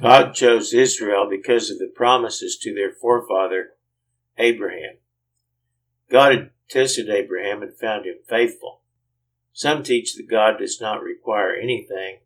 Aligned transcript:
God 0.00 0.34
chose 0.34 0.72
Israel 0.72 1.28
because 1.28 1.70
of 1.70 1.78
the 1.78 1.92
promises 1.94 2.56
to 2.58 2.74
their 2.74 2.92
forefather 2.92 3.70
Abraham. 4.38 4.96
God 6.10 6.32
had 6.32 6.50
tested 6.70 7.10
Abraham 7.10 7.62
and 7.62 7.76
found 7.76 8.06
him 8.06 8.16
faithful. 8.26 8.80
Some 9.52 9.82
teach 9.82 10.14
that 10.14 10.30
God 10.30 10.58
does 10.58 10.80
not 10.80 11.02
require 11.02 11.54
anything. 11.54 12.20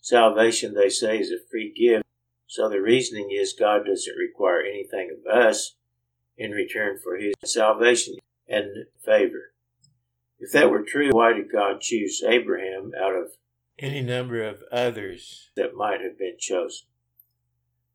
Salvation, 0.00 0.74
they 0.74 0.90
say, 0.90 1.18
is 1.18 1.30
a 1.30 1.38
free 1.50 1.72
gift. 1.72 2.04
So 2.46 2.68
the 2.68 2.80
reasoning 2.80 3.30
is 3.30 3.52
God 3.52 3.86
doesn't 3.86 4.16
require 4.16 4.60
anything 4.60 5.10
of 5.10 5.32
us 5.32 5.76
in 6.36 6.50
return 6.50 6.98
for 7.02 7.16
his 7.16 7.34
salvation 7.44 8.16
and 8.46 8.86
favor. 9.04 9.52
If 10.38 10.52
that 10.52 10.70
were 10.70 10.82
true, 10.82 11.10
why 11.10 11.32
did 11.32 11.50
God 11.50 11.80
choose 11.80 12.22
Abraham 12.26 12.92
out 13.00 13.14
of 13.14 13.32
any 13.78 14.02
number 14.02 14.42
of 14.42 14.62
others 14.72 15.50
that 15.56 15.74
might 15.74 16.00
have 16.00 16.18
been 16.18 16.36
chosen? 16.38 16.87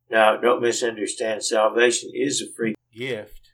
Now, 0.09 0.37
don't 0.37 0.61
misunderstand, 0.61 1.43
salvation 1.43 2.11
is 2.13 2.41
a 2.41 2.53
free 2.55 2.75
gift, 2.93 3.53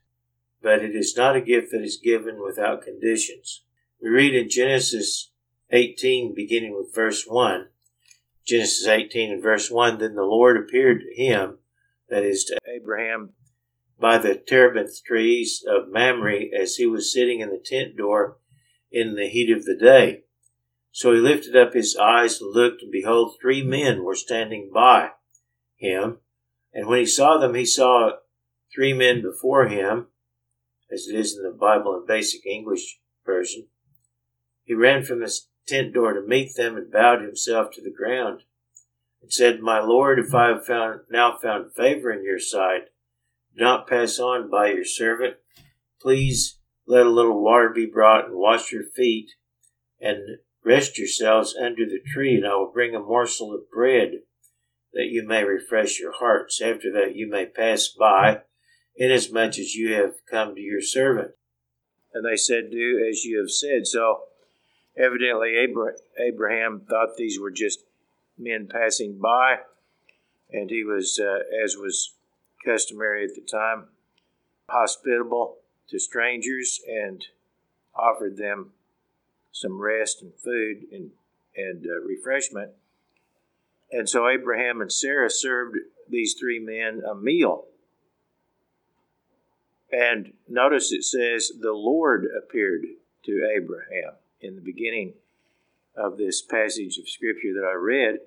but 0.61 0.83
it 0.83 0.95
is 0.95 1.15
not 1.15 1.35
a 1.35 1.41
gift 1.41 1.71
that 1.71 1.81
is 1.81 1.99
given 2.03 2.41
without 2.43 2.81
conditions. 2.81 3.63
We 4.01 4.09
read 4.09 4.35
in 4.35 4.49
Genesis 4.49 5.31
18, 5.71 6.33
beginning 6.35 6.75
with 6.75 6.93
verse 6.93 7.25
1. 7.25 7.67
Genesis 8.45 8.87
18 8.87 9.31
and 9.31 9.43
verse 9.43 9.69
1 9.69 9.99
Then 9.99 10.15
the 10.15 10.23
Lord 10.23 10.57
appeared 10.57 11.01
to 11.01 11.21
him, 11.21 11.59
that 12.09 12.23
is 12.23 12.43
to 12.45 12.57
Abraham, 12.67 13.33
by 13.99 14.17
the 14.17 14.35
terebinth 14.35 15.03
trees 15.05 15.63
of 15.67 15.91
Mamre 15.91 16.45
as 16.57 16.75
he 16.75 16.85
was 16.85 17.13
sitting 17.13 17.41
in 17.41 17.49
the 17.49 17.63
tent 17.63 17.95
door 17.95 18.37
in 18.91 19.15
the 19.15 19.27
heat 19.27 19.51
of 19.55 19.65
the 19.65 19.75
day. 19.75 20.23
So 20.91 21.13
he 21.13 21.19
lifted 21.19 21.55
up 21.55 21.73
his 21.73 21.95
eyes 21.95 22.41
and 22.41 22.53
looked, 22.53 22.81
and 22.81 22.91
behold, 22.91 23.35
three 23.39 23.63
men 23.63 24.03
were 24.03 24.15
standing 24.15 24.71
by 24.73 25.11
him. 25.75 26.17
And 26.73 26.87
when 26.87 26.99
he 26.99 27.05
saw 27.05 27.37
them, 27.37 27.55
he 27.55 27.65
saw 27.65 28.11
three 28.73 28.93
men 28.93 29.21
before 29.21 29.67
him, 29.67 30.07
as 30.91 31.07
it 31.07 31.15
is 31.15 31.37
in 31.37 31.43
the 31.43 31.57
Bible 31.57 31.95
in 31.95 32.05
basic 32.05 32.45
English 32.45 32.99
version. 33.25 33.67
He 34.63 34.73
ran 34.73 35.03
from 35.03 35.21
his 35.21 35.47
tent 35.67 35.93
door 35.93 36.13
to 36.13 36.21
meet 36.21 36.55
them 36.55 36.77
and 36.77 36.91
bowed 36.91 37.21
himself 37.21 37.71
to 37.71 37.81
the 37.81 37.91
ground 37.91 38.43
and 39.21 39.31
said, 39.31 39.61
My 39.61 39.79
Lord, 39.79 40.19
if 40.19 40.33
I 40.33 40.49
have 40.49 40.65
found, 40.65 41.01
now 41.09 41.37
found 41.37 41.73
favor 41.73 42.11
in 42.11 42.23
your 42.23 42.39
sight, 42.39 42.85
do 43.55 43.63
not 43.63 43.87
pass 43.87 44.19
on 44.19 44.49
by 44.49 44.71
your 44.71 44.85
servant. 44.85 45.35
Please 46.01 46.59
let 46.85 47.05
a 47.05 47.09
little 47.09 47.43
water 47.43 47.69
be 47.69 47.85
brought 47.85 48.25
and 48.25 48.35
wash 48.35 48.71
your 48.71 48.83
feet 48.83 49.31
and 49.99 50.39
rest 50.63 50.97
yourselves 50.97 51.55
under 51.55 51.85
the 51.85 51.99
tree, 52.13 52.35
and 52.35 52.47
I 52.47 52.55
will 52.55 52.71
bring 52.71 52.95
a 52.95 52.99
morsel 52.99 53.53
of 53.53 53.69
bread 53.69 54.21
that 54.93 55.07
you 55.07 55.25
may 55.25 55.43
refresh 55.43 55.99
your 55.99 56.13
hearts. 56.13 56.61
After 56.61 56.91
that, 56.93 57.15
you 57.15 57.29
may 57.29 57.45
pass 57.45 57.87
by, 57.87 58.41
inasmuch 58.95 59.59
as 59.59 59.75
you 59.75 59.93
have 59.93 60.25
come 60.29 60.55
to 60.55 60.61
your 60.61 60.81
servant. 60.81 61.31
And 62.13 62.25
they 62.25 62.35
said, 62.35 62.71
Do 62.71 63.05
as 63.09 63.23
you 63.23 63.39
have 63.39 63.51
said. 63.51 63.85
So, 63.85 64.23
evidently, 64.97 65.55
Abraham 66.19 66.81
thought 66.89 67.17
these 67.17 67.39
were 67.39 67.51
just 67.51 67.83
men 68.37 68.67
passing 68.71 69.19
by, 69.19 69.57
and 70.51 70.69
he 70.69 70.83
was, 70.83 71.19
uh, 71.19 71.39
as 71.63 71.75
was 71.75 72.15
customary 72.65 73.23
at 73.25 73.35
the 73.35 73.41
time, 73.41 73.85
hospitable 74.69 75.57
to 75.89 75.99
strangers 75.99 76.79
and 76.87 77.25
offered 77.95 78.37
them 78.37 78.71
some 79.51 79.79
rest 79.79 80.21
and 80.21 80.33
food 80.43 80.85
and, 80.91 81.11
and 81.55 81.85
uh, 81.85 81.99
refreshment. 82.05 82.71
And 83.91 84.07
so 84.07 84.27
Abraham 84.27 84.81
and 84.81 84.91
Sarah 84.91 85.29
served 85.29 85.77
these 86.07 86.35
three 86.39 86.59
men 86.59 87.01
a 87.09 87.15
meal. 87.15 87.65
And 89.91 90.33
notice 90.47 90.91
it 90.91 91.03
says, 91.03 91.51
the 91.59 91.73
Lord 91.73 92.27
appeared 92.37 92.85
to 93.25 93.51
Abraham 93.55 94.13
in 94.41 94.55
the 94.55 94.61
beginning 94.61 95.13
of 95.95 96.17
this 96.17 96.41
passage 96.41 96.97
of 96.97 97.09
Scripture 97.09 97.53
that 97.53 97.67
I 97.67 97.73
read. 97.73 98.19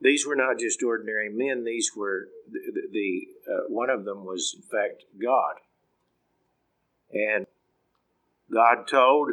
These 0.00 0.26
were 0.26 0.34
not 0.34 0.58
just 0.58 0.82
ordinary 0.82 1.28
men, 1.28 1.64
these 1.64 1.92
were 1.96 2.28
the, 2.50 2.88
the 2.90 3.28
uh, 3.48 3.60
one 3.68 3.88
of 3.88 4.04
them 4.04 4.24
was, 4.24 4.54
in 4.56 4.62
fact, 4.62 5.04
God. 5.22 5.54
And 7.12 7.46
God 8.52 8.88
told 8.88 9.30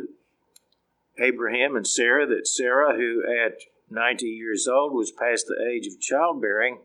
Abraham 1.20 1.76
and 1.76 1.88
Sarah 1.88 2.28
that 2.28 2.48
Sarah, 2.48 2.96
who 2.96 3.24
at 3.24 3.62
90 3.90 4.26
years 4.26 4.68
old, 4.68 4.94
was 4.94 5.12
past 5.12 5.48
the 5.48 5.68
age 5.68 5.88
of 5.88 6.00
childbearing, 6.00 6.80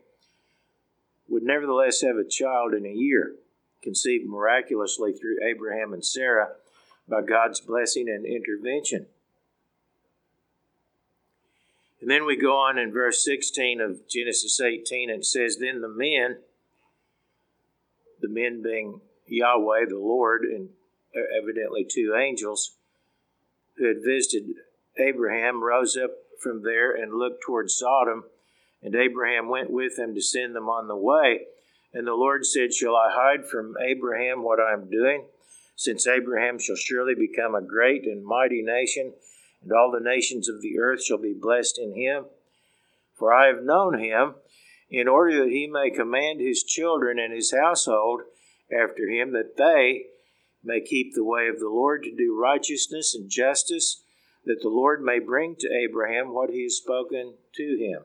would 1.27 1.43
nevertheless 1.43 2.01
have 2.01 2.17
a 2.17 2.27
child 2.27 2.73
in 2.73 2.85
a 2.85 2.93
year, 2.93 3.35
conceived 3.81 4.27
miraculously 4.27 5.13
through 5.13 5.43
Abraham 5.43 5.93
and 5.93 6.03
Sarah 6.03 6.49
by 7.07 7.21
God's 7.21 7.59
blessing 7.59 8.09
and 8.09 8.25
intervention. 8.25 9.07
And 12.01 12.09
then 12.09 12.25
we 12.25 12.35
go 12.35 12.55
on 12.57 12.77
in 12.77 12.91
verse 12.91 13.23
16 13.23 13.81
of 13.81 14.07
Genesis 14.07 14.59
18, 14.59 15.09
and 15.09 15.25
says, 15.25 15.57
Then 15.57 15.81
the 15.81 15.87
men, 15.87 16.37
the 18.21 18.29
men 18.29 18.61
being 18.61 19.01
Yahweh, 19.27 19.85
the 19.89 19.97
Lord, 19.97 20.43
and 20.43 20.69
evidently 21.35 21.83
two 21.83 22.15
angels, 22.15 22.75
who 23.77 23.87
had 23.87 24.03
visited 24.05 24.55
Abraham, 24.97 25.63
rose 25.63 25.97
up 25.97 26.11
from 26.41 26.63
there 26.63 26.91
and 26.95 27.13
looked 27.13 27.43
toward 27.43 27.69
Sodom. 27.69 28.25
And 28.81 28.95
Abraham 28.95 29.49
went 29.49 29.71
with 29.71 29.97
them 29.97 30.13
to 30.13 30.21
send 30.21 30.55
them 30.55 30.69
on 30.69 30.87
the 30.87 30.95
way. 30.95 31.45
And 31.93 32.05
the 32.05 32.13
Lord 32.13 32.45
said, 32.45 32.73
Shall 32.73 32.95
I 32.95 33.09
hide 33.11 33.47
from 33.47 33.75
Abraham 33.81 34.43
what 34.43 34.59
I 34.59 34.73
am 34.73 34.89
doing? 34.89 35.25
Since 35.75 36.07
Abraham 36.07 36.59
shall 36.59 36.75
surely 36.75 37.15
become 37.15 37.55
a 37.55 37.61
great 37.61 38.03
and 38.03 38.23
mighty 38.23 38.61
nation, 38.61 39.13
and 39.61 39.71
all 39.71 39.91
the 39.91 40.03
nations 40.03 40.47
of 40.47 40.61
the 40.61 40.79
earth 40.79 41.03
shall 41.03 41.17
be 41.17 41.33
blessed 41.33 41.79
in 41.79 41.95
him. 41.95 42.25
For 43.17 43.33
I 43.33 43.47
have 43.47 43.63
known 43.63 43.99
him, 43.99 44.35
in 44.89 45.07
order 45.07 45.43
that 45.43 45.51
he 45.51 45.67
may 45.67 45.89
command 45.89 46.39
his 46.39 46.63
children 46.63 47.17
and 47.17 47.33
his 47.33 47.53
household 47.53 48.21
after 48.71 49.09
him, 49.09 49.33
that 49.33 49.57
they 49.57 50.05
may 50.63 50.81
keep 50.81 51.13
the 51.13 51.23
way 51.23 51.47
of 51.47 51.59
the 51.59 51.69
Lord 51.69 52.03
to 52.03 52.15
do 52.15 52.37
righteousness 52.37 53.15
and 53.15 53.29
justice 53.29 54.03
that 54.45 54.59
the 54.61 54.69
Lord 54.69 55.03
may 55.03 55.19
bring 55.19 55.55
to 55.59 55.73
Abraham 55.73 56.33
what 56.33 56.49
he 56.49 56.63
has 56.63 56.77
spoken 56.77 57.33
to 57.55 57.77
him. 57.77 58.03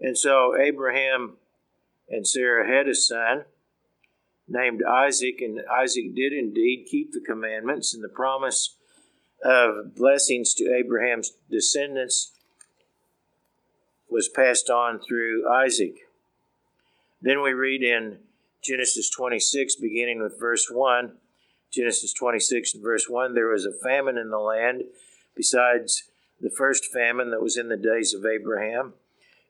And 0.00 0.18
so 0.18 0.56
Abraham 0.60 1.36
and 2.08 2.26
Sarah 2.26 2.66
had 2.66 2.88
a 2.88 2.94
son 2.94 3.44
named 4.48 4.82
Isaac, 4.82 5.40
and 5.40 5.60
Isaac 5.72 6.14
did 6.14 6.32
indeed 6.32 6.88
keep 6.90 7.12
the 7.12 7.20
commandments 7.20 7.94
and 7.94 8.02
the 8.02 8.08
promise 8.08 8.76
of 9.44 9.94
blessings 9.94 10.54
to 10.54 10.74
Abraham's 10.74 11.32
descendants 11.50 12.32
was 14.10 14.28
passed 14.28 14.68
on 14.68 15.00
through 15.00 15.48
Isaac. 15.50 15.94
Then 17.20 17.42
we 17.42 17.52
read 17.52 17.82
in 17.82 18.18
Genesis 18.62 19.08
26, 19.08 19.76
beginning 19.76 20.22
with 20.22 20.38
verse 20.38 20.68
1 20.70 21.16
Genesis 21.72 22.12
26 22.12 22.74
and 22.74 22.82
verse 22.82 23.08
1 23.08 23.34
there 23.34 23.48
was 23.48 23.64
a 23.64 23.72
famine 23.72 24.18
in 24.18 24.30
the 24.30 24.38
land 24.38 24.84
besides 25.34 26.04
the 26.40 26.50
first 26.50 26.92
famine 26.92 27.30
that 27.30 27.42
was 27.42 27.56
in 27.56 27.68
the 27.68 27.76
days 27.76 28.12
of 28.12 28.26
Abraham. 28.26 28.94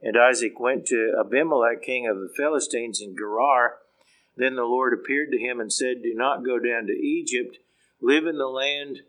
And 0.01 0.17
Isaac 0.17 0.61
went 0.61 0.87
to 0.87 1.15
Abimelech, 1.19 1.83
king 1.83 2.07
of 2.07 2.19
the 2.19 2.33
Philistines, 2.37 3.01
in 3.01 3.17
Gerar. 3.17 3.79
Then 4.37 4.57
the 4.57 4.65
Lord 4.65 4.93
appeared 4.93 5.31
to 5.33 5.39
him 5.39 5.61
and 5.61 5.73
said, 5.73 6.03
Do 6.03 6.15
not 6.15 6.45
go 6.45 6.59
down 6.59 6.87
to 6.87 6.93
Egypt. 6.93 7.59
Live 8.01 8.27
in 8.27 8.37
the 8.37 8.49
land 8.49 9.01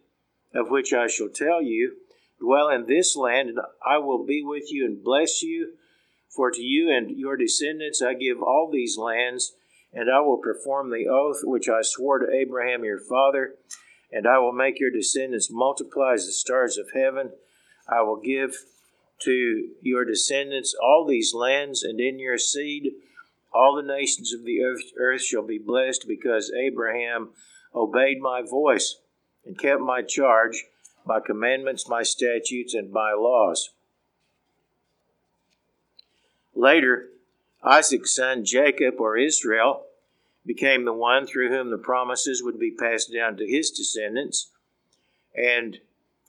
of 0.53 0.69
which 0.69 0.94
I 0.94 1.07
shall 1.07 1.30
tell 1.30 1.62
you. 1.62 1.97
Dwell 2.40 2.69
in 2.69 2.85
this 2.85 3.16
land, 3.16 3.50
and 3.50 3.59
I 3.85 3.97
will 3.97 4.25
be 4.25 4.44
with 4.44 4.72
you 4.72 4.85
and 4.85 5.03
bless 5.03 5.41
you. 5.41 5.74
For 6.30 6.51
to 6.51 6.62
you 6.62 6.91
and 6.91 7.18
your 7.18 7.38
descendants 7.38 8.01
I 8.01 8.13
give 8.13 8.42
all 8.42 8.69
these 8.71 8.98
lands 8.98 9.54
and 9.94 10.10
I 10.10 10.19
will 10.22 10.38
perform 10.38 10.90
the 10.90 11.07
oath 11.07 11.42
which 11.44 11.69
I 11.69 11.81
swore 11.81 12.19
to 12.19 12.34
Abraham 12.34 12.84
your 12.84 13.00
father, 13.00 13.56
and 14.12 14.28
I 14.28 14.40
will 14.40 14.54
make 14.54 14.80
your 14.80 14.92
descendants 14.92 15.50
multiply 15.51 16.13
as 16.13 16.25
the 16.25 16.31
stars 16.31 16.78
of 16.78 16.92
heaven. 16.94 17.31
I 17.88 18.01
will 18.01 18.19
give 18.19 18.56
to 19.19 19.69
your 19.81 20.06
descendants 20.06 20.75
all 20.81 21.06
these 21.07 21.34
lands, 21.34 21.84
and 21.84 22.00
in 22.00 22.19
your 22.19 22.38
seed 22.38 22.94
all 23.54 23.75
the 23.75 23.84
nations 23.84 24.34
of 24.34 24.44
the 24.44 24.63
earth, 24.63 25.22
shall 25.22 25.44
be 25.44 25.60
blessed, 25.60 26.07
because 26.07 26.51
Abraham 26.51 27.30
obeyed 27.75 28.19
my 28.19 28.42
voice 28.42 28.98
and 29.46 29.57
kept 29.57 29.81
my 29.81 30.01
charge, 30.01 30.66
my 31.06 31.19
commandments, 31.19 31.88
my 31.88 32.01
statutes, 32.01 32.74
and 32.74 32.92
my 32.92 33.13
laws. 33.13 33.69
Later, 36.56 37.10
Isaac's 37.63 38.15
son 38.15 38.44
Jacob, 38.44 38.95
or 39.00 39.18
Israel, 39.18 39.86
became 40.45 40.83
the 40.83 40.94
one 40.94 41.25
through 41.25 41.50
whom 41.50 41.69
the 41.69 41.77
promises 41.77 42.44
would 42.44 42.60
be 42.60 42.71
passed 42.71 43.13
down 43.13 43.38
to 43.38 43.48
his 43.48 43.71
descendants. 43.71 44.51
And 45.36 45.80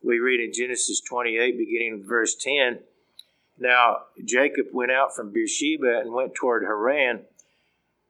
we 0.03 0.19
read 0.19 0.41
in 0.41 0.53
Genesis 0.53 1.01
28, 1.01 1.59
beginning 1.59 1.99
with 1.99 2.09
verse 2.09 2.37
10 2.37 2.81
Now 3.59 4.03
Jacob 4.25 4.67
went 4.73 4.93
out 4.93 5.15
from 5.15 5.33
Beersheba 5.33 5.99
and 6.01 6.13
went 6.13 6.35
toward 6.35 6.63
Haran. 6.63 7.25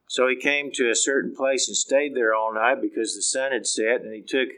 So 0.09 0.29
he 0.29 0.37
came 0.37 0.71
to 0.73 0.91
a 0.91 0.95
certain 0.95 1.35
place 1.35 1.67
and 1.67 1.77
stayed 1.77 2.15
there 2.15 2.35
all 2.35 2.53
night 2.53 2.83
because 2.83 3.15
the 3.15 3.23
sun 3.23 3.53
had 3.53 3.67
set, 3.67 4.03
and 4.03 4.15
he 4.15 4.21
took 4.21 4.51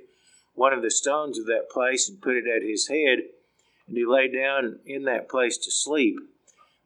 one 0.55 0.73
of 0.73 0.83
the 0.83 0.91
stones 0.91 1.39
of 1.39 1.47
that 1.47 1.71
place 1.71 2.09
and 2.09 2.21
put 2.21 2.37
it 2.37 2.45
at 2.47 2.67
his 2.67 2.89
head, 2.89 3.21
and 3.87 3.97
he 3.97 4.05
lay 4.05 4.27
down 4.29 4.81
in 4.85 5.05
that 5.05 5.29
place 5.29 5.57
to 5.59 5.71
sleep. 5.71 6.19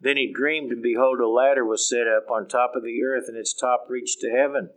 Then 0.01 0.17
he 0.17 0.33
dreamed, 0.33 0.73
and 0.73 0.83
behold, 0.83 1.21
a 1.21 1.29
ladder 1.29 1.65
was 1.65 1.89
set 1.89 2.09
up 2.09 2.31
on 2.31 2.49
top 2.49 2.75
of 2.75 2.83
the 2.83 3.03
earth, 3.05 3.25
and 3.29 3.37
its 3.37 3.53
top 3.53 3.87
reached 3.89 4.21
to 4.21 4.31
heaven. 4.31 4.71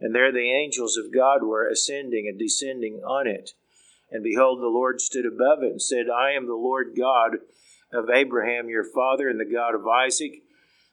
And 0.00 0.14
there 0.14 0.32
the 0.32 0.50
angels 0.50 0.96
of 0.96 1.12
God 1.12 1.44
were 1.44 1.68
ascending 1.68 2.26
and 2.26 2.38
descending 2.38 3.02
on 3.04 3.26
it. 3.26 3.52
And 4.10 4.24
behold, 4.24 4.60
the 4.60 4.66
Lord 4.66 5.00
stood 5.00 5.26
above 5.26 5.62
it 5.62 5.70
and 5.70 5.82
said, 5.82 6.06
I 6.08 6.32
am 6.32 6.46
the 6.46 6.54
Lord 6.54 6.94
God 6.98 7.38
of 7.92 8.10
Abraham 8.10 8.68
your 8.68 8.84
father 8.84 9.28
and 9.28 9.38
the 9.38 9.44
God 9.44 9.74
of 9.74 9.86
Isaac. 9.86 10.42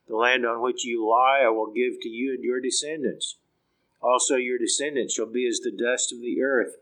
The 0.08 0.16
land 0.16 0.46
on 0.46 0.62
which 0.62 0.86
you 0.86 1.08
lie 1.08 1.42
I 1.44 1.50
will 1.50 1.74
give 1.74 2.00
to 2.02 2.10
you 2.10 2.34
and 2.34 2.44
your 2.44 2.62
descendants. 2.62 3.38
Also 4.02 4.36
your 4.36 4.60
descendants 4.60 5.16
shall 5.16 5.26
be 5.26 5.48
as 5.48 5.60
the 5.60 5.72
dust 5.72 6.14
of 6.14 6.22
the 6.22 6.42
earth. 6.42 6.76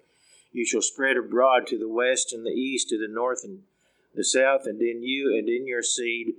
You 0.52 0.66
shall 0.66 0.82
spread 0.82 1.18
abroad 1.18 1.68
to 1.68 1.78
the 1.78 1.90
west 1.90 2.34
and 2.34 2.46
the 2.46 2.52
east, 2.52 2.90
to 2.90 2.98
the 2.98 3.12
north 3.12 3.42
and 3.44 3.64
the 4.14 4.24
south, 4.24 4.66
and 4.66 4.82
in 4.82 5.04
you 5.04 5.34
and 5.38 5.48
in 5.48 5.68
your 5.68 5.84
seed 5.84 6.36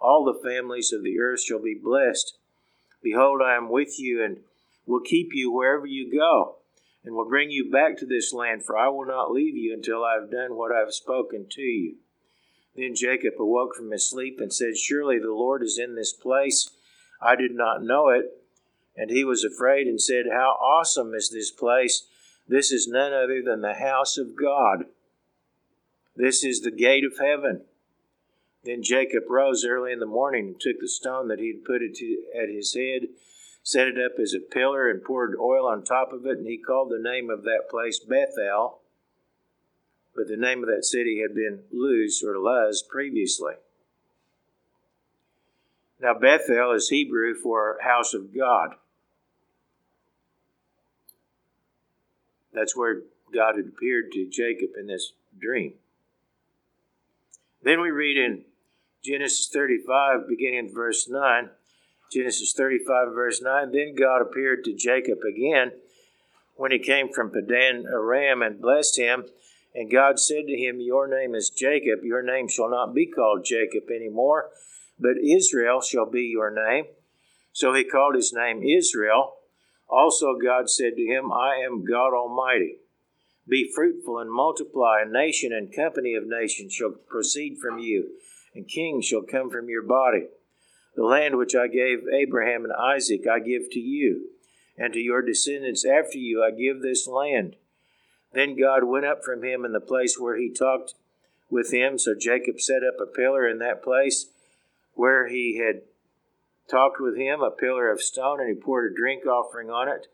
all 0.00 0.24
the 0.24 0.48
families 0.48 0.92
of 0.92 1.02
the 1.02 1.18
earth 1.20 1.42
shall 1.42 1.62
be 1.62 1.74
blessed. 1.74 2.36
Behold, 3.02 3.40
I 3.42 3.56
am 3.56 3.70
with 3.70 3.98
you 3.98 4.24
and 4.24 4.38
will 4.86 5.00
keep 5.00 5.30
you 5.32 5.52
wherever 5.52 5.86
you 5.86 6.10
go, 6.12 6.56
and 7.04 7.14
will 7.14 7.28
bring 7.28 7.50
you 7.50 7.70
back 7.70 7.96
to 7.98 8.06
this 8.06 8.32
land, 8.32 8.64
for 8.64 8.76
I 8.76 8.88
will 8.88 9.06
not 9.06 9.32
leave 9.32 9.56
you 9.56 9.72
until 9.72 10.04
I 10.04 10.14
have 10.14 10.30
done 10.30 10.56
what 10.56 10.72
I 10.74 10.80
have 10.80 10.92
spoken 10.92 11.46
to 11.50 11.62
you. 11.62 11.96
Then 12.76 12.94
Jacob 12.94 13.34
awoke 13.38 13.74
from 13.74 13.90
his 13.90 14.08
sleep 14.08 14.40
and 14.40 14.52
said, 14.52 14.76
Surely 14.76 15.18
the 15.18 15.32
Lord 15.32 15.62
is 15.62 15.78
in 15.78 15.96
this 15.96 16.12
place. 16.12 16.70
I 17.20 17.36
did 17.36 17.52
not 17.52 17.82
know 17.82 18.08
it. 18.08 18.26
And 18.96 19.10
he 19.10 19.24
was 19.24 19.44
afraid 19.44 19.86
and 19.86 20.00
said, 20.00 20.26
How 20.30 20.56
awesome 20.60 21.14
is 21.14 21.30
this 21.30 21.50
place! 21.50 22.06
This 22.46 22.72
is 22.72 22.88
none 22.88 23.12
other 23.12 23.42
than 23.42 23.60
the 23.60 23.74
house 23.74 24.18
of 24.18 24.34
God. 24.34 24.86
This 26.16 26.42
is 26.42 26.60
the 26.60 26.72
gate 26.72 27.04
of 27.04 27.18
heaven. 27.18 27.62
Then 28.64 28.82
Jacob 28.82 29.24
rose 29.28 29.64
early 29.64 29.92
in 29.92 30.00
the 30.00 30.06
morning 30.06 30.48
and 30.48 30.60
took 30.60 30.80
the 30.80 30.88
stone 30.88 31.28
that 31.28 31.38
he 31.38 31.48
had 31.48 31.64
put 31.64 31.82
it 31.82 31.94
to, 31.96 32.22
at 32.40 32.48
his 32.48 32.74
head, 32.74 33.08
set 33.62 33.88
it 33.88 33.98
up 33.98 34.18
as 34.20 34.34
a 34.34 34.40
pillar, 34.40 34.90
and 34.90 35.02
poured 35.02 35.34
oil 35.40 35.66
on 35.66 35.82
top 35.82 36.12
of 36.12 36.26
it, 36.26 36.38
and 36.38 36.46
he 36.46 36.58
called 36.58 36.90
the 36.90 37.02
name 37.02 37.30
of 37.30 37.44
that 37.44 37.68
place 37.70 37.98
Bethel 37.98 38.80
but 40.14 40.28
the 40.28 40.36
name 40.36 40.62
of 40.62 40.68
that 40.68 40.84
city 40.84 41.22
had 41.22 41.34
been 41.34 41.60
Luz 41.72 42.22
or 42.22 42.38
Luz 42.38 42.82
previously. 42.82 43.54
Now, 46.00 46.14
Bethel 46.14 46.72
is 46.72 46.88
Hebrew 46.88 47.34
for 47.34 47.78
house 47.82 48.14
of 48.14 48.34
God. 48.34 48.74
That's 52.52 52.76
where 52.76 53.02
God 53.32 53.56
had 53.56 53.66
appeared 53.66 54.12
to 54.12 54.28
Jacob 54.28 54.70
in 54.78 54.86
this 54.86 55.12
dream. 55.38 55.74
Then 57.62 57.80
we 57.80 57.90
read 57.90 58.16
in 58.16 58.44
Genesis 59.04 59.48
35, 59.52 60.28
beginning 60.28 60.66
in 60.66 60.74
verse 60.74 61.08
9. 61.08 61.50
Genesis 62.12 62.52
35, 62.52 63.14
verse 63.14 63.40
9. 63.42 63.72
Then 63.72 63.94
God 63.94 64.20
appeared 64.20 64.64
to 64.64 64.74
Jacob 64.74 65.18
again 65.28 65.72
when 66.56 66.72
he 66.72 66.78
came 66.78 67.12
from 67.12 67.30
Padan 67.30 67.86
Aram 67.86 68.42
and 68.42 68.60
blessed 68.60 68.98
him 68.98 69.24
and 69.74 69.90
God 69.90 70.18
said 70.18 70.46
to 70.46 70.56
him, 70.56 70.80
Your 70.80 71.06
name 71.06 71.34
is 71.34 71.50
Jacob, 71.50 72.02
your 72.02 72.22
name 72.22 72.48
shall 72.48 72.70
not 72.70 72.94
be 72.94 73.06
called 73.06 73.44
Jacob 73.44 73.84
any 73.94 74.08
more, 74.08 74.50
but 74.98 75.16
Israel 75.22 75.80
shall 75.80 76.06
be 76.06 76.22
your 76.22 76.50
name. 76.50 76.86
So 77.52 77.72
he 77.72 77.84
called 77.84 78.16
his 78.16 78.32
name 78.32 78.62
Israel. 78.62 79.34
Also, 79.88 80.36
God 80.36 80.70
said 80.70 80.96
to 80.96 81.02
him, 81.02 81.32
I 81.32 81.56
am 81.64 81.84
God 81.84 82.14
Almighty. 82.14 82.78
Be 83.48 83.70
fruitful 83.74 84.18
and 84.18 84.30
multiply. 84.30 85.02
A 85.02 85.08
nation 85.08 85.52
and 85.52 85.74
company 85.74 86.14
of 86.14 86.26
nations 86.26 86.72
shall 86.72 86.94
proceed 87.08 87.58
from 87.58 87.78
you, 87.78 88.10
and 88.54 88.68
kings 88.68 89.06
shall 89.06 89.22
come 89.22 89.50
from 89.50 89.68
your 89.68 89.82
body. 89.82 90.28
The 90.96 91.04
land 91.04 91.36
which 91.36 91.54
I 91.54 91.68
gave 91.68 92.00
Abraham 92.12 92.64
and 92.64 92.72
Isaac 92.72 93.26
I 93.30 93.38
give 93.38 93.70
to 93.70 93.80
you, 93.80 94.30
and 94.76 94.92
to 94.92 94.98
your 94.98 95.22
descendants 95.22 95.84
after 95.84 96.18
you 96.18 96.42
I 96.42 96.50
give 96.50 96.82
this 96.82 97.06
land. 97.06 97.56
Then 98.32 98.58
God 98.58 98.84
went 98.84 99.06
up 99.06 99.24
from 99.24 99.42
him 99.42 99.64
in 99.64 99.72
the 99.72 99.80
place 99.80 100.18
where 100.18 100.36
he 100.36 100.52
talked 100.52 100.94
with 101.48 101.72
him. 101.72 101.98
So 101.98 102.14
Jacob 102.18 102.60
set 102.60 102.82
up 102.82 103.00
a 103.00 103.06
pillar 103.06 103.48
in 103.48 103.58
that 103.58 103.82
place 103.82 104.26
where 104.94 105.28
he 105.28 105.58
had 105.58 105.82
talked 106.70 107.00
with 107.00 107.16
him, 107.16 107.40
a 107.40 107.50
pillar 107.50 107.90
of 107.90 108.00
stone, 108.00 108.40
and 108.40 108.48
he 108.48 108.54
poured 108.54 108.92
a 108.92 108.94
drink 108.94 109.26
offering 109.26 109.70
on 109.70 109.88
it, 109.88 110.06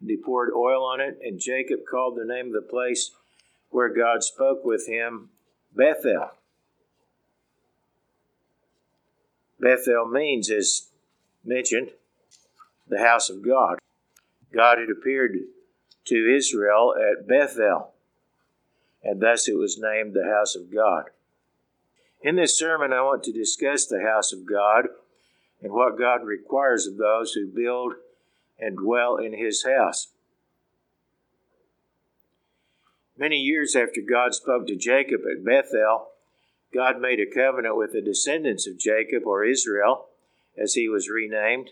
and 0.00 0.10
he 0.10 0.16
poured 0.16 0.50
oil 0.54 0.84
on 0.84 1.00
it. 1.00 1.18
And 1.22 1.40
Jacob 1.40 1.80
called 1.90 2.16
the 2.16 2.26
name 2.26 2.48
of 2.48 2.52
the 2.52 2.68
place 2.68 3.10
where 3.70 3.88
God 3.88 4.22
spoke 4.22 4.64
with 4.64 4.86
him 4.86 5.30
Bethel. 5.74 6.32
Bethel 9.62 10.06
means, 10.06 10.50
as 10.50 10.88
mentioned, 11.44 11.92
the 12.88 12.98
house 12.98 13.30
of 13.30 13.46
God. 13.46 13.78
God 14.52 14.78
had 14.78 14.90
appeared 14.90 15.38
to 16.06 16.36
Israel 16.36 16.94
at 16.98 17.28
Bethel, 17.28 17.92
and 19.04 19.22
thus 19.22 19.48
it 19.48 19.56
was 19.56 19.78
named 19.78 20.14
the 20.14 20.28
house 20.28 20.56
of 20.56 20.74
God. 20.74 21.04
In 22.20 22.34
this 22.34 22.58
sermon, 22.58 22.92
I 22.92 23.02
want 23.02 23.22
to 23.24 23.32
discuss 23.32 23.86
the 23.86 24.02
house 24.02 24.32
of 24.32 24.44
God 24.44 24.88
and 25.62 25.72
what 25.72 25.98
God 25.98 26.24
requires 26.24 26.86
of 26.86 26.96
those 26.96 27.32
who 27.32 27.46
build 27.46 27.94
and 28.58 28.76
dwell 28.76 29.16
in 29.16 29.32
his 29.32 29.64
house. 29.64 30.08
Many 33.16 33.36
years 33.36 33.76
after 33.76 34.00
God 34.00 34.34
spoke 34.34 34.66
to 34.66 34.76
Jacob 34.76 35.20
at 35.30 35.44
Bethel, 35.44 36.08
God 36.74 37.00
made 37.00 37.20
a 37.20 37.26
covenant 37.26 37.76
with 37.76 37.92
the 37.92 38.00
descendants 38.00 38.66
of 38.66 38.78
Jacob, 38.78 39.26
or 39.26 39.44
Israel, 39.44 40.06
as 40.56 40.74
he 40.74 40.88
was 40.88 41.08
renamed 41.08 41.70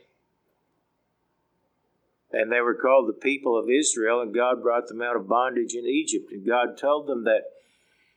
and 2.32 2.50
they 2.50 2.61
were 2.61 2.75
called 2.75 3.08
the 3.08 3.12
people 3.12 3.58
of 3.58 3.69
Israel, 3.69 4.20
and 4.20 4.35
God 4.35 4.62
brought 4.62 4.87
them 4.87 5.02
out 5.02 5.17
of 5.17 5.29
bondage 5.29 5.75
in 5.75 5.85
Egypt. 5.85 6.31
And 6.31 6.47
God 6.47 6.79
told 6.79 7.06
them 7.06 7.25
that 7.25 7.43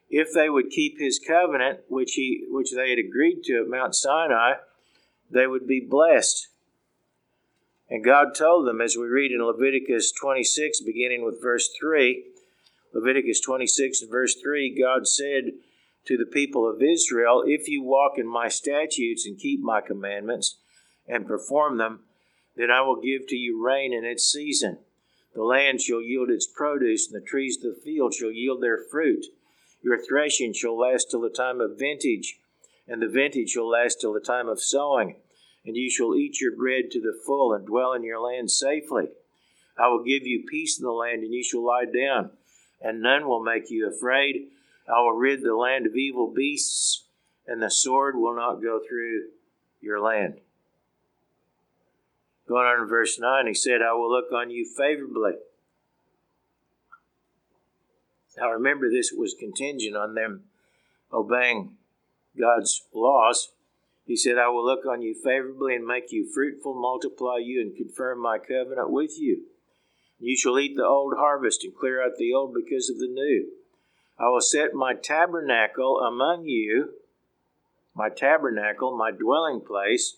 if 0.10 0.32
they 0.34 0.50
would 0.50 0.70
keep 0.70 1.00
his 1.00 1.20
covenant, 1.20 1.80
which 1.88 2.14
he 2.14 2.46
which 2.50 2.72
they 2.72 2.92
had 2.92 3.00
agreed 3.00 3.44
to 3.46 3.62
at 3.62 3.70
Mount 3.70 3.96
Sinai, 3.96 4.54
they 5.32 5.48
would 5.48 5.68
be 5.68 5.80
blessed. 5.80 6.50
And 7.90 8.04
God 8.04 8.36
told 8.36 8.68
them, 8.68 8.82
as 8.82 8.96
we 8.96 9.06
read 9.06 9.32
in 9.32 9.44
Leviticus 9.44 10.12
26, 10.12 10.82
beginning 10.82 11.24
with 11.24 11.42
verse 11.42 11.70
3, 11.80 12.24
Leviticus 12.94 13.40
26 13.42 14.04
and 14.04 14.12
verse 14.12 14.36
3, 14.36 14.80
God 14.80 15.08
said 15.08 15.54
to 16.06 16.18
the 16.18 16.26
people 16.26 16.70
of 16.70 16.82
Israel, 16.82 17.44
If 17.46 17.68
you 17.68 17.84
walk 17.84 18.18
in 18.18 18.28
my 18.28 18.50
statutes 18.50 19.26
and 19.26 19.40
keep 19.40 19.62
my 19.62 19.82
commandments 19.82 20.58
and 21.08 21.28
perform 21.28 21.78
them, 21.78 22.02
then 22.56 22.70
I 22.70 22.82
will 22.82 23.02
give 23.02 23.28
to 23.28 23.36
you 23.36 23.64
rain 23.64 23.94
in 23.94 24.06
its 24.06 24.32
season. 24.32 24.80
The 25.34 25.44
land 25.44 25.82
shall 25.82 26.02
yield 26.02 26.30
its 26.30 26.46
produce, 26.46 27.12
and 27.12 27.20
the 27.20 27.26
trees 27.26 27.58
of 27.58 27.64
the 27.64 27.82
field 27.82 28.14
shall 28.14 28.32
yield 28.32 28.62
their 28.62 28.78
fruit. 28.78 29.26
Your 29.82 29.98
threshing 29.98 30.54
shall 30.54 30.78
last 30.78 31.10
till 31.10 31.22
the 31.22 31.30
time 31.30 31.60
of 31.60 31.80
vintage, 31.80 32.40
and 32.88 33.02
the 33.02 33.08
vintage 33.08 33.50
shall 33.52 33.68
last 33.68 34.00
till 34.00 34.14
the 34.14 34.20
time 34.20 34.48
of 34.48 34.62
sowing. 34.62 35.16
And 35.66 35.76
you 35.76 35.90
shall 35.90 36.16
eat 36.16 36.40
your 36.42 36.56
bread 36.56 36.92
to 36.92 37.02
the 37.02 37.18
full, 37.26 37.54
and 37.54 37.66
dwell 37.66 37.94
in 37.94 38.04
your 38.04 38.20
land 38.20 38.52
safely. 38.52 39.08
I 39.78 39.88
will 39.88 40.04
give 40.04 40.28
you 40.28 40.46
peace 40.48 40.78
in 40.78 40.86
the 40.86 40.92
land, 40.92 41.24
and 41.24 41.34
you 41.34 41.44
shall 41.44 41.66
lie 41.66 41.86
down, 41.86 42.32
and 42.82 43.02
none 43.02 43.28
will 43.28 43.44
make 43.44 43.72
you 43.72 43.90
afraid. 43.90 44.50
I 44.88 45.00
will 45.02 45.14
rid 45.14 45.42
the 45.42 45.56
land 45.56 45.86
of 45.86 45.96
evil 45.96 46.32
beasts, 46.34 47.06
and 47.48 47.62
the 47.62 47.70
sword 47.70 48.16
will 48.16 48.36
not 48.36 48.62
go 48.62 48.80
through 48.80 49.30
your 49.82 50.00
land. 50.02 50.40
Going 52.48 52.68
on 52.68 52.82
in 52.82 52.88
verse 52.90 53.18
9, 53.20 53.48
he 53.48 53.54
said, 53.54 53.82
I 53.82 53.94
will 53.94 54.12
look 54.12 54.32
on 54.34 54.50
you 54.50 54.66
favorably. 54.66 55.34
Now 58.38 58.52
remember, 58.52 58.90
this 58.90 59.14
was 59.16 59.36
contingent 59.40 59.96
on 59.96 60.16
them 60.16 60.44
obeying 61.12 61.78
God's 62.38 62.84
laws. 62.94 63.50
He 64.06 64.18
said, 64.18 64.38
I 64.38 64.50
will 64.50 64.66
look 64.66 64.86
on 64.86 65.02
you 65.02 65.14
favorably 65.14 65.76
and 65.76 65.86
make 65.86 66.12
you 66.12 66.30
fruitful, 66.30 66.74
multiply 66.74 67.38
you, 67.38 67.62
and 67.62 67.76
confirm 67.76 68.20
my 68.20 68.38
covenant 68.38 68.90
with 68.90 69.18
you. 69.18 69.44
You 70.20 70.36
shall 70.36 70.60
eat 70.60 70.76
the 70.76 70.86
old 70.86 71.14
harvest 71.18 71.64
and 71.64 71.76
clear 71.76 72.04
out 72.04 72.18
the 72.18 72.34
old 72.34 72.54
because 72.54 72.90
of 72.90 72.98
the 72.98 73.08
new. 73.08 73.50
I 74.20 74.30
will 74.30 74.42
set 74.42 74.74
my 74.74 74.94
tabernacle 74.94 76.00
among 76.00 76.46
you, 76.46 76.94
my 77.96 78.10
tabernacle, 78.10 78.96
my 78.96 79.12
dwelling 79.12 79.62
place, 79.62 80.18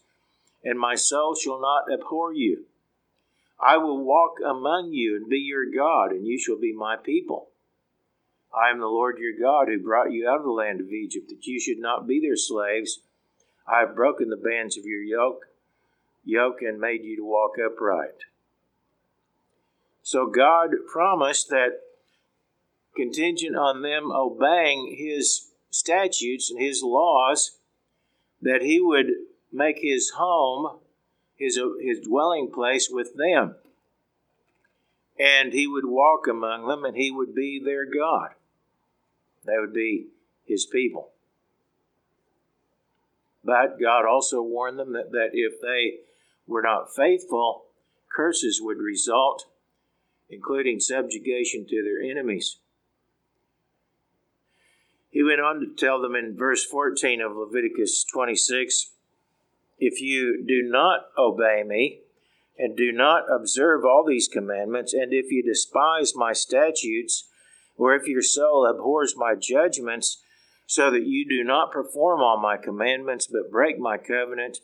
and 0.64 0.80
my 0.80 0.96
soul 0.96 1.36
shall 1.36 1.60
not 1.62 1.86
abhor 1.92 2.34
you. 2.34 2.66
I 3.60 3.78
will 3.78 4.04
walk 4.04 4.38
among 4.46 4.92
you 4.92 5.16
and 5.16 5.30
be 5.30 5.40
your 5.40 5.66
God, 5.66 6.12
and 6.12 6.28
you 6.28 6.38
shall 6.38 6.60
be 6.60 6.74
my 6.74 6.98
people. 6.98 7.50
I 8.54 8.70
am 8.70 8.80
the 8.80 8.88
Lord 8.88 9.18
your 9.18 9.38
God 9.40 9.68
who 9.68 9.82
brought 9.82 10.12
you 10.12 10.28
out 10.30 10.40
of 10.40 10.46
the 10.46 10.52
land 10.52 10.82
of 10.82 10.90
Egypt, 10.90 11.30
that 11.30 11.46
you 11.46 11.60
should 11.60 11.80
not 11.80 12.08
be 12.08 12.20
their 12.20 12.38
slaves. 12.38 13.00
I 13.68 13.80
have 13.80 13.96
broken 13.96 14.30
the 14.30 14.38
bands 14.38 14.78
of 14.78 14.86
your 14.86 15.02
yoke, 15.02 15.46
yoke 16.24 16.62
and 16.62 16.80
made 16.80 17.04
you 17.04 17.18
to 17.18 17.26
walk 17.26 17.54
upright. 17.64 18.26
So 20.04 20.28
God 20.28 20.70
promised 20.92 21.50
that 21.50 21.80
contingent 22.96 23.56
on 23.56 23.82
them 23.82 24.12
obeying 24.12 24.96
his 24.98 25.52
statutes 25.70 26.50
and 26.50 26.60
his 26.60 26.82
laws, 26.84 27.58
that 28.42 28.62
he 28.62 28.80
would 28.80 29.08
make 29.52 29.80
his 29.80 30.12
home, 30.12 30.80
his, 31.36 31.60
his 31.82 32.00
dwelling 32.00 32.52
place 32.52 32.90
with 32.90 33.16
them. 33.16 33.56
And 35.18 35.54
he 35.54 35.68
would 35.68 35.86
walk 35.86 36.28
among 36.28 36.68
them 36.68 36.84
and 36.84 36.96
he 36.96 37.12
would 37.12 37.34
be 37.34 37.62
their 37.64 37.86
God. 37.86 38.32
They 39.46 39.58
would 39.58 39.74
be 39.74 40.08
his 40.46 40.66
people. 40.66 41.10
But 43.44 43.80
God 43.80 44.06
also 44.06 44.42
warned 44.42 44.80
them 44.80 44.94
that, 44.94 45.12
that 45.12 45.30
if 45.34 45.62
they 45.62 46.00
were 46.48 46.64
not 46.64 46.94
faithful, 46.94 47.66
curses 48.14 48.60
would 48.62 48.78
result, 48.78 49.46
including 50.30 50.80
subjugation 50.80 51.66
to 51.68 51.84
their 51.84 52.02
enemies. 52.02 52.58
He 55.16 55.24
went 55.24 55.40
on 55.40 55.62
to 55.62 55.68
tell 55.74 56.02
them 56.02 56.14
in 56.14 56.36
verse 56.36 56.66
14 56.66 57.22
of 57.22 57.38
Leviticus 57.38 58.04
26 58.04 58.92
If 59.80 60.02
you 60.02 60.44
do 60.46 60.62
not 60.62 61.06
obey 61.18 61.64
me, 61.66 62.02
and 62.58 62.76
do 62.76 62.92
not 62.92 63.24
observe 63.34 63.86
all 63.86 64.04
these 64.06 64.28
commandments, 64.28 64.94
and 64.94 65.14
if 65.14 65.32
you 65.32 65.42
despise 65.42 66.18
my 66.18 66.34
statutes, 66.34 67.30
or 67.78 67.96
if 67.96 68.10
your 68.10 68.22
soul 68.22 68.68
abhors 68.70 69.16
my 69.16 69.36
judgments, 69.36 70.22
so 70.66 70.92
that 70.92 71.06
you 71.06 71.26
do 71.26 71.46
not 71.46 71.72
perform 71.72 72.20
all 72.20 72.38
my 72.38 72.58
commandments, 72.58 73.26
but 73.26 73.50
break 73.50 73.80
my 73.80 73.98
covenant, 73.98 74.58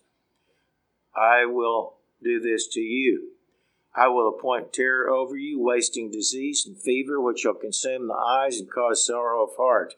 I 1.16 1.46
will 1.46 1.96
do 2.22 2.42
this 2.42 2.68
to 2.74 2.82
you. 2.82 3.36
I 3.96 4.10
will 4.10 4.28
appoint 4.28 4.74
terror 4.74 5.10
over 5.10 5.38
you, 5.38 5.62
wasting 5.62 6.12
disease 6.12 6.66
and 6.68 6.78
fever, 6.78 7.22
which 7.22 7.40
shall 7.40 7.54
consume 7.54 8.10
the 8.10 8.16
eyes 8.16 8.60
and 8.60 8.70
cause 8.70 9.06
sorrow 9.06 9.46
of 9.46 9.56
heart. 9.56 9.94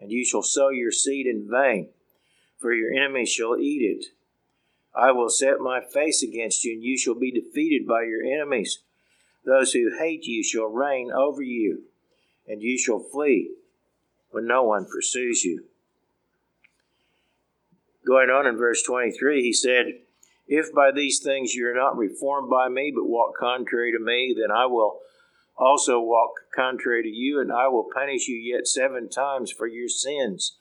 And 0.00 0.10
you 0.10 0.24
shall 0.24 0.42
sow 0.42 0.68
your 0.68 0.92
seed 0.92 1.26
in 1.26 1.48
vain, 1.50 1.88
for 2.58 2.72
your 2.72 2.92
enemies 2.92 3.30
shall 3.30 3.56
eat 3.56 3.82
it. 3.82 4.06
I 4.94 5.12
will 5.12 5.28
set 5.28 5.60
my 5.60 5.80
face 5.80 6.22
against 6.22 6.64
you, 6.64 6.74
and 6.74 6.82
you 6.82 6.96
shall 6.96 7.14
be 7.14 7.30
defeated 7.30 7.86
by 7.86 8.04
your 8.04 8.22
enemies. 8.22 8.80
Those 9.44 9.72
who 9.72 9.96
hate 9.98 10.24
you 10.24 10.42
shall 10.42 10.66
reign 10.66 11.12
over 11.12 11.42
you, 11.42 11.82
and 12.48 12.62
you 12.62 12.78
shall 12.78 12.98
flee 12.98 13.50
when 14.30 14.46
no 14.46 14.64
one 14.64 14.86
pursues 14.86 15.44
you. 15.44 15.64
Going 18.06 18.30
on 18.30 18.46
in 18.46 18.56
verse 18.56 18.82
23, 18.82 19.42
he 19.42 19.52
said, 19.52 19.86
If 20.46 20.72
by 20.72 20.92
these 20.92 21.18
things 21.18 21.54
you 21.54 21.68
are 21.68 21.74
not 21.74 21.96
reformed 21.96 22.48
by 22.48 22.68
me, 22.68 22.92
but 22.94 23.06
walk 23.06 23.36
contrary 23.36 23.92
to 23.92 23.98
me, 23.98 24.34
then 24.38 24.50
I 24.50 24.66
will 24.66 25.00
also 25.56 26.00
walk 26.00 26.32
contrary 26.54 27.02
to 27.02 27.08
you, 27.08 27.40
and 27.40 27.52
I 27.52 27.68
will 27.68 27.88
punish 27.92 28.28
you 28.28 28.36
yet 28.36 28.66
seven 28.66 29.08
times 29.08 29.50
for 29.50 29.66
your 29.66 29.88
sins. 29.88 30.56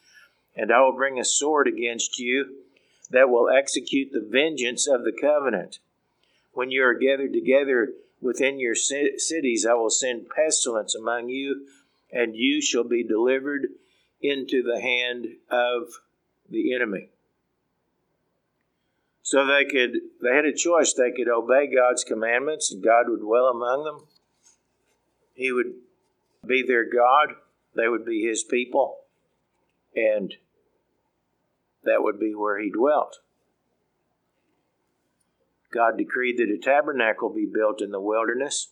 And 0.55 0.71
I 0.71 0.81
will 0.81 0.95
bring 0.95 1.19
a 1.19 1.25
sword 1.25 1.67
against 1.67 2.17
you 2.17 2.63
that 3.09 3.29
will 3.29 3.49
execute 3.49 4.11
the 4.11 4.25
vengeance 4.27 4.87
of 4.87 5.03
the 5.03 5.11
covenant. 5.11 5.79
When 6.53 6.71
you 6.71 6.83
are 6.83 6.93
gathered 6.93 7.33
together 7.33 7.93
within 8.21 8.59
your 8.59 8.75
cities, 8.75 9.65
I 9.65 9.73
will 9.73 9.89
send 9.89 10.29
pestilence 10.29 10.95
among 10.95 11.29
you, 11.29 11.67
and 12.11 12.35
you 12.35 12.61
shall 12.61 12.85
be 12.85 13.03
delivered 13.03 13.67
into 14.21 14.63
the 14.63 14.79
hand 14.79 15.27
of 15.51 15.99
the 16.49 16.73
enemy. 16.73 17.09
So 19.21 19.45
they 19.45 19.65
could 19.65 19.99
they 20.21 20.35
had 20.35 20.45
a 20.45 20.53
choice. 20.53 20.93
They 20.93 21.11
could 21.11 21.27
obey 21.27 21.67
God's 21.73 22.03
commandments 22.03 22.71
and 22.71 22.83
God 22.83 23.09
would 23.09 23.21
dwell 23.21 23.47
among 23.47 23.83
them. 23.83 24.03
He 25.35 25.51
would 25.51 25.73
be 26.45 26.63
their 26.63 26.89
God, 26.89 27.35
they 27.75 27.87
would 27.87 28.05
be 28.05 28.23
his 28.23 28.43
people, 28.43 29.01
and 29.95 30.33
that 31.83 32.01
would 32.01 32.19
be 32.19 32.33
where 32.33 32.59
he 32.59 32.71
dwelt. 32.71 33.19
God 35.73 35.97
decreed 35.97 36.37
that 36.37 36.49
a 36.49 36.57
tabernacle 36.57 37.29
be 37.29 37.45
built 37.45 37.81
in 37.81 37.91
the 37.91 37.99
wilderness 37.99 38.69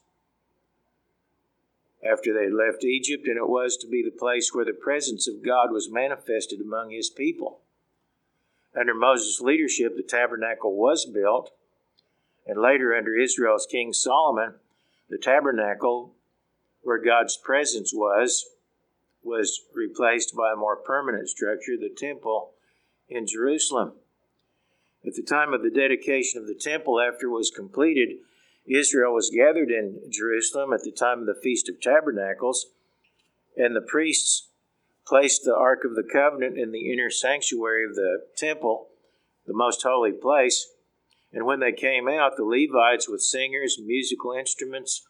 after 2.10 2.34
they 2.34 2.46
had 2.46 2.54
left 2.54 2.84
Egypt, 2.84 3.28
and 3.28 3.38
it 3.38 3.48
was 3.48 3.78
to 3.78 3.88
be 3.88 4.02
the 4.04 4.18
place 4.18 4.54
where 4.54 4.66
the 4.66 4.74
presence 4.74 5.28
of 5.28 5.46
God 5.46 5.72
was 5.72 5.92
manifested 5.92 6.60
among 6.62 6.92
his 6.92 7.10
people. 7.10 7.60
Under 8.78 8.94
Moses' 8.94 9.42
leadership, 9.42 9.96
the 9.96 10.04
tabernacle 10.04 10.76
was 10.76 11.06
built, 11.06 11.52
and 12.48 12.60
later 12.60 12.96
under 12.96 13.16
Israel's 13.16 13.68
king 13.70 13.94
Solomon, 13.94 14.56
the 15.10 15.18
tabernacle, 15.18 16.16
where 16.84 17.04
God's 17.04 17.38
presence 17.38 17.92
was, 17.94 18.46
was 19.24 19.62
replaced 19.74 20.36
by 20.36 20.52
a 20.52 20.58
more 20.58 20.76
permanent 20.76 21.30
structure, 21.30 21.78
the 21.78 21.94
temple 21.96 22.52
in 23.10 23.26
Jerusalem. 23.26 23.94
At 25.06 25.16
the 25.16 25.24
time 25.24 25.54
of 25.54 25.64
the 25.64 25.70
dedication 25.70 26.42
of 26.42 26.48
the 26.48 26.56
temple, 26.56 27.00
after 27.00 27.28
it 27.28 27.32
was 27.32 27.52
completed, 27.52 28.18
Israel 28.66 29.14
was 29.14 29.30
gathered 29.30 29.70
in 29.70 30.00
Jerusalem 30.10 30.72
at 30.72 30.84
the 30.84 30.92
time 30.92 31.20
of 31.20 31.26
the 31.26 31.40
Feast 31.42 31.68
of 31.68 31.82
Tabernacles, 31.82 32.68
and 33.58 33.76
the 33.76 33.82
priests 33.82 34.50
placed 35.06 35.44
the 35.44 35.56
Ark 35.56 35.84
of 35.84 35.96
the 35.96 36.08
Covenant 36.10 36.58
in 36.58 36.72
the 36.72 36.92
inner 36.92 37.10
sanctuary 37.10 37.86
of 37.86 37.96
the 37.96 38.22
temple, 38.38 38.88
the 39.46 39.54
most 39.54 39.84
holy 39.84 40.14
place. 40.14 40.70
And 41.34 41.46
when 41.46 41.60
they 41.60 41.74
came 41.74 42.08
out, 42.08 42.38
the 42.38 42.46
Levites 42.46 43.10
with 43.10 43.22
singers, 43.22 43.78
musical 43.84 44.32
instruments, 44.32 45.06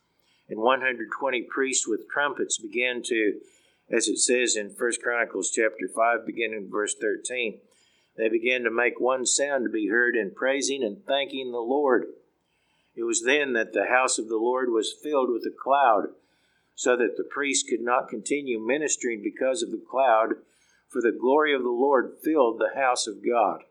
and 0.54 0.62
120 0.62 1.42
priests 1.50 1.88
with 1.88 2.08
trumpets 2.08 2.60
began 2.60 3.02
to, 3.02 3.40
as 3.90 4.08
it 4.08 4.20
says 4.20 4.56
in 4.56 4.68
1 4.68 4.92
Chronicles 5.02 5.50
chapter 5.50 5.88
5, 5.88 6.28
beginning 6.28 6.70
verse 6.72 6.94
13, 6.94 7.58
they 8.16 8.30
began 8.30 8.62
to 8.62 8.70
make 8.70 9.00
one 9.00 9.26
sound 9.26 9.66
to 9.66 9.72
be 9.72 9.88
heard 9.88 10.16
in 10.16 10.30
praising 10.30 10.84
and 10.84 11.04
thanking 11.08 11.52
the 11.52 11.58
Lord. 11.58 12.06
It 12.96 13.02
was 13.02 13.24
then 13.24 13.54
that 13.54 13.74
the 13.74 13.88
house 13.88 14.20
of 14.20 14.30
the 14.30 14.38
Lord 14.38 14.70
was 14.70 14.94
filled 14.94 15.32
with 15.32 15.44
a 15.48 15.64
cloud, 15.64 16.10
so 16.76 16.96
that 16.98 17.18
the 17.18 17.24
priests 17.24 17.68
could 17.68 17.82
not 17.82 18.08
continue 18.08 18.60
ministering 18.60 19.24
because 19.24 19.64
of 19.64 19.72
the 19.72 19.82
cloud, 19.90 20.36
for 20.88 21.02
the 21.02 21.12
glory 21.12 21.56
of 21.56 21.64
the 21.64 21.70
Lord 21.70 22.14
filled 22.24 22.60
the 22.60 22.80
house 22.80 23.08
of 23.08 23.26
God. 23.28 23.62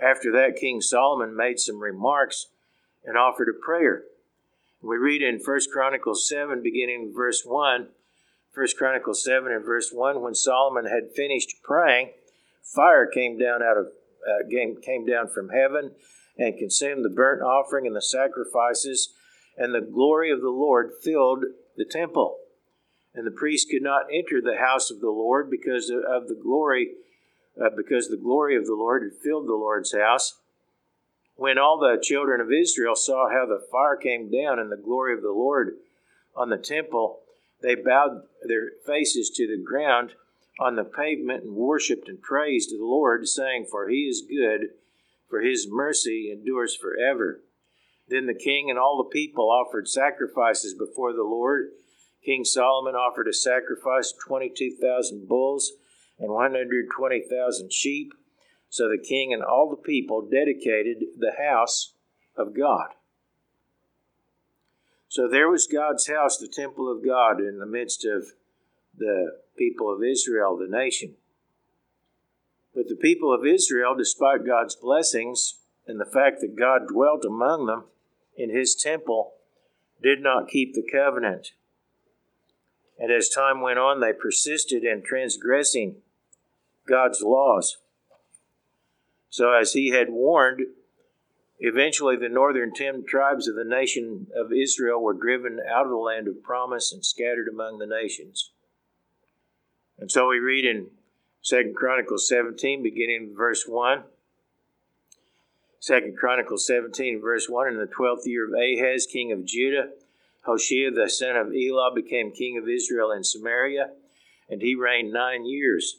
After 0.00 0.32
that, 0.32 0.56
King 0.56 0.80
Solomon 0.80 1.36
made 1.36 1.60
some 1.60 1.78
remarks 1.78 2.48
and 3.04 3.16
offered 3.16 3.48
a 3.48 3.52
prayer. 3.52 4.02
We 4.80 4.96
read 4.96 5.22
in 5.22 5.40
1 5.44 5.60
Chronicles 5.72 6.28
7, 6.28 6.62
beginning 6.62 7.12
verse 7.14 7.42
1, 7.44 7.88
1 8.54 8.66
Chronicles 8.76 9.24
7 9.24 9.50
and 9.50 9.64
verse 9.64 9.90
1, 9.92 10.22
when 10.22 10.36
Solomon 10.36 10.86
had 10.86 11.14
finished 11.16 11.56
praying, 11.64 12.10
fire 12.62 13.06
came 13.06 13.36
down 13.38 13.60
out 13.60 13.76
of 13.76 13.86
uh, 13.86 14.48
came, 14.48 14.76
came 14.80 15.04
down 15.04 15.28
from 15.28 15.48
heaven 15.48 15.92
and 16.36 16.58
consumed 16.58 17.04
the 17.04 17.10
burnt 17.10 17.42
offering 17.42 17.86
and 17.86 17.96
the 17.96 18.02
sacrifices, 18.02 19.14
and 19.56 19.74
the 19.74 19.80
glory 19.80 20.30
of 20.30 20.40
the 20.40 20.50
Lord 20.50 20.92
filled 21.02 21.44
the 21.76 21.84
temple. 21.84 22.38
And 23.14 23.26
the 23.26 23.32
priest 23.32 23.68
could 23.70 23.82
not 23.82 24.06
enter 24.12 24.40
the 24.40 24.58
house 24.60 24.92
of 24.92 25.00
the 25.00 25.10
Lord 25.10 25.50
because 25.50 25.90
of 25.90 26.28
the 26.28 26.38
glory, 26.40 26.90
uh, 27.60 27.70
because 27.76 28.08
the 28.08 28.16
glory 28.16 28.54
of 28.56 28.66
the 28.66 28.76
Lord 28.76 29.02
had 29.02 29.20
filled 29.20 29.48
the 29.48 29.54
Lord's 29.54 29.92
house. 29.92 30.38
When 31.38 31.56
all 31.56 31.78
the 31.78 32.02
children 32.02 32.40
of 32.40 32.52
Israel 32.52 32.96
saw 32.96 33.30
how 33.30 33.46
the 33.46 33.64
fire 33.70 33.94
came 33.94 34.28
down 34.28 34.58
and 34.58 34.72
the 34.72 34.76
glory 34.76 35.14
of 35.14 35.22
the 35.22 35.30
Lord 35.30 35.76
on 36.34 36.50
the 36.50 36.58
temple, 36.58 37.20
they 37.62 37.76
bowed 37.76 38.22
their 38.42 38.72
faces 38.84 39.30
to 39.36 39.46
the 39.46 39.62
ground 39.62 40.14
on 40.58 40.74
the 40.74 40.82
pavement 40.82 41.44
and 41.44 41.54
worshipped 41.54 42.08
and 42.08 42.20
praised 42.20 42.72
the 42.72 42.84
Lord, 42.84 43.28
saying, 43.28 43.66
For 43.70 43.88
he 43.88 44.08
is 44.08 44.26
good 44.28 44.70
for 45.30 45.40
his 45.40 45.68
mercy 45.70 46.28
endures 46.32 46.74
forever. 46.74 47.40
Then 48.08 48.26
the 48.26 48.34
king 48.34 48.68
and 48.68 48.78
all 48.78 48.96
the 48.96 49.08
people 49.08 49.48
offered 49.48 49.86
sacrifices 49.86 50.74
before 50.74 51.12
the 51.12 51.22
Lord. 51.22 51.68
King 52.24 52.44
Solomon 52.44 52.96
offered 52.96 53.28
a 53.28 53.32
sacrifice 53.32 54.12
of 54.12 54.18
22,000 54.26 55.28
bulls 55.28 55.72
and 56.18 56.32
120,000 56.32 57.72
sheep. 57.72 58.12
So 58.70 58.88
the 58.88 59.02
king 59.02 59.32
and 59.32 59.42
all 59.42 59.70
the 59.70 59.76
people 59.76 60.28
dedicated 60.30 61.04
the 61.18 61.32
house 61.38 61.94
of 62.36 62.56
God. 62.56 62.88
So 65.08 65.26
there 65.26 65.48
was 65.48 65.66
God's 65.66 66.06
house, 66.06 66.36
the 66.36 66.48
temple 66.48 66.90
of 66.90 67.04
God, 67.04 67.40
in 67.40 67.58
the 67.58 67.66
midst 67.66 68.04
of 68.04 68.32
the 68.96 69.38
people 69.56 69.92
of 69.92 70.02
Israel, 70.02 70.56
the 70.56 70.68
nation. 70.68 71.14
But 72.74 72.88
the 72.88 72.96
people 72.96 73.34
of 73.34 73.46
Israel, 73.46 73.94
despite 73.96 74.46
God's 74.46 74.76
blessings 74.76 75.54
and 75.86 75.98
the 75.98 76.04
fact 76.04 76.40
that 76.40 76.56
God 76.56 76.88
dwelt 76.88 77.24
among 77.24 77.66
them 77.66 77.84
in 78.36 78.54
his 78.54 78.74
temple, 78.74 79.32
did 80.02 80.20
not 80.20 80.48
keep 80.48 80.74
the 80.74 80.86
covenant. 80.92 81.52
And 82.98 83.10
as 83.10 83.28
time 83.28 83.60
went 83.62 83.78
on, 83.78 84.00
they 84.00 84.12
persisted 84.12 84.84
in 84.84 85.02
transgressing 85.02 85.96
God's 86.86 87.22
laws. 87.22 87.78
So, 89.30 89.52
as 89.52 89.72
he 89.72 89.90
had 89.90 90.08
warned, 90.10 90.60
eventually 91.58 92.16
the 92.16 92.28
northern 92.28 92.72
ten 92.72 93.04
tribes 93.06 93.48
of 93.48 93.56
the 93.56 93.64
nation 93.64 94.28
of 94.34 94.52
Israel 94.52 95.02
were 95.02 95.14
driven 95.14 95.60
out 95.68 95.84
of 95.84 95.90
the 95.90 95.96
land 95.96 96.28
of 96.28 96.42
promise 96.42 96.92
and 96.92 97.04
scattered 97.04 97.48
among 97.48 97.78
the 97.78 97.86
nations. 97.86 98.50
And 99.98 100.10
so 100.10 100.28
we 100.28 100.38
read 100.38 100.64
in 100.64 100.88
Second 101.42 101.74
Chronicles 101.74 102.28
17, 102.28 102.82
beginning 102.82 103.28
with 103.28 103.36
verse 103.36 103.64
1. 103.66 104.04
Second 105.80 106.16
Chronicles 106.16 106.66
17, 106.66 107.20
verse 107.20 107.48
1. 107.48 107.68
In 107.68 107.78
the 107.78 107.86
twelfth 107.86 108.26
year 108.26 108.46
of 108.46 108.52
Ahaz, 108.52 109.06
king 109.06 109.32
of 109.32 109.44
Judah, 109.44 109.90
Hoshea 110.44 110.90
the 110.90 111.08
son 111.08 111.36
of 111.36 111.54
Elah 111.54 111.92
became 111.94 112.32
king 112.32 112.58
of 112.58 112.68
Israel 112.68 113.12
in 113.12 113.22
Samaria, 113.22 113.90
and 114.48 114.62
he 114.62 114.74
reigned 114.74 115.12
nine 115.12 115.44
years. 115.44 115.98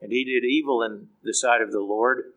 And 0.00 0.12
he 0.12 0.24
did 0.24 0.44
evil 0.44 0.82
in 0.82 1.08
the 1.22 1.34
sight 1.34 1.60
of 1.60 1.72
the 1.72 1.80
Lord, 1.80 2.32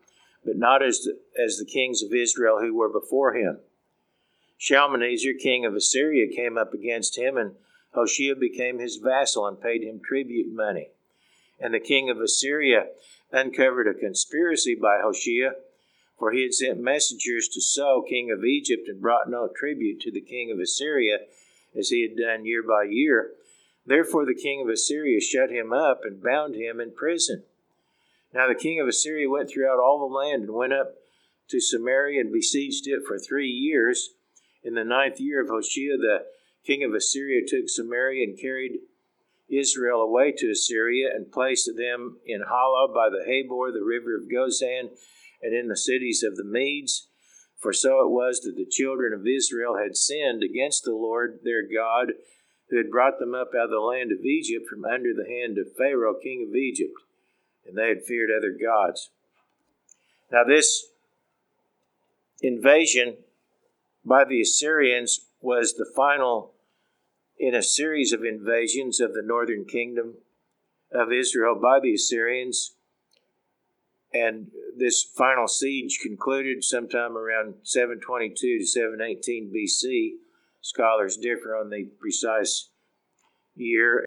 but 0.47 0.57
not 0.57 0.81
as 0.81 1.01
the, 1.01 1.19
as 1.39 1.57
the 1.57 1.65
kings 1.65 2.01
of 2.01 2.13
Israel 2.13 2.59
who 2.59 2.73
were 2.73 2.89
before 2.89 3.35
him. 3.35 3.59
Shalmaneser, 4.57 5.33
king 5.33 5.65
of 5.65 5.75
Assyria, 5.75 6.33
came 6.35 6.57
up 6.57 6.73
against 6.73 7.17
him, 7.17 7.37
and 7.37 7.55
Hoshea 7.93 8.33
became 8.33 8.79
his 8.79 8.95
vassal 8.95 9.45
and 9.45 9.61
paid 9.61 9.83
him 9.83 9.99
tribute 10.03 10.51
money. 10.51 10.89
And 11.59 11.73
the 11.73 11.79
king 11.79 12.09
of 12.09 12.19
Assyria 12.19 12.87
uncovered 13.31 13.87
a 13.87 13.93
conspiracy 13.93 14.73
by 14.73 15.01
Hoshea 15.03 15.51
for 16.17 16.31
he 16.31 16.43
had 16.43 16.53
sent 16.53 16.79
messengers 16.79 17.47
to 17.49 17.61
So, 17.61 18.03
king 18.07 18.31
of 18.31 18.43
Egypt, 18.43 18.87
and 18.87 19.01
brought 19.01 19.29
no 19.29 19.47
tribute 19.55 19.99
to 20.01 20.11
the 20.11 20.21
king 20.21 20.51
of 20.51 20.59
Assyria, 20.59 21.19
as 21.77 21.89
he 21.89 22.01
had 22.01 22.17
done 22.17 22.45
year 22.45 22.63
by 22.63 22.83
year. 22.89 23.33
Therefore 23.85 24.25
the 24.25 24.33
king 24.33 24.61
of 24.61 24.69
Assyria 24.69 25.21
shut 25.21 25.51
him 25.51 25.71
up 25.71 26.01
and 26.03 26.21
bound 26.21 26.55
him 26.55 26.79
in 26.79 26.91
prison. 26.91 27.43
Now 28.33 28.47
the 28.47 28.55
king 28.55 28.79
of 28.79 28.87
Assyria 28.87 29.29
went 29.29 29.49
throughout 29.49 29.79
all 29.79 29.99
the 29.99 30.15
land 30.15 30.43
and 30.43 30.53
went 30.53 30.73
up 30.73 30.95
to 31.49 31.59
Samaria 31.59 32.21
and 32.21 32.33
besieged 32.33 32.87
it 32.87 33.01
for 33.07 33.17
three 33.17 33.49
years. 33.49 34.09
In 34.63 34.73
the 34.73 34.83
ninth 34.83 35.19
year 35.19 35.41
of 35.41 35.49
Hoshea, 35.49 35.97
the 35.97 36.25
king 36.65 36.83
of 36.83 36.93
Assyria 36.93 37.41
took 37.47 37.69
Samaria 37.69 38.23
and 38.23 38.39
carried 38.39 38.79
Israel 39.49 40.01
away 40.01 40.33
to 40.37 40.51
Assyria 40.51 41.09
and 41.15 41.31
placed 41.31 41.71
them 41.77 42.19
in 42.25 42.41
Halah 42.41 42.93
by 42.93 43.09
the 43.09 43.23
Habor, 43.25 43.71
the 43.71 43.85
river 43.85 44.15
of 44.15 44.29
Gozan 44.29 44.89
and 45.41 45.53
in 45.55 45.67
the 45.67 45.77
cities 45.77 46.23
of 46.23 46.35
the 46.35 46.43
Medes. 46.43 47.07
For 47.59 47.71
so 47.71 48.01
it 48.01 48.11
was 48.11 48.41
that 48.41 48.55
the 48.55 48.69
children 48.69 49.13
of 49.13 49.25
Israel 49.25 49.77
had 49.77 49.95
sinned 49.95 50.43
against 50.43 50.83
the 50.83 50.93
Lord 50.93 51.39
their 51.43 51.63
God, 51.63 52.13
who 52.69 52.77
had 52.77 52.91
brought 52.91 53.19
them 53.19 53.33
up 53.33 53.51
out 53.57 53.65
of 53.65 53.69
the 53.71 53.79
land 53.79 54.11
of 54.11 54.25
Egypt 54.25 54.65
from 54.69 54.83
under 54.83 55.13
the 55.13 55.29
hand 55.29 55.57
of 55.57 55.75
Pharaoh, 55.77 56.19
king 56.21 56.45
of 56.47 56.55
Egypt, 56.55 56.93
and 57.67 57.77
they 57.77 57.89
had 57.89 58.03
feared 58.03 58.29
other 58.31 58.51
gods. 58.51 59.09
Now, 60.31 60.43
this 60.43 60.87
invasion 62.41 63.17
by 64.05 64.23
the 64.23 64.41
Assyrians 64.41 65.21
was 65.41 65.73
the 65.73 65.89
final 65.95 66.53
in 67.37 67.53
a 67.53 67.61
series 67.61 68.13
of 68.13 68.23
invasions 68.23 68.99
of 68.99 69.13
the 69.13 69.21
northern 69.21 69.65
kingdom 69.65 70.15
of 70.91 71.11
Israel 71.11 71.55
by 71.55 71.79
the 71.79 71.93
Assyrians 71.93 72.73
and 74.13 74.47
this 74.77 75.03
final 75.03 75.47
siege 75.47 75.99
concluded 76.01 76.63
sometime 76.63 77.17
around 77.17 77.55
722 77.63 78.59
to 78.59 78.65
718 78.65 79.53
BC. 79.53 80.11
Scholars 80.61 81.17
differ 81.17 81.55
on 81.55 81.69
the 81.69 81.89
precise 81.99 82.69
year, 83.55 84.06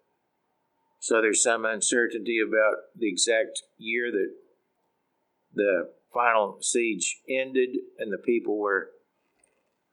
so 1.01 1.23
there's 1.23 1.43
some 1.43 1.65
uncertainty 1.65 2.39
about 2.47 2.77
the 2.95 3.09
exact 3.09 3.63
year 3.79 4.13
that 4.13 4.35
the 5.55 5.91
final 6.13 6.59
siege 6.61 7.21
ended 7.29 7.71
and 7.99 8.13
the 8.13 8.19
people 8.19 8.59
were, 8.59 8.91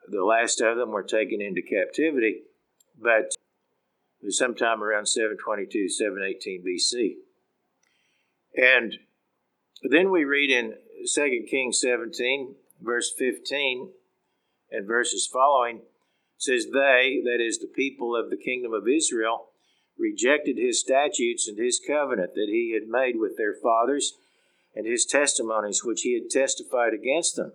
the 0.09 0.25
last 0.25 0.59
of 0.59 0.75
them 0.77 0.91
were 0.91 1.03
taken 1.03 1.41
into 1.41 1.61
captivity, 1.61 2.41
but 3.01 3.35
it 4.21 4.25
was 4.25 4.37
sometime 4.37 4.83
around 4.83 5.07
722, 5.07 5.87
718 5.87 6.63
BC. 6.65 7.13
And 8.55 8.97
then 9.83 10.11
we 10.11 10.25
read 10.25 10.49
in 10.49 10.73
2 11.13 11.45
Kings 11.49 11.79
17, 11.79 12.55
verse 12.81 13.13
15, 13.17 13.91
and 14.71 14.85
verses 14.85 15.25
following, 15.31 15.83
says, 16.37 16.65
They, 16.73 17.21
that 17.23 17.39
is, 17.39 17.59
the 17.59 17.71
people 17.73 18.13
of 18.13 18.29
the 18.29 18.37
kingdom 18.37 18.73
of 18.73 18.89
Israel, 18.89 19.51
rejected 19.97 20.57
his 20.57 20.79
statutes 20.79 21.47
and 21.47 21.57
his 21.57 21.79
covenant 21.85 22.33
that 22.35 22.49
he 22.49 22.73
had 22.73 22.89
made 22.89 23.19
with 23.19 23.37
their 23.37 23.53
fathers, 23.53 24.13
and 24.75 24.85
his 24.85 25.05
testimonies 25.05 25.83
which 25.83 26.01
he 26.01 26.13
had 26.13 26.29
testified 26.29 26.93
against 26.93 27.35
them. 27.35 27.53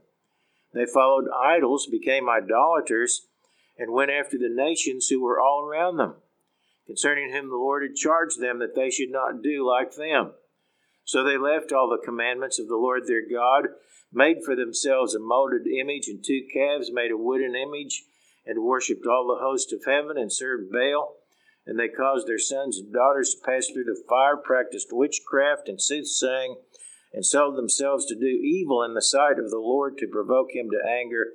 They 0.74 0.86
followed 0.86 1.28
idols, 1.30 1.86
became 1.86 2.28
idolaters, 2.28 3.26
and 3.78 3.92
went 3.92 4.10
after 4.10 4.38
the 4.38 4.48
nations 4.48 5.08
who 5.08 5.22
were 5.22 5.40
all 5.40 5.64
around 5.64 5.96
them, 5.96 6.16
concerning 6.86 7.32
whom 7.32 7.48
the 7.48 7.56
Lord 7.56 7.82
had 7.82 7.94
charged 7.94 8.40
them 8.40 8.58
that 8.58 8.74
they 8.74 8.90
should 8.90 9.10
not 9.10 9.42
do 9.42 9.66
like 9.68 9.94
them. 9.94 10.32
So 11.04 11.22
they 11.22 11.36
left 11.36 11.72
all 11.72 11.88
the 11.88 12.04
commandments 12.04 12.58
of 12.58 12.68
the 12.68 12.76
Lord 12.76 13.06
their 13.06 13.26
God, 13.28 13.68
made 14.12 14.38
for 14.44 14.54
themselves 14.54 15.14
a 15.14 15.20
molded 15.20 15.66
image 15.66 16.08
and 16.08 16.24
two 16.24 16.46
calves, 16.52 16.90
made 16.92 17.10
a 17.10 17.16
wooden 17.16 17.54
image, 17.54 18.04
and 18.46 18.62
worshipped 18.62 19.06
all 19.06 19.26
the 19.26 19.42
host 19.42 19.72
of 19.72 19.84
heaven, 19.84 20.16
and 20.16 20.32
served 20.32 20.70
Baal. 20.72 21.16
And 21.66 21.78
they 21.78 21.88
caused 21.88 22.26
their 22.26 22.38
sons 22.38 22.78
and 22.78 22.92
daughters 22.92 23.34
to 23.34 23.46
pass 23.46 23.68
through 23.68 23.84
the 23.84 24.02
fire, 24.08 24.36
practiced 24.36 24.88
witchcraft 24.90 25.68
and 25.68 25.80
soothsaying, 25.80 26.56
and 27.12 27.24
sold 27.24 27.56
themselves 27.56 28.06
to 28.06 28.14
do 28.14 28.26
evil 28.26 28.82
in 28.82 28.94
the 28.94 29.02
sight 29.02 29.38
of 29.38 29.50
the 29.50 29.58
Lord 29.58 29.98
to 29.98 30.08
provoke 30.08 30.52
him 30.52 30.68
to 30.70 30.90
anger. 30.90 31.32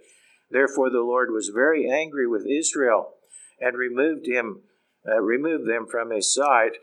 Therefore 0.49 0.89
the 0.89 1.01
Lord 1.01 1.29
was 1.31 1.49
very 1.49 1.89
angry 1.89 2.27
with 2.27 2.45
Israel, 2.45 3.13
and 3.59 3.77
removed 3.77 4.27
him, 4.27 4.63
uh, 5.07 5.21
removed 5.21 5.69
them 5.69 5.87
from 5.87 6.11
his 6.11 6.33
sight 6.33 6.77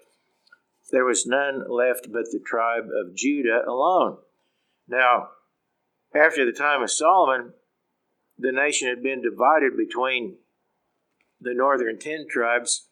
there 0.90 1.04
was 1.04 1.26
none 1.26 1.64
left 1.68 2.12
but 2.12 2.26
the 2.30 2.40
tribe 2.44 2.84
of 2.84 3.14
Judah 3.14 3.62
alone. 3.66 4.18
Now, 4.86 5.30
after 6.14 6.44
the 6.44 6.56
time 6.56 6.82
of 6.82 6.90
Solomon, 6.90 7.54
the 8.38 8.52
nation 8.52 8.88
had 8.88 9.02
been 9.02 9.22
divided 9.22 9.76
between 9.76 10.36
the 11.40 11.54
northern 11.54 11.98
ten 11.98 12.26
tribes, 12.30 12.88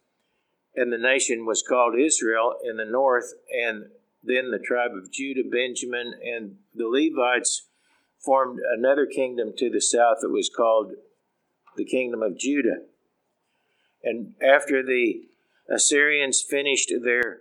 and 0.74 0.92
the 0.92 0.98
nation 0.98 1.44
was 1.44 1.62
called 1.62 1.98
Israel 1.98 2.54
in 2.64 2.76
the 2.76 2.84
north, 2.84 3.34
and 3.52 3.86
then 4.22 4.50
the 4.50 4.58
tribe 4.58 4.92
of 4.92 5.12
Judah, 5.12 5.48
Benjamin, 5.48 6.14
and 6.24 6.56
the 6.74 6.86
Levites 6.86 7.66
formed 8.18 8.60
another 8.72 9.06
kingdom 9.06 9.52
to 9.58 9.68
the 9.68 9.80
south 9.80 10.18
that 10.22 10.30
was 10.30 10.50
called 10.54 10.92
the 11.76 11.84
kingdom 11.84 12.22
of 12.22 12.38
Judah. 12.38 12.82
And 14.02 14.34
after 14.42 14.82
the 14.82 15.22
Assyrians 15.68 16.42
finished 16.42 16.92
their 17.02 17.40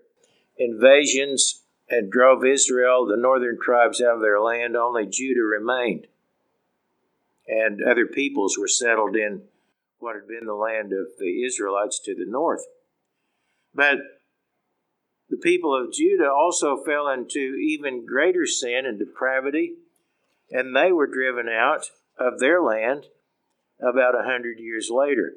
invasions 0.57 1.61
and 1.89 2.11
drove 2.11 2.45
Israel, 2.45 3.05
the 3.05 3.17
northern 3.17 3.57
tribes, 3.61 4.01
out 4.01 4.15
of 4.15 4.21
their 4.21 4.39
land, 4.39 4.75
only 4.75 5.05
Judah 5.05 5.41
remained. 5.41 6.07
And 7.47 7.81
other 7.83 8.05
peoples 8.05 8.57
were 8.57 8.67
settled 8.67 9.15
in 9.15 9.43
what 9.99 10.15
had 10.15 10.27
been 10.27 10.45
the 10.45 10.53
land 10.53 10.93
of 10.93 11.07
the 11.19 11.43
Israelites 11.43 11.99
to 12.05 12.15
the 12.15 12.25
north. 12.25 12.65
But 13.73 13.97
the 15.29 15.37
people 15.37 15.73
of 15.73 15.93
Judah 15.93 16.29
also 16.29 16.83
fell 16.83 17.07
into 17.07 17.55
even 17.55 18.05
greater 18.05 18.45
sin 18.45 18.85
and 18.85 18.99
depravity, 18.99 19.75
and 20.49 20.75
they 20.75 20.91
were 20.91 21.07
driven 21.07 21.47
out 21.47 21.85
of 22.19 22.39
their 22.39 22.61
land 22.61 23.05
about 23.79 24.13
a 24.13 24.23
hundred 24.23 24.59
years 24.59 24.89
later. 24.91 25.33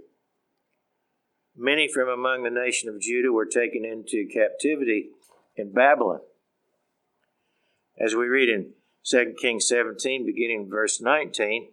Many 1.56 1.88
from 1.88 2.08
among 2.08 2.42
the 2.42 2.50
nation 2.50 2.88
of 2.88 3.00
Judah 3.00 3.32
were 3.32 3.46
taken 3.46 3.84
into 3.84 4.28
captivity 4.32 5.10
in 5.56 5.72
Babylon. 5.72 6.20
As 7.98 8.16
we 8.16 8.26
read 8.26 8.48
in 8.48 8.72
2 9.04 9.34
Kings 9.40 9.68
17, 9.68 10.26
beginning 10.26 10.68
verse 10.68 11.00
19, 11.00 11.68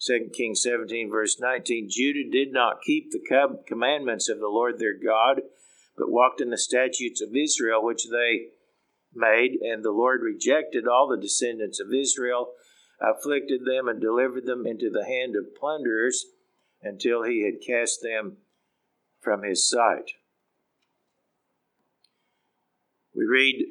2 0.00 0.30
Kings 0.34 0.62
17, 0.62 1.08
verse 1.08 1.38
19, 1.38 1.88
Judah 1.88 2.28
did 2.28 2.52
not 2.52 2.82
keep 2.84 3.12
the 3.12 3.60
commandments 3.68 4.28
of 4.28 4.40
the 4.40 4.48
Lord 4.48 4.80
their 4.80 4.98
God, 4.98 5.42
but 5.96 6.10
walked 6.10 6.40
in 6.40 6.50
the 6.50 6.58
statutes 6.58 7.20
of 7.20 7.36
Israel, 7.36 7.84
which 7.84 8.08
they 8.10 8.48
made, 9.14 9.58
and 9.60 9.84
the 9.84 9.90
Lord 9.90 10.22
rejected 10.22 10.86
all 10.86 11.08
the 11.08 11.20
descendants 11.20 11.80
of 11.80 11.92
Israel, 11.92 12.52
afflicted 13.00 13.64
them, 13.64 13.88
and 13.88 14.00
delivered 14.00 14.46
them 14.46 14.66
into 14.66 14.90
the 14.90 15.04
hand 15.04 15.34
of 15.36 15.54
plunderers 15.54 16.24
until 16.82 17.22
he 17.22 17.44
had 17.44 17.66
cast 17.66 18.00
them 18.02 18.38
from 19.20 19.42
his 19.42 19.68
sight. 19.68 20.12
We 23.14 23.24
read 23.24 23.66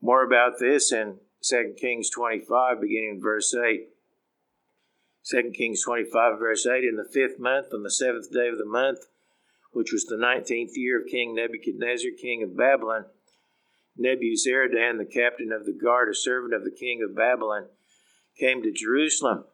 more 0.00 0.24
about 0.24 0.58
this 0.58 0.92
in 0.92 1.18
2 1.42 1.74
Kings 1.80 2.10
25, 2.10 2.80
beginning 2.80 3.16
in 3.16 3.20
verse 3.22 3.54
8. 3.54 3.88
2 5.30 5.50
Kings 5.56 5.82
25, 5.82 6.38
verse 6.38 6.66
8 6.66 6.84
In 6.84 6.96
the 6.96 7.08
fifth 7.12 7.38
month, 7.38 7.66
on 7.72 7.82
the 7.82 7.90
seventh 7.90 8.32
day 8.32 8.48
of 8.48 8.58
the 8.58 8.64
month, 8.64 9.00
which 9.76 9.92
was 9.92 10.06
the 10.06 10.16
nineteenth 10.16 10.70
year 10.74 11.02
of 11.02 11.06
King 11.06 11.34
Nebuchadnezzar, 11.34 12.12
king 12.18 12.42
of 12.42 12.56
Babylon, 12.56 13.04
Nebuzaradan, 14.00 14.96
the 14.96 15.04
captain 15.04 15.52
of 15.52 15.66
the 15.66 15.78
guard, 15.78 16.08
a 16.08 16.14
servant 16.14 16.54
of 16.54 16.64
the 16.64 16.70
king 16.70 17.02
of 17.06 17.14
Babylon, 17.14 17.66
came 18.40 18.62
to 18.62 18.72
Jerusalem. 18.72 19.44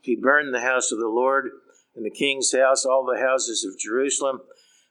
He 0.00 0.16
burned 0.16 0.54
the 0.54 0.62
house 0.62 0.90
of 0.90 0.98
the 0.98 1.08
Lord 1.08 1.50
and 1.94 2.02
the 2.02 2.10
king's 2.10 2.50
house, 2.56 2.86
all 2.86 3.04
the 3.04 3.20
houses 3.20 3.62
of 3.62 3.78
Jerusalem, 3.78 4.40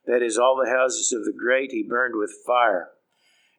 that 0.05 0.21
is, 0.21 0.37
all 0.37 0.61
the 0.63 0.69
houses 0.69 1.11
of 1.11 1.25
the 1.25 1.33
great, 1.33 1.71
he 1.71 1.81
burned 1.81 2.15
with 2.15 2.31
fire. 2.45 2.89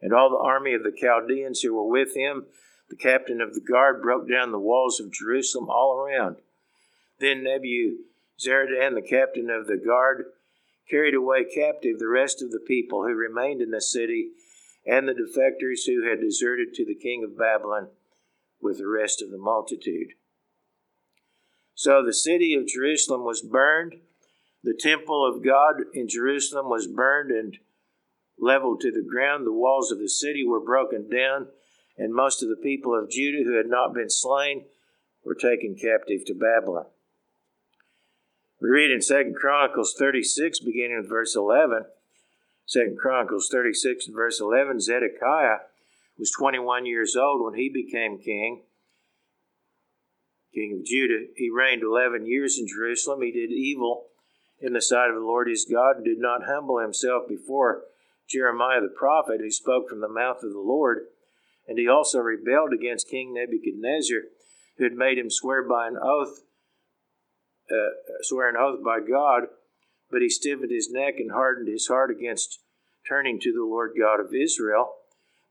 And 0.00 0.12
all 0.12 0.30
the 0.30 0.36
army 0.36 0.72
of 0.74 0.84
the 0.84 0.96
Chaldeans 0.96 1.62
who 1.62 1.74
were 1.74 1.90
with 1.90 2.14
him, 2.14 2.46
the 2.90 2.96
captain 2.96 3.40
of 3.40 3.54
the 3.54 3.60
guard, 3.60 4.02
broke 4.02 4.30
down 4.30 4.52
the 4.52 4.58
walls 4.60 5.00
of 5.00 5.12
Jerusalem 5.12 5.68
all 5.68 5.98
around. 5.98 6.36
Then 7.18 7.42
Nebuzaradan, 7.42 8.94
the 8.94 9.02
captain 9.02 9.50
of 9.50 9.66
the 9.66 9.82
guard, 9.84 10.26
carried 10.90 11.14
away 11.14 11.44
captive 11.44 11.98
the 11.98 12.08
rest 12.08 12.42
of 12.42 12.50
the 12.50 12.64
people 12.66 13.02
who 13.02 13.14
remained 13.14 13.60
in 13.60 13.70
the 13.70 13.80
city 13.80 14.30
and 14.86 15.06
the 15.06 15.12
defectors 15.12 15.86
who 15.86 16.08
had 16.08 16.20
deserted 16.20 16.72
to 16.74 16.84
the 16.84 16.94
king 16.94 17.22
of 17.24 17.38
Babylon 17.38 17.88
with 18.60 18.78
the 18.78 18.88
rest 18.88 19.22
of 19.22 19.30
the 19.30 19.38
multitude. 19.38 20.08
So 21.74 22.04
the 22.04 22.14
city 22.14 22.54
of 22.54 22.66
Jerusalem 22.66 23.24
was 23.24 23.42
burned. 23.42 23.96
The 24.64 24.74
temple 24.78 25.24
of 25.26 25.44
God 25.44 25.82
in 25.94 26.08
Jerusalem 26.08 26.68
was 26.68 26.88
burned 26.88 27.30
and 27.30 27.58
leveled 28.38 28.80
to 28.80 28.90
the 28.90 29.06
ground. 29.08 29.46
The 29.46 29.52
walls 29.52 29.92
of 29.92 29.98
the 29.98 30.08
city 30.08 30.44
were 30.44 30.60
broken 30.60 31.08
down, 31.08 31.48
and 31.96 32.12
most 32.12 32.42
of 32.42 32.48
the 32.48 32.56
people 32.56 32.98
of 32.98 33.10
Judah 33.10 33.44
who 33.44 33.56
had 33.56 33.68
not 33.68 33.94
been 33.94 34.10
slain 34.10 34.64
were 35.24 35.34
taken 35.34 35.76
captive 35.76 36.24
to 36.26 36.34
Babylon. 36.34 36.86
We 38.60 38.70
read 38.70 38.90
in 38.90 39.00
2 39.00 39.34
Chronicles 39.38 39.94
36, 39.96 40.58
beginning 40.60 40.98
with 40.98 41.08
verse 41.08 41.36
11. 41.36 41.84
2 42.68 42.96
Chronicles 43.00 43.48
36 43.52 44.08
and 44.08 44.16
verse 44.16 44.40
11 44.40 44.80
Zedekiah 44.80 45.58
was 46.18 46.32
21 46.32 46.84
years 46.84 47.14
old 47.14 47.44
when 47.44 47.54
he 47.54 47.68
became 47.68 48.18
king, 48.18 48.64
king 50.52 50.76
of 50.80 50.84
Judah. 50.84 51.26
He 51.36 51.48
reigned 51.50 51.82
11 51.82 52.26
years 52.26 52.58
in 52.58 52.66
Jerusalem. 52.66 53.22
He 53.22 53.30
did 53.30 53.52
evil 53.52 54.06
in 54.60 54.72
the 54.72 54.82
sight 54.82 55.08
of 55.08 55.14
the 55.14 55.20
Lord 55.20 55.48
his 55.48 55.64
God 55.64 55.96
and 55.96 56.04
did 56.04 56.18
not 56.18 56.46
humble 56.46 56.80
himself 56.80 57.28
before 57.28 57.84
Jeremiah 58.28 58.80
the 58.80 58.88
prophet, 58.88 59.40
who 59.40 59.52
spoke 59.52 59.88
from 59.88 60.00
the 60.00 60.08
mouth 60.08 60.42
of 60.42 60.52
the 60.52 60.58
Lord. 60.58 61.06
And 61.68 61.78
he 61.78 61.86
also 61.86 62.18
rebelled 62.18 62.72
against 62.72 63.08
King 63.08 63.34
Nebuchadnezzar, 63.34 64.22
who 64.78 64.84
had 64.84 64.94
made 64.94 65.16
him 65.16 65.30
swear 65.30 65.62
by 65.62 65.86
an 65.86 65.96
oath 65.96 66.42
uh, 67.70 67.90
swear 68.22 68.48
an 68.48 68.56
oath 68.56 68.82
by 68.84 68.98
God, 69.00 69.44
but 70.10 70.22
he 70.22 70.28
stiffened 70.28 70.70
his 70.70 70.90
neck 70.90 71.14
and 71.18 71.32
hardened 71.32 71.68
his 71.68 71.88
heart 71.88 72.10
against 72.10 72.60
turning 73.08 73.38
to 73.40 73.52
the 73.52 73.64
Lord 73.64 73.92
God 73.98 74.20
of 74.20 74.34
Israel. 74.34 74.94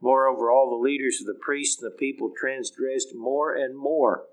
Moreover, 0.02 0.52
all 0.52 0.70
the 0.70 0.84
leaders 0.84 1.20
of 1.20 1.28
the 1.28 1.40
priests 1.40 1.82
and 1.82 1.92
the 1.92 1.96
people 1.96 2.32
transgressed 2.40 3.16
more 3.16 3.56
and 3.56 3.78
more. 3.78 4.26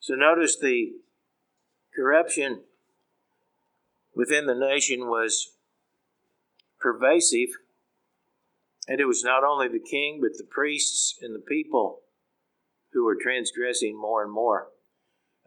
So 0.00 0.14
notice 0.14 0.58
the 0.58 0.92
corruption 1.94 2.62
within 4.14 4.46
the 4.46 4.54
nation 4.54 5.08
was 5.08 5.52
pervasive, 6.80 7.48
and 8.86 9.00
it 9.00 9.06
was 9.06 9.22
not 9.24 9.44
only 9.44 9.68
the 9.68 9.78
king, 9.78 10.20
but 10.20 10.36
the 10.36 10.48
priests 10.48 11.18
and 11.20 11.34
the 11.34 11.44
people 11.46 12.00
who 12.92 13.04
were 13.04 13.16
transgressing 13.20 13.98
more 13.98 14.22
and 14.22 14.32
more 14.32 14.68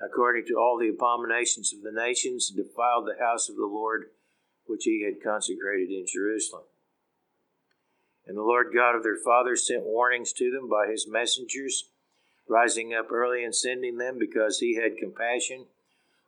according 0.03 0.45
to 0.47 0.55
all 0.55 0.77
the 0.79 0.89
abominations 0.89 1.73
of 1.73 1.81
the 1.83 1.91
nations, 1.91 2.49
and 2.49 2.57
defiled 2.57 3.05
the 3.05 3.23
house 3.23 3.49
of 3.49 3.55
the 3.55 3.65
Lord 3.65 4.05
which 4.65 4.83
he 4.85 5.03
had 5.03 5.23
consecrated 5.23 5.89
in 5.89 6.05
Jerusalem. 6.11 6.63
And 8.25 8.37
the 8.37 8.43
Lord 8.43 8.73
God 8.73 8.95
of 8.95 9.03
their 9.03 9.17
fathers 9.17 9.67
sent 9.67 9.83
warnings 9.83 10.31
to 10.33 10.51
them 10.51 10.69
by 10.69 10.87
his 10.89 11.07
messengers, 11.07 11.89
rising 12.47 12.93
up 12.93 13.11
early 13.11 13.43
and 13.43 13.55
sending 13.55 13.97
them, 13.97 14.17
because 14.19 14.59
he 14.59 14.75
had 14.75 14.97
compassion 14.97 15.65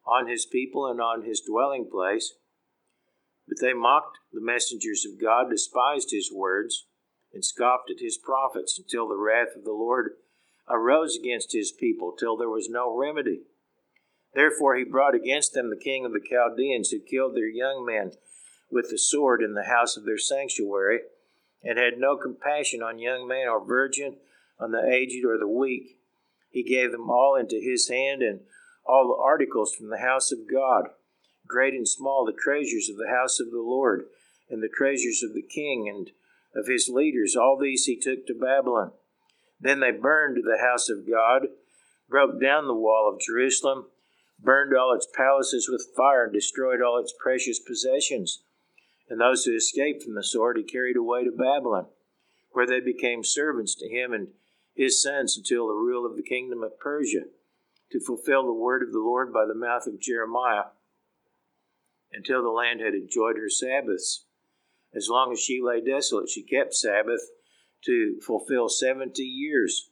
on 0.05 0.27
his 0.27 0.45
people 0.45 0.87
and 0.87 0.99
on 0.99 1.23
his 1.23 1.41
dwelling 1.41 1.87
place. 1.89 2.33
But 3.47 3.57
they 3.61 3.73
mocked 3.73 4.19
the 4.31 4.41
messengers 4.41 5.05
of 5.05 5.21
God, 5.21 5.49
despised 5.49 6.11
his 6.11 6.31
words, 6.31 6.85
and 7.33 7.43
scoffed 7.43 7.89
at 7.89 8.01
his 8.01 8.17
prophets, 8.17 8.77
until 8.77 9.07
the 9.07 9.17
wrath 9.17 9.55
of 9.55 9.63
the 9.63 9.71
Lord 9.71 10.11
arose 10.69 11.17
against 11.17 11.53
his 11.53 11.71
people, 11.71 12.13
till 12.17 12.37
there 12.37 12.49
was 12.49 12.69
no 12.69 12.95
remedy. 12.95 13.41
Therefore 14.33 14.75
he 14.75 14.83
brought 14.83 15.15
against 15.15 15.53
them 15.53 15.69
the 15.69 15.75
king 15.75 16.05
of 16.05 16.13
the 16.13 16.19
Chaldeans, 16.19 16.89
who 16.89 16.99
killed 16.99 17.35
their 17.35 17.47
young 17.47 17.85
men 17.85 18.13
with 18.69 18.89
the 18.89 18.97
sword 18.97 19.41
in 19.43 19.53
the 19.53 19.65
house 19.65 19.95
of 19.95 20.05
their 20.05 20.17
sanctuary, 20.17 21.01
and 21.63 21.77
had 21.77 21.97
no 21.97 22.17
compassion 22.17 22.81
on 22.81 22.97
young 22.99 23.27
man 23.27 23.47
or 23.47 23.63
virgin, 23.63 24.17
on 24.59 24.71
the 24.71 24.83
aged 24.85 25.23
or 25.25 25.37
the 25.37 25.47
weak. 25.47 25.99
He 26.49 26.63
gave 26.63 26.91
them 26.91 27.09
all 27.09 27.35
into 27.35 27.59
his 27.59 27.89
hand, 27.89 28.21
and 28.21 28.41
all 28.85 29.07
the 29.07 29.23
articles 29.23 29.73
from 29.73 29.89
the 29.89 29.99
house 29.99 30.31
of 30.31 30.51
God, 30.51 30.89
great 31.47 31.73
and 31.73 31.87
small, 31.87 32.25
the 32.25 32.33
treasures 32.33 32.89
of 32.89 32.97
the 32.97 33.09
house 33.09 33.39
of 33.39 33.51
the 33.51 33.61
Lord, 33.61 34.05
and 34.49 34.61
the 34.61 34.69
treasures 34.69 35.23
of 35.23 35.33
the 35.33 35.41
king 35.41 35.87
and 35.87 36.11
of 36.55 36.67
his 36.67 36.89
leaders. 36.89 37.35
All 37.35 37.57
these 37.57 37.85
he 37.85 37.99
took 37.99 38.27
to 38.27 38.33
Babylon. 38.33 38.91
Then 39.59 39.79
they 39.79 39.91
burned 39.91 40.37
the 40.43 40.61
house 40.61 40.89
of 40.89 41.09
God, 41.09 41.47
broke 42.09 42.41
down 42.41 42.67
the 42.67 42.73
wall 42.73 43.11
of 43.11 43.21
Jerusalem, 43.21 43.85
burned 44.43 44.75
all 44.75 44.93
its 44.93 45.07
palaces 45.15 45.69
with 45.71 45.93
fire, 45.95 46.25
and 46.25 46.33
destroyed 46.33 46.81
all 46.81 46.99
its 46.99 47.13
precious 47.17 47.59
possessions. 47.59 48.43
And 49.09 49.19
those 49.19 49.45
who 49.45 49.55
escaped 49.55 50.03
from 50.03 50.15
the 50.15 50.23
sword 50.23 50.57
he 50.57 50.63
carried 50.63 50.97
away 50.97 51.23
to 51.23 51.31
Babylon, 51.31 51.87
where 52.51 52.67
they 52.67 52.79
became 52.79 53.23
servants 53.23 53.73
to 53.75 53.87
him 53.87 54.13
and 54.13 54.27
his 54.75 55.01
sons 55.01 55.37
until 55.37 55.67
the 55.67 55.73
rule 55.73 56.05
of 56.05 56.17
the 56.17 56.23
kingdom 56.23 56.63
of 56.63 56.79
Persia, 56.79 57.25
to 57.91 57.99
fulfill 57.99 58.45
the 58.45 58.53
word 58.53 58.83
of 58.83 58.91
the 58.91 58.99
Lord 58.99 59.31
by 59.31 59.45
the 59.45 59.55
mouth 59.55 59.87
of 59.87 60.01
Jeremiah, 60.01 60.65
until 62.11 62.43
the 62.43 62.49
land 62.49 62.79
had 62.79 62.93
enjoyed 62.93 63.37
her 63.37 63.49
Sabbaths. 63.49 64.25
As 64.95 65.09
long 65.09 65.31
as 65.31 65.39
she 65.39 65.61
lay 65.61 65.81
desolate, 65.81 66.29
she 66.29 66.43
kept 66.43 66.75
Sabbath 66.75 67.21
to 67.85 68.19
fulfill 68.21 68.69
seventy 68.69 69.23
years. 69.23 69.89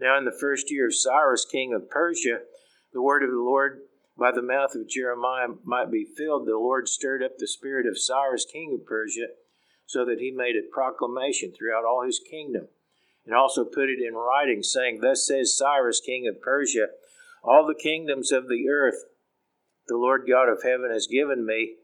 Now, 0.00 0.16
in 0.18 0.24
the 0.24 0.36
first 0.38 0.70
year 0.70 0.86
of 0.86 0.94
Cyrus, 0.94 1.44
king 1.44 1.72
of 1.72 1.90
Persia, 1.90 2.40
the 2.98 3.02
word 3.02 3.22
of 3.22 3.30
the 3.30 3.36
Lord 3.36 3.82
by 4.18 4.32
the 4.32 4.42
mouth 4.42 4.74
of 4.74 4.88
Jeremiah 4.88 5.46
might 5.62 5.88
be 5.88 6.04
filled, 6.04 6.48
the 6.48 6.58
Lord 6.58 6.88
stirred 6.88 7.22
up 7.22 7.38
the 7.38 7.46
spirit 7.46 7.86
of 7.86 7.96
Cyrus, 7.96 8.44
king 8.44 8.74
of 8.74 8.84
Persia, 8.84 9.28
so 9.86 10.04
that 10.04 10.18
he 10.18 10.32
made 10.32 10.56
a 10.56 10.68
proclamation 10.74 11.52
throughout 11.52 11.84
all 11.84 12.04
his 12.04 12.20
kingdom, 12.28 12.66
and 13.24 13.36
also 13.36 13.64
put 13.64 13.88
it 13.88 14.00
in 14.04 14.14
writing, 14.14 14.64
saying, 14.64 14.98
Thus 15.00 15.24
says 15.24 15.56
Cyrus, 15.56 16.00
king 16.04 16.26
of 16.26 16.42
Persia, 16.42 16.88
all 17.44 17.68
the 17.68 17.80
kingdoms 17.80 18.32
of 18.32 18.48
the 18.48 18.68
earth 18.68 19.04
the 19.86 19.96
Lord 19.96 20.24
God 20.28 20.48
of 20.48 20.64
heaven 20.64 20.90
has 20.92 21.06
given 21.06 21.46
me, 21.46 21.76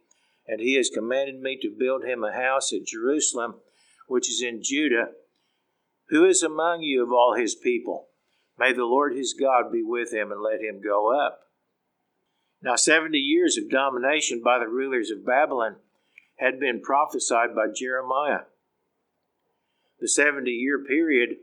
and 0.48 0.61
he 0.61 0.74
has 0.74 0.90
commanded 0.90 1.40
me 1.40 1.57
to 1.62 1.70
build 1.79 2.05
him 2.05 2.24
a 2.24 2.35
house 2.35 2.72
at 2.72 2.88
Jerusalem, 2.88 3.61
which 4.09 4.29
is 4.29 4.42
in 4.42 4.64
Judah. 4.64 5.11
Who 6.09 6.24
is 6.24 6.42
among 6.42 6.83
you 6.83 7.05
of 7.05 7.12
all 7.12 7.37
his 7.38 7.55
people? 7.55 8.09
May 8.58 8.72
the 8.72 8.84
Lord 8.84 9.16
his 9.16 9.34
God 9.38 9.72
be 9.72 9.82
with 9.82 10.12
him 10.12 10.30
and 10.30 10.40
let 10.40 10.60
him 10.60 10.80
go 10.82 11.12
up. 11.12 11.40
Now, 12.62 12.76
70 12.76 13.18
years 13.18 13.58
of 13.58 13.68
domination 13.68 14.40
by 14.42 14.58
the 14.58 14.68
rulers 14.68 15.10
of 15.10 15.26
Babylon 15.26 15.76
had 16.38 16.58
been 16.58 16.80
prophesied 16.80 17.54
by 17.54 17.66
Jeremiah. 17.74 18.44
The 20.00 20.08
70 20.08 20.50
year 20.50 20.82
period 20.82 21.36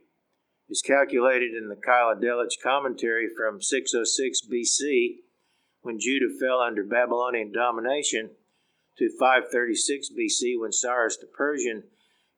is 0.69 0.81
calculated 0.81 1.53
in 1.53 1.67
the 1.67 1.75
Keil 1.75 2.13
and 2.13 2.21
Delitzsch 2.21 2.61
commentary 2.63 3.27
from 3.35 3.61
606 3.61 4.41
BC, 4.51 5.17
when 5.81 5.99
Judah 5.99 6.33
fell 6.39 6.59
under 6.59 6.83
Babylonian 6.83 7.51
domination, 7.51 8.31
to 8.97 9.09
536 9.19 10.09
BC, 10.09 10.59
when 10.59 10.71
Cyrus 10.71 11.17
the 11.17 11.27
Persian 11.27 11.83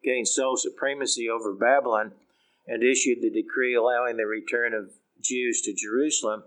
gained 0.03 0.27
sole 0.27 0.57
supremacy 0.57 1.29
over 1.29 1.53
Babylon 1.53 2.13
and 2.67 2.83
issued 2.83 3.21
the 3.21 3.29
decree 3.29 3.75
allowing 3.75 4.17
the 4.17 4.25
return 4.25 4.73
of 4.73 4.91
Jews 5.21 5.61
to 5.61 5.73
Jerusalem 5.73 6.43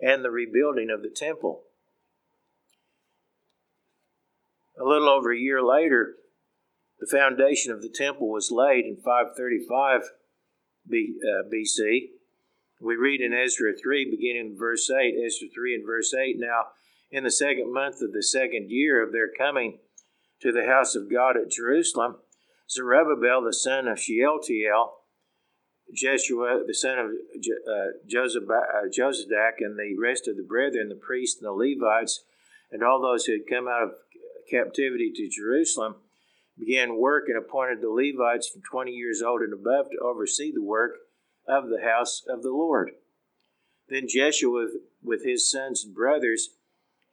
and 0.00 0.24
the 0.24 0.30
rebuilding 0.30 0.90
of 0.90 1.02
the 1.02 1.10
temple. 1.10 1.64
A 4.80 4.84
little 4.84 5.08
over 5.08 5.32
a 5.32 5.38
year 5.38 5.62
later, 5.62 6.16
the 6.98 7.06
foundation 7.06 7.72
of 7.72 7.82
the 7.82 7.88
temple 7.88 8.30
was 8.30 8.50
laid 8.50 8.84
in 8.84 8.96
535 8.96 10.02
B, 10.88 11.18
uh, 11.22 11.48
BC. 11.52 12.10
We 12.80 12.96
read 12.96 13.20
in 13.20 13.34
Ezra 13.34 13.72
3, 13.76 14.10
beginning 14.10 14.52
in 14.52 14.58
verse 14.58 14.90
8, 14.90 15.14
Ezra 15.26 15.48
3 15.54 15.74
and 15.74 15.86
verse 15.86 16.14
8, 16.14 16.36
Now, 16.38 16.68
in 17.10 17.24
the 17.24 17.30
second 17.30 17.72
month 17.72 18.00
of 18.00 18.12
the 18.12 18.22
second 18.22 18.70
year 18.70 19.02
of 19.02 19.12
their 19.12 19.28
coming 19.28 19.80
to 20.40 20.52
the 20.52 20.64
house 20.64 20.94
of 20.94 21.10
God 21.10 21.36
at 21.36 21.50
Jerusalem, 21.50 22.16
Zerubbabel 22.70 23.42
the 23.42 23.52
son 23.52 23.86
of 23.86 24.00
Shealtiel, 24.00 24.99
Jeshua, 25.94 26.62
the 26.66 26.74
son 26.74 26.98
of 26.98 27.06
uh, 27.06 27.92
Jozadak, 28.08 29.54
and 29.60 29.78
the 29.78 29.96
rest 30.00 30.28
of 30.28 30.36
the 30.36 30.42
brethren, 30.42 30.88
the 30.88 30.94
priests 30.94 31.40
and 31.40 31.46
the 31.46 31.52
Levites, 31.52 32.24
and 32.70 32.82
all 32.82 33.00
those 33.00 33.24
who 33.24 33.32
had 33.32 33.48
come 33.48 33.66
out 33.66 33.82
of 33.82 33.90
captivity 34.50 35.12
to 35.14 35.28
Jerusalem, 35.28 35.96
began 36.58 36.98
work 36.98 37.24
and 37.28 37.38
appointed 37.38 37.80
the 37.80 37.88
Levites 37.88 38.48
from 38.48 38.62
20 38.62 38.90
years 38.90 39.22
old 39.22 39.40
and 39.40 39.52
above 39.52 39.90
to 39.90 39.98
oversee 39.98 40.52
the 40.52 40.62
work 40.62 40.92
of 41.48 41.68
the 41.68 41.82
house 41.82 42.22
of 42.28 42.42
the 42.42 42.50
Lord. 42.50 42.92
Then 43.88 44.06
Jeshua 44.08 44.68
with 45.02 45.24
his 45.24 45.50
sons 45.50 45.84
and 45.84 45.94
brothers, 45.94 46.50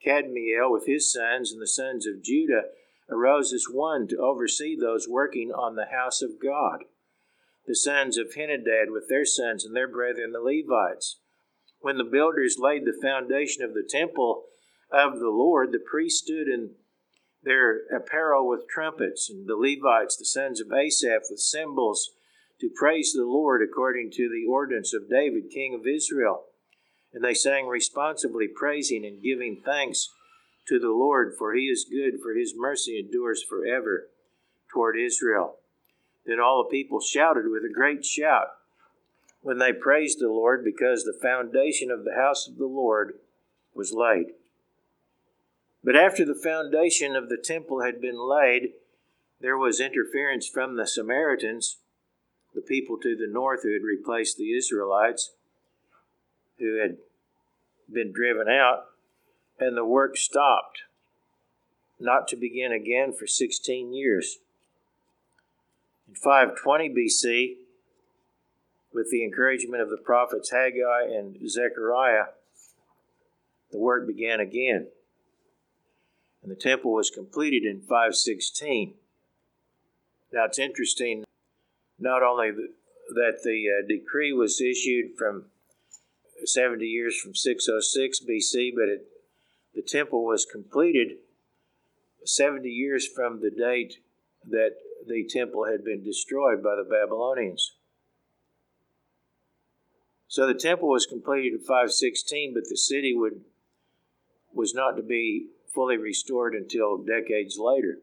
Kadmiel 0.04 0.70
with 0.70 0.86
his 0.86 1.12
sons, 1.12 1.50
and 1.50 1.60
the 1.60 1.66
sons 1.66 2.06
of 2.06 2.22
Judah 2.22 2.64
arose 3.10 3.52
as 3.52 3.66
one 3.70 4.06
to 4.08 4.18
oversee 4.18 4.76
those 4.76 5.08
working 5.08 5.50
on 5.50 5.74
the 5.74 5.86
house 5.86 6.22
of 6.22 6.40
God. 6.40 6.84
The 7.68 7.76
sons 7.76 8.16
of 8.16 8.32
Henadad 8.34 8.90
with 8.90 9.10
their 9.10 9.26
sons 9.26 9.62
and 9.62 9.76
their 9.76 9.86
brethren 9.86 10.32
the 10.32 10.40
Levites. 10.40 11.18
When 11.80 11.98
the 11.98 12.02
builders 12.02 12.56
laid 12.58 12.86
the 12.86 12.98
foundation 12.98 13.62
of 13.62 13.74
the 13.74 13.86
temple 13.86 14.44
of 14.90 15.18
the 15.18 15.28
Lord, 15.28 15.70
the 15.70 15.78
priests 15.78 16.22
stood 16.22 16.48
in 16.48 16.70
their 17.42 17.82
apparel 17.94 18.48
with 18.48 18.70
trumpets, 18.70 19.28
and 19.28 19.46
the 19.46 19.54
Levites, 19.54 20.16
the 20.16 20.24
sons 20.24 20.62
of 20.62 20.72
Asaph, 20.72 21.24
with 21.28 21.40
cymbals, 21.40 22.08
to 22.58 22.70
praise 22.74 23.12
the 23.12 23.26
Lord 23.26 23.60
according 23.62 24.12
to 24.12 24.30
the 24.30 24.50
ordinance 24.50 24.94
of 24.94 25.10
David, 25.10 25.50
king 25.52 25.74
of 25.74 25.86
Israel. 25.86 26.46
And 27.12 27.22
they 27.22 27.34
sang 27.34 27.66
responsively, 27.66 28.48
praising 28.48 29.04
and 29.04 29.22
giving 29.22 29.60
thanks 29.62 30.08
to 30.68 30.78
the 30.78 30.88
Lord, 30.88 31.34
for 31.38 31.52
he 31.52 31.66
is 31.66 31.84
good, 31.84 32.18
for 32.22 32.32
his 32.32 32.54
mercy 32.56 32.98
endures 32.98 33.44
forever 33.44 34.08
toward 34.72 34.96
Israel. 34.98 35.57
Then 36.28 36.40
all 36.40 36.62
the 36.62 36.70
people 36.70 37.00
shouted 37.00 37.48
with 37.48 37.64
a 37.64 37.72
great 37.72 38.04
shout 38.04 38.48
when 39.40 39.56
they 39.56 39.72
praised 39.72 40.20
the 40.20 40.28
Lord, 40.28 40.62
because 40.62 41.04
the 41.04 41.18
foundation 41.22 41.90
of 41.90 42.04
the 42.04 42.14
house 42.14 42.46
of 42.46 42.58
the 42.58 42.66
Lord 42.66 43.14
was 43.72 43.94
laid. 43.94 44.26
But 45.82 45.96
after 45.96 46.26
the 46.26 46.34
foundation 46.34 47.16
of 47.16 47.30
the 47.30 47.38
temple 47.42 47.80
had 47.80 48.00
been 48.00 48.18
laid, 48.18 48.72
there 49.40 49.56
was 49.56 49.80
interference 49.80 50.46
from 50.46 50.76
the 50.76 50.86
Samaritans, 50.86 51.78
the 52.54 52.60
people 52.60 52.98
to 52.98 53.16
the 53.16 53.32
north 53.32 53.62
who 53.62 53.72
had 53.72 53.82
replaced 53.82 54.36
the 54.36 54.54
Israelites, 54.54 55.32
who 56.58 56.78
had 56.78 56.98
been 57.90 58.12
driven 58.12 58.48
out, 58.48 58.86
and 59.58 59.76
the 59.76 59.84
work 59.84 60.18
stopped, 60.18 60.82
not 61.98 62.28
to 62.28 62.36
begin 62.36 62.72
again 62.72 63.14
for 63.14 63.26
16 63.26 63.94
years. 63.94 64.40
In 66.08 66.14
520 66.14 66.88
BC, 66.88 67.56
with 68.92 69.10
the 69.10 69.22
encouragement 69.22 69.82
of 69.82 69.90
the 69.90 69.98
prophets 69.98 70.50
Haggai 70.50 71.02
and 71.04 71.36
Zechariah, 71.48 72.26
the 73.70 73.78
work 73.78 74.06
began 74.06 74.40
again. 74.40 74.88
And 76.42 76.50
the 76.50 76.56
temple 76.56 76.92
was 76.94 77.10
completed 77.10 77.64
in 77.64 77.80
516. 77.80 78.94
Now 80.32 80.44
it's 80.46 80.58
interesting, 80.58 81.24
not 81.98 82.22
only 82.22 82.52
that 83.10 83.40
the 83.44 83.66
uh, 83.68 83.86
decree 83.86 84.32
was 84.32 84.60
issued 84.60 85.16
from 85.16 85.46
70 86.44 86.84
years 86.86 87.20
from 87.20 87.34
606 87.34 88.20
BC, 88.20 88.72
but 88.74 88.88
it, 88.88 89.06
the 89.74 89.82
temple 89.82 90.24
was 90.24 90.46
completed 90.50 91.18
70 92.24 92.68
years 92.68 93.06
from 93.06 93.40
the 93.40 93.50
date 93.50 93.98
that 94.48 94.76
the 95.06 95.24
temple 95.28 95.66
had 95.66 95.84
been 95.84 96.02
destroyed 96.02 96.62
by 96.62 96.76
the 96.76 96.88
Babylonians. 96.88 97.74
So 100.26 100.46
the 100.46 100.54
temple 100.54 100.88
was 100.88 101.06
completed 101.06 101.54
in 101.54 101.58
516, 101.60 102.54
but 102.54 102.64
the 102.68 102.76
city 102.76 103.14
would 103.14 103.44
was 104.52 104.74
not 104.74 104.96
to 104.96 105.02
be 105.02 105.48
fully 105.74 105.96
restored 105.96 106.54
until 106.54 106.98
decades 106.98 107.58
later. 107.58 107.98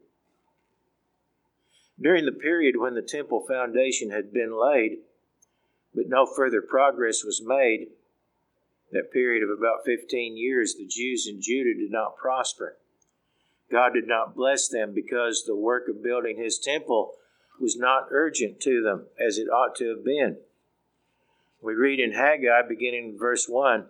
During 2.00 2.24
the 2.24 2.32
period 2.32 2.76
when 2.76 2.94
the 2.94 3.02
temple 3.02 3.44
foundation 3.46 4.10
had 4.10 4.32
been 4.32 4.58
laid, 4.58 4.98
but 5.94 6.08
no 6.08 6.26
further 6.26 6.62
progress 6.62 7.24
was 7.24 7.42
made, 7.44 7.88
that 8.92 9.12
period 9.12 9.42
of 9.42 9.50
about 9.50 9.84
15 9.84 10.36
years, 10.36 10.74
the 10.74 10.86
Jews 10.86 11.26
in 11.26 11.40
Judah 11.40 11.74
did 11.74 11.90
not 11.90 12.16
prosper. 12.16 12.76
God 13.70 13.92
did 13.94 14.06
not 14.06 14.34
bless 14.34 14.68
them 14.68 14.92
because 14.94 15.44
the 15.44 15.56
work 15.56 15.88
of 15.88 16.02
building 16.02 16.36
his 16.36 16.58
temple 16.58 17.12
was 17.60 17.76
not 17.76 18.08
urgent 18.10 18.60
to 18.60 18.82
them 18.82 19.06
as 19.24 19.38
it 19.38 19.48
ought 19.48 19.74
to 19.76 19.88
have 19.88 20.04
been. 20.04 20.38
We 21.62 21.74
read 21.74 21.98
in 21.98 22.12
Haggai, 22.12 22.62
beginning 22.68 23.10
in 23.10 23.18
verse 23.18 23.46
1, 23.48 23.86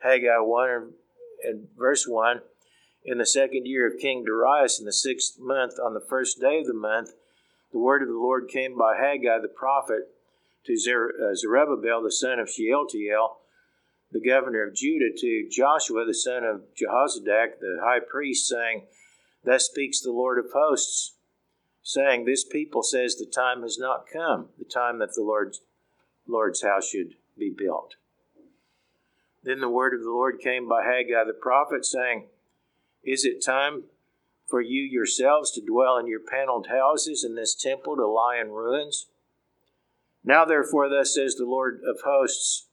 Haggai 0.00 0.38
1 0.38 0.92
and 1.44 1.68
verse 1.76 2.06
1 2.06 2.40
In 3.04 3.18
the 3.18 3.26
second 3.26 3.66
year 3.66 3.86
of 3.86 4.00
King 4.00 4.24
Darius, 4.24 4.78
in 4.78 4.84
the 4.84 4.92
sixth 4.92 5.38
month, 5.38 5.74
on 5.82 5.94
the 5.94 6.04
first 6.06 6.40
day 6.40 6.60
of 6.60 6.66
the 6.66 6.74
month, 6.74 7.10
the 7.72 7.78
word 7.78 8.02
of 8.02 8.08
the 8.08 8.14
Lord 8.14 8.48
came 8.48 8.76
by 8.76 8.96
Haggai 8.96 9.40
the 9.40 9.48
prophet 9.48 10.08
to 10.66 10.72
uh, 10.72 11.34
Zerubbabel, 11.34 12.02
the 12.02 12.12
son 12.12 12.38
of 12.38 12.50
Shealtiel, 12.50 13.38
the 14.10 14.20
governor 14.20 14.66
of 14.66 14.74
Judah, 14.74 15.10
to 15.16 15.48
Joshua, 15.50 16.04
the 16.04 16.14
son 16.14 16.44
of 16.44 16.62
Jehozadak, 16.74 17.60
the 17.60 17.78
high 17.82 18.00
priest, 18.00 18.48
saying, 18.48 18.86
Thus 19.44 19.66
speaks 19.66 20.00
the 20.00 20.12
Lord 20.12 20.38
of 20.38 20.52
hosts, 20.52 21.14
saying, 21.82 22.24
This 22.24 22.44
people 22.44 22.82
says 22.82 23.16
the 23.16 23.26
time 23.26 23.62
has 23.62 23.78
not 23.78 24.06
come, 24.12 24.48
the 24.58 24.64
time 24.64 24.98
that 24.98 25.14
the 25.14 25.22
Lord's 25.22 25.60
Lord's 26.26 26.62
house 26.62 26.88
should 26.88 27.14
be 27.38 27.50
built. 27.50 27.94
Then 29.42 29.60
the 29.60 29.68
word 29.68 29.94
of 29.94 30.02
the 30.02 30.10
Lord 30.10 30.40
came 30.40 30.68
by 30.68 30.84
Haggai 30.84 31.24
the 31.24 31.32
prophet, 31.32 31.86
saying, 31.86 32.26
Is 33.02 33.24
it 33.24 33.44
time 33.44 33.84
for 34.46 34.60
you 34.60 34.82
yourselves 34.82 35.50
to 35.52 35.64
dwell 35.64 35.96
in 35.96 36.06
your 36.06 36.20
paneled 36.20 36.66
houses, 36.68 37.24
and 37.24 37.36
this 37.36 37.54
temple 37.54 37.96
to 37.96 38.06
lie 38.06 38.38
in 38.40 38.50
ruins? 38.50 39.06
Now, 40.24 40.44
therefore, 40.44 40.88
thus 40.90 41.14
says 41.14 41.36
the 41.36 41.46
Lord 41.46 41.80
of 41.86 42.02
hosts, 42.04 42.66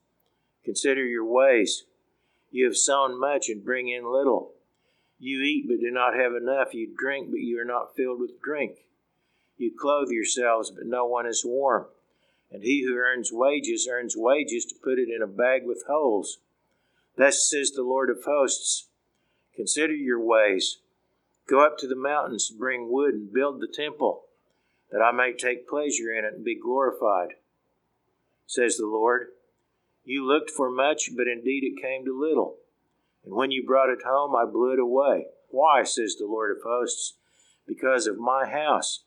Consider 0.66 1.06
your 1.06 1.24
ways. 1.24 1.86
You 2.50 2.66
have 2.66 2.76
sown 2.76 3.20
much 3.20 3.50
and 3.50 3.64
bring 3.64 3.88
in 3.88 4.12
little. 4.12 4.55
You 5.18 5.42
eat 5.42 5.66
but 5.68 5.80
do 5.80 5.92
not 5.92 6.16
have 6.16 6.34
enough. 6.34 6.74
You 6.74 6.94
drink 6.98 7.32
but 7.32 7.40
you 7.40 7.60
are 7.60 7.66
not 7.66 7.96
filled 7.96 8.20
with 8.20 8.42
drink. 8.42 8.80
You 9.58 9.72
clothe 9.78 10.10
yourselves 10.10 10.72
but 10.72 10.86
no 10.86 11.06
one 11.06 11.26
is 11.26 11.44
warm 11.46 11.88
and 12.52 12.64
he 12.64 12.84
who 12.86 12.96
earns 12.96 13.32
wages 13.34 13.88
earns 13.92 14.16
wages 14.16 14.66
to 14.66 14.76
put 14.82 15.00
it 15.00 15.10
in 15.14 15.22
a 15.22 15.28
bag 15.28 15.64
with 15.66 15.84
holes. 15.88 16.40
Thus 17.18 17.50
says 17.50 17.72
the 17.72 17.84
Lord 17.84 18.10
of 18.10 18.24
hosts 18.26 18.88
Consider 19.56 19.94
your 19.94 20.20
ways. 20.20 20.80
Go 21.48 21.66
up 21.66 21.78
to 21.78 21.88
the 21.88 21.96
mountains, 21.96 22.50
bring 22.50 22.92
wood, 22.92 23.14
and 23.14 23.32
build 23.32 23.62
the 23.62 23.74
temple, 23.74 24.24
that 24.92 25.02
I 25.02 25.12
may 25.12 25.32
take 25.32 25.68
pleasure 25.68 26.12
in 26.12 26.26
it 26.26 26.34
and 26.34 26.44
be 26.44 26.60
glorified. 26.60 27.36
Says 28.48 28.78
the 28.78 28.88
Lord 28.88 29.28
You 30.04 30.26
looked 30.26 30.52
for 30.52 30.70
much, 30.70 31.12
but 31.16 31.28
indeed 31.28 31.64
it 31.64 31.82
came 31.82 32.04
to 32.06 32.20
little. 32.20 32.58
And 33.26 33.34
when 33.34 33.52
you 33.52 33.66
brought 33.66 33.90
it 33.90 34.04
home, 34.06 34.36
I 34.36 34.46
blew 34.46 34.74
it 34.74 34.80
away. 34.80 35.28
Why, 35.50 35.84
says 35.84 36.16
the 36.16 36.26
Lord 36.26 36.56
of 36.56 36.64
hosts? 36.64 37.16
Because 37.68 38.06
of 38.06 38.18
my 38.18 38.48
house 38.48 39.04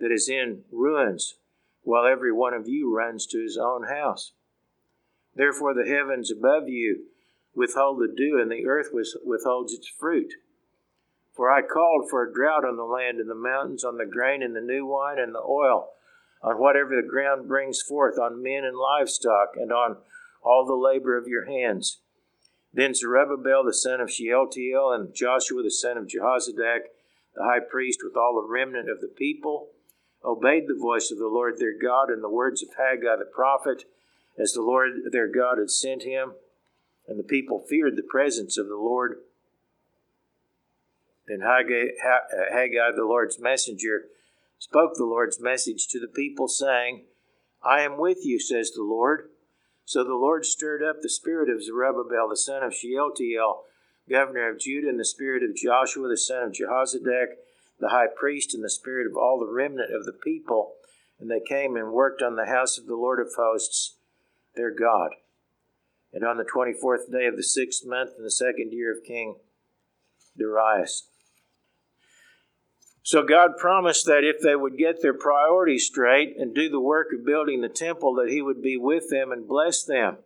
that 0.00 0.10
is 0.10 0.28
in 0.28 0.64
ruins 0.72 1.36
while 1.82 2.06
every 2.06 2.32
one 2.32 2.54
of 2.54 2.68
you 2.68 2.94
runs 2.94 3.26
to 3.26 3.40
his 3.40 3.56
own 3.56 3.84
house. 3.84 4.32
Therefore, 5.34 5.74
the 5.74 5.88
heavens 5.88 6.30
above 6.30 6.68
you 6.68 7.04
withhold 7.54 8.00
the 8.00 8.12
dew, 8.14 8.38
and 8.40 8.50
the 8.50 8.66
earth 8.66 8.90
withholds 8.92 9.72
its 9.72 9.88
fruit. 9.88 10.32
For 11.34 11.50
I 11.50 11.62
called 11.62 12.08
for 12.10 12.22
a 12.22 12.32
drought 12.32 12.64
on 12.64 12.76
the 12.76 12.84
land 12.84 13.18
and 13.18 13.30
the 13.30 13.34
mountains, 13.34 13.84
on 13.84 13.96
the 13.96 14.06
grain 14.06 14.42
and 14.42 14.54
the 14.54 14.60
new 14.60 14.86
wine 14.86 15.18
and 15.18 15.34
the 15.34 15.40
oil, 15.40 15.90
on 16.42 16.58
whatever 16.58 16.90
the 16.94 17.08
ground 17.08 17.48
brings 17.48 17.80
forth, 17.80 18.18
on 18.18 18.42
men 18.42 18.64
and 18.64 18.76
livestock, 18.76 19.52
and 19.56 19.72
on 19.72 19.96
all 20.42 20.66
the 20.66 20.74
labor 20.74 21.16
of 21.16 21.28
your 21.28 21.46
hands. 21.46 22.00
Then 22.74 22.94
Zerubbabel 22.94 23.64
the 23.64 23.74
son 23.74 24.00
of 24.00 24.10
Shealtiel 24.10 24.92
and 24.92 25.14
Joshua 25.14 25.62
the 25.62 25.70
son 25.70 25.98
of 25.98 26.06
Jehozadak, 26.06 26.88
the 27.34 27.44
high 27.44 27.60
priest, 27.60 28.00
with 28.02 28.16
all 28.16 28.34
the 28.34 28.50
remnant 28.50 28.90
of 28.90 29.00
the 29.00 29.08
people, 29.08 29.68
obeyed 30.24 30.64
the 30.66 30.78
voice 30.78 31.10
of 31.10 31.18
the 31.18 31.28
Lord 31.28 31.58
their 31.58 31.76
God 31.76 32.08
and 32.08 32.22
the 32.22 32.30
words 32.30 32.62
of 32.62 32.70
Haggai 32.76 33.16
the 33.16 33.30
prophet, 33.32 33.84
as 34.38 34.52
the 34.52 34.62
Lord 34.62 34.92
their 35.10 35.28
God 35.28 35.58
had 35.58 35.70
sent 35.70 36.02
him. 36.02 36.32
And 37.06 37.18
the 37.18 37.24
people 37.24 37.64
feared 37.68 37.96
the 37.96 38.02
presence 38.08 38.56
of 38.56 38.68
the 38.68 38.76
Lord. 38.76 39.18
Then 41.26 41.40
Haggai, 41.40 41.88
uh, 42.04 42.52
Haggai, 42.52 42.92
the 42.96 43.04
Lord's 43.04 43.38
messenger, 43.38 44.04
spoke 44.58 44.94
the 44.94 45.04
Lord's 45.04 45.40
message 45.40 45.88
to 45.88 46.00
the 46.00 46.08
people, 46.08 46.48
saying, 46.48 47.04
I 47.62 47.80
am 47.82 47.98
with 47.98 48.18
you, 48.24 48.40
says 48.40 48.70
the 48.70 48.82
Lord. 48.82 49.28
So 49.92 50.02
the 50.04 50.14
Lord 50.14 50.46
stirred 50.46 50.82
up 50.82 51.02
the 51.02 51.10
spirit 51.10 51.50
of 51.50 51.62
Zerubbabel, 51.62 52.30
the 52.30 52.34
son 52.34 52.62
of 52.62 52.74
Shealtiel, 52.74 53.64
governor 54.08 54.50
of 54.50 54.58
Judah, 54.58 54.88
and 54.88 54.98
the 54.98 55.04
spirit 55.04 55.42
of 55.42 55.54
Joshua, 55.54 56.08
the 56.08 56.16
son 56.16 56.44
of 56.44 56.52
Jehozadak, 56.52 57.34
the 57.78 57.90
high 57.90 58.06
priest 58.06 58.54
and 58.54 58.64
the 58.64 58.70
spirit 58.70 59.06
of 59.06 59.18
all 59.18 59.38
the 59.38 59.52
remnant 59.52 59.94
of 59.94 60.06
the 60.06 60.14
people, 60.14 60.76
and 61.20 61.30
they 61.30 61.42
came 61.46 61.76
and 61.76 61.92
worked 61.92 62.22
on 62.22 62.36
the 62.36 62.46
house 62.46 62.78
of 62.78 62.86
the 62.86 62.96
Lord 62.96 63.20
of 63.20 63.34
hosts, 63.36 63.96
their 64.56 64.70
God. 64.70 65.10
And 66.10 66.24
on 66.24 66.38
the 66.38 66.44
twenty 66.50 66.72
fourth 66.72 67.12
day 67.12 67.26
of 67.26 67.36
the 67.36 67.42
sixth 67.42 67.84
month 67.84 68.12
in 68.16 68.24
the 68.24 68.30
second 68.30 68.72
year 68.72 68.96
of 68.96 69.04
King 69.04 69.36
Darius. 70.38 71.06
So 73.02 73.22
God 73.24 73.56
promised 73.58 74.06
that 74.06 74.22
if 74.24 74.40
they 74.40 74.54
would 74.54 74.78
get 74.78 75.02
their 75.02 75.14
priorities 75.14 75.86
straight 75.86 76.36
and 76.38 76.54
do 76.54 76.68
the 76.68 76.80
work 76.80 77.08
of 77.12 77.26
building 77.26 77.60
the 77.60 77.68
temple, 77.68 78.14
that 78.14 78.30
He 78.30 78.40
would 78.40 78.62
be 78.62 78.76
with 78.76 79.10
them 79.10 79.32
and 79.32 79.48
bless 79.48 79.82
them. 79.82 80.18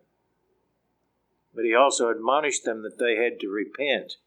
But 1.55 1.65
He 1.65 1.73
also 1.73 2.09
admonished 2.09 2.65
them 2.65 2.83
that 2.83 2.99
they 2.99 3.15
had 3.15 3.39
to 3.39 3.49
repent 3.49 4.17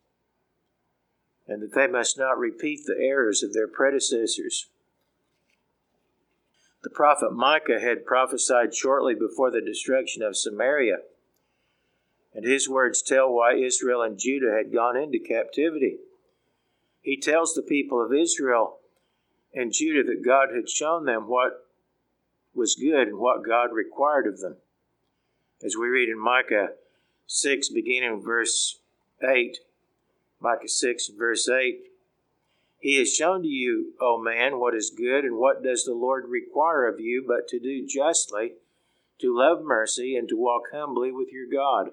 and 1.46 1.62
that 1.62 1.74
they 1.74 1.88
must 1.88 2.16
not 2.16 2.38
repeat 2.38 2.80
the 2.86 2.96
errors 2.96 3.42
of 3.42 3.52
their 3.52 3.66
predecessors. 3.66 4.66
The 6.82 6.90
prophet 6.90 7.32
Micah 7.32 7.80
had 7.80 8.06
prophesied 8.06 8.74
shortly 8.74 9.14
before 9.14 9.50
the 9.50 9.60
destruction 9.60 10.22
of 10.22 10.36
Samaria, 10.36 10.98
and 12.32 12.44
his 12.44 12.68
words 12.68 13.02
tell 13.02 13.32
why 13.32 13.54
Israel 13.54 14.02
and 14.02 14.18
Judah 14.18 14.54
had 14.56 14.72
gone 14.72 14.96
into 14.96 15.18
captivity. 15.18 15.98
He 17.02 17.18
tells 17.18 17.54
the 17.54 17.62
people 17.62 18.04
of 18.04 18.12
Israel 18.12 18.78
and 19.54 19.72
Judah 19.72 20.04
that 20.04 20.24
God 20.24 20.48
had 20.54 20.68
shown 20.68 21.04
them 21.04 21.28
what 21.28 21.66
was 22.54 22.74
good 22.74 23.08
and 23.08 23.18
what 23.18 23.44
God 23.44 23.72
required 23.72 24.26
of 24.26 24.40
them. 24.40 24.56
As 25.64 25.76
we 25.76 25.88
read 25.88 26.08
in 26.08 26.18
Micah 26.18 26.70
6, 27.26 27.68
beginning 27.70 28.22
verse 28.22 28.78
8, 29.22 29.58
Micah 30.40 30.68
6, 30.68 31.08
verse 31.18 31.48
8, 31.48 31.80
He 32.78 32.98
has 32.98 33.14
shown 33.14 33.42
to 33.42 33.48
you, 33.48 33.92
O 34.00 34.18
man, 34.18 34.58
what 34.58 34.74
is 34.74 34.90
good, 34.90 35.24
and 35.24 35.36
what 35.36 35.62
does 35.62 35.84
the 35.84 35.94
Lord 35.94 36.26
require 36.28 36.86
of 36.86 37.00
you, 37.00 37.24
but 37.26 37.46
to 37.48 37.60
do 37.60 37.86
justly, 37.86 38.52
to 39.18 39.36
love 39.36 39.62
mercy, 39.62 40.16
and 40.16 40.28
to 40.28 40.36
walk 40.36 40.64
humbly 40.72 41.12
with 41.12 41.28
your 41.30 41.46
God. 41.46 41.90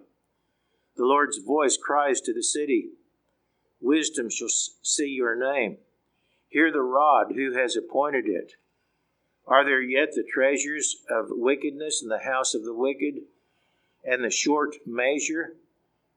The 0.96 1.06
Lord's 1.06 1.38
voice 1.38 1.78
cries 1.78 2.22
to 2.22 2.34
the 2.34 2.44
city, 2.44 2.90
Wisdom 3.82 4.30
shall 4.30 4.50
see 4.50 5.08
your 5.08 5.36
name. 5.36 5.78
Hear 6.50 6.72
the 6.72 6.82
rod, 6.82 7.34
who 7.36 7.54
has 7.54 7.76
appointed 7.76 8.26
it? 8.28 8.54
Are 9.46 9.64
there 9.64 9.82
yet 9.82 10.10
the 10.14 10.24
treasures 10.24 10.98
of 11.10 11.28
wickedness 11.30 12.02
in 12.02 12.10
the 12.10 12.20
house 12.20 12.54
of 12.54 12.64
the 12.64 12.74
wicked, 12.74 13.22
and 14.04 14.24
the 14.24 14.30
short 14.30 14.76
measure 14.86 15.56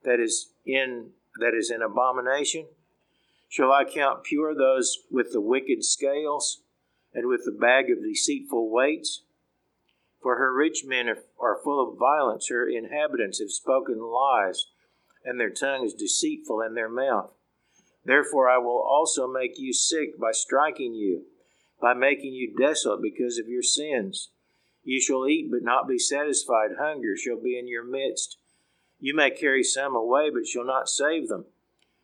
that 0.04 0.20
is 0.20 0.52
in 0.64 1.10
that 1.38 1.54
is 1.54 1.70
an 1.70 1.82
abomination? 1.82 2.66
Shall 3.48 3.72
I 3.72 3.84
count 3.84 4.24
pure 4.24 4.54
those 4.54 4.98
with 5.10 5.32
the 5.32 5.40
wicked 5.40 5.84
scales, 5.84 6.62
and 7.12 7.26
with 7.26 7.44
the 7.44 7.52
bag 7.52 7.90
of 7.90 8.02
deceitful 8.02 8.70
weights? 8.70 9.22
For 10.22 10.36
her 10.36 10.52
rich 10.52 10.84
men 10.84 11.08
are 11.38 11.60
full 11.62 11.80
of 11.80 11.98
violence, 11.98 12.48
her 12.48 12.68
inhabitants 12.68 13.40
have 13.40 13.50
spoken 13.50 14.00
lies, 14.00 14.66
and 15.24 15.38
their 15.38 15.50
tongue 15.50 15.84
is 15.84 15.94
deceitful 15.94 16.60
in 16.62 16.74
their 16.74 16.88
mouth. 16.88 17.32
Therefore, 18.10 18.50
I 18.50 18.58
will 18.58 18.84
also 18.84 19.28
make 19.28 19.56
you 19.56 19.72
sick 19.72 20.18
by 20.18 20.32
striking 20.32 20.94
you, 20.94 21.26
by 21.80 21.94
making 21.94 22.32
you 22.32 22.52
desolate 22.58 23.00
because 23.00 23.38
of 23.38 23.46
your 23.46 23.62
sins. 23.62 24.30
You 24.82 25.00
shall 25.00 25.28
eat, 25.28 25.48
but 25.48 25.62
not 25.62 25.86
be 25.86 25.96
satisfied. 25.96 26.70
Hunger 26.76 27.16
shall 27.16 27.40
be 27.40 27.56
in 27.56 27.68
your 27.68 27.84
midst. 27.84 28.38
You 28.98 29.14
may 29.14 29.30
carry 29.30 29.62
some 29.62 29.94
away, 29.94 30.28
but 30.28 30.48
shall 30.48 30.64
not 30.64 30.88
save 30.88 31.28
them. 31.28 31.44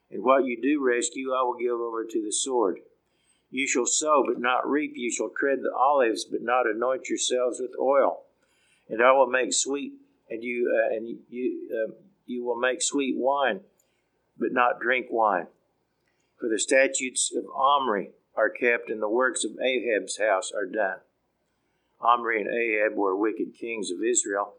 And 0.08 0.22
what 0.22 0.44
you 0.44 0.56
do 0.62 0.80
rescue, 0.80 1.32
I 1.32 1.42
will 1.42 1.58
give 1.58 1.72
over 1.72 2.04
to 2.04 2.22
the 2.24 2.30
sword. 2.30 2.78
You 3.50 3.66
shall 3.66 3.84
sow, 3.86 4.22
but 4.24 4.38
not 4.38 4.64
reap. 4.70 4.92
You 4.94 5.10
shall 5.10 5.32
tread 5.36 5.58
the 5.60 5.74
olives, 5.76 6.24
but 6.24 6.40
not 6.40 6.68
anoint 6.68 7.08
yourselves 7.08 7.58
with 7.60 7.72
oil. 7.80 8.22
And 8.88 9.02
I 9.02 9.10
will 9.10 9.26
make 9.26 9.52
sweet, 9.52 9.94
and 10.30 10.44
you 10.44 10.72
uh, 10.72 10.94
and 10.94 11.18
you 11.28 11.68
uh, 11.74 11.94
you 12.26 12.44
will 12.44 12.60
make 12.60 12.80
sweet 12.80 13.16
wine, 13.18 13.62
but 14.38 14.52
not 14.52 14.78
drink 14.78 15.08
wine. 15.10 15.48
For 16.38 16.48
the 16.48 16.58
statutes 16.58 17.32
of 17.34 17.44
Omri 17.50 18.10
are 18.34 18.50
kept, 18.50 18.90
and 18.90 19.00
the 19.00 19.08
works 19.08 19.44
of 19.44 19.58
Ahab's 19.58 20.18
house 20.18 20.52
are 20.52 20.66
done. 20.66 20.98
Omri 22.00 22.42
and 22.42 22.50
Ahab 22.50 22.94
were 22.96 23.16
wicked 23.16 23.54
kings 23.54 23.90
of 23.90 24.04
Israel. 24.04 24.54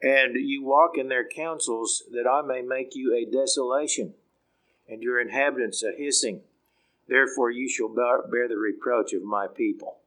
And 0.00 0.34
you 0.34 0.64
walk 0.64 0.96
in 0.96 1.08
their 1.08 1.28
counsels, 1.28 2.04
that 2.12 2.28
I 2.28 2.42
may 2.42 2.62
make 2.62 2.94
you 2.94 3.14
a 3.14 3.30
desolation, 3.30 4.14
and 4.88 5.02
your 5.02 5.20
inhabitants 5.20 5.82
a 5.82 5.92
hissing. 5.96 6.42
Therefore 7.08 7.50
you 7.50 7.68
shall 7.68 7.88
bear 7.88 8.48
the 8.48 8.56
reproach 8.56 9.12
of 9.12 9.22
my 9.22 9.46
people. 9.48 9.98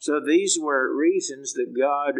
So 0.00 0.20
these 0.20 0.58
were 0.60 0.94
reasons 0.96 1.54
that 1.54 1.76
God 1.76 2.14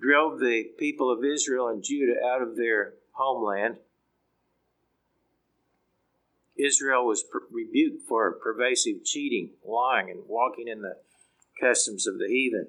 drove 0.00 0.40
the 0.40 0.64
people 0.78 1.10
of 1.10 1.24
Israel 1.24 1.68
and 1.68 1.82
Judah 1.82 2.20
out 2.26 2.42
of 2.42 2.56
their 2.56 2.94
homeland 3.12 3.78
Israel 6.58 7.06
was 7.06 7.24
rebuked 7.50 8.06
for 8.08 8.32
pervasive 8.32 9.04
cheating, 9.04 9.50
lying, 9.64 10.10
and 10.10 10.20
walking 10.26 10.68
in 10.68 10.82
the 10.82 10.96
customs 11.60 12.06
of 12.06 12.18
the 12.18 12.28
heathen. 12.28 12.68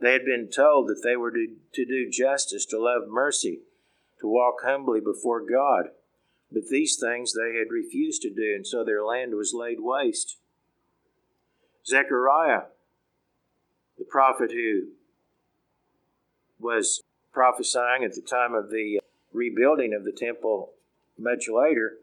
They 0.00 0.12
had 0.12 0.24
been 0.24 0.48
told 0.48 0.88
that 0.88 1.02
they 1.02 1.16
were 1.16 1.30
to, 1.30 1.48
to 1.74 1.84
do 1.84 2.10
justice, 2.10 2.66
to 2.66 2.78
love 2.78 3.08
mercy, 3.08 3.60
to 4.20 4.26
walk 4.26 4.56
humbly 4.62 5.00
before 5.00 5.40
God. 5.40 5.86
But 6.50 6.68
these 6.68 6.96
things 6.96 7.32
they 7.32 7.58
had 7.58 7.70
refused 7.70 8.22
to 8.22 8.30
do, 8.30 8.54
and 8.54 8.66
so 8.66 8.84
their 8.84 9.04
land 9.04 9.34
was 9.34 9.54
laid 9.54 9.78
waste. 9.80 10.38
Zechariah, 11.86 12.62
the 13.98 14.04
prophet 14.04 14.52
who 14.52 14.88
was 16.58 17.02
prophesying 17.32 18.04
at 18.04 18.14
the 18.14 18.22
time 18.22 18.54
of 18.54 18.70
the 18.70 19.00
rebuilding 19.32 19.94
of 19.94 20.04
the 20.04 20.12
temple 20.12 20.72
much 21.18 21.48
later, 21.48 21.98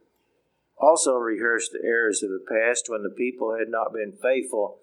also 0.78 1.16
rehearsed 1.16 1.72
the 1.72 1.86
errors 1.86 2.24
of 2.24 2.30
the 2.30 2.44
past 2.48 2.86
when 2.88 3.04
the 3.04 3.10
people 3.10 3.56
had 3.58 3.70
not 3.70 3.94
been 3.94 4.14
faithful 4.22 4.80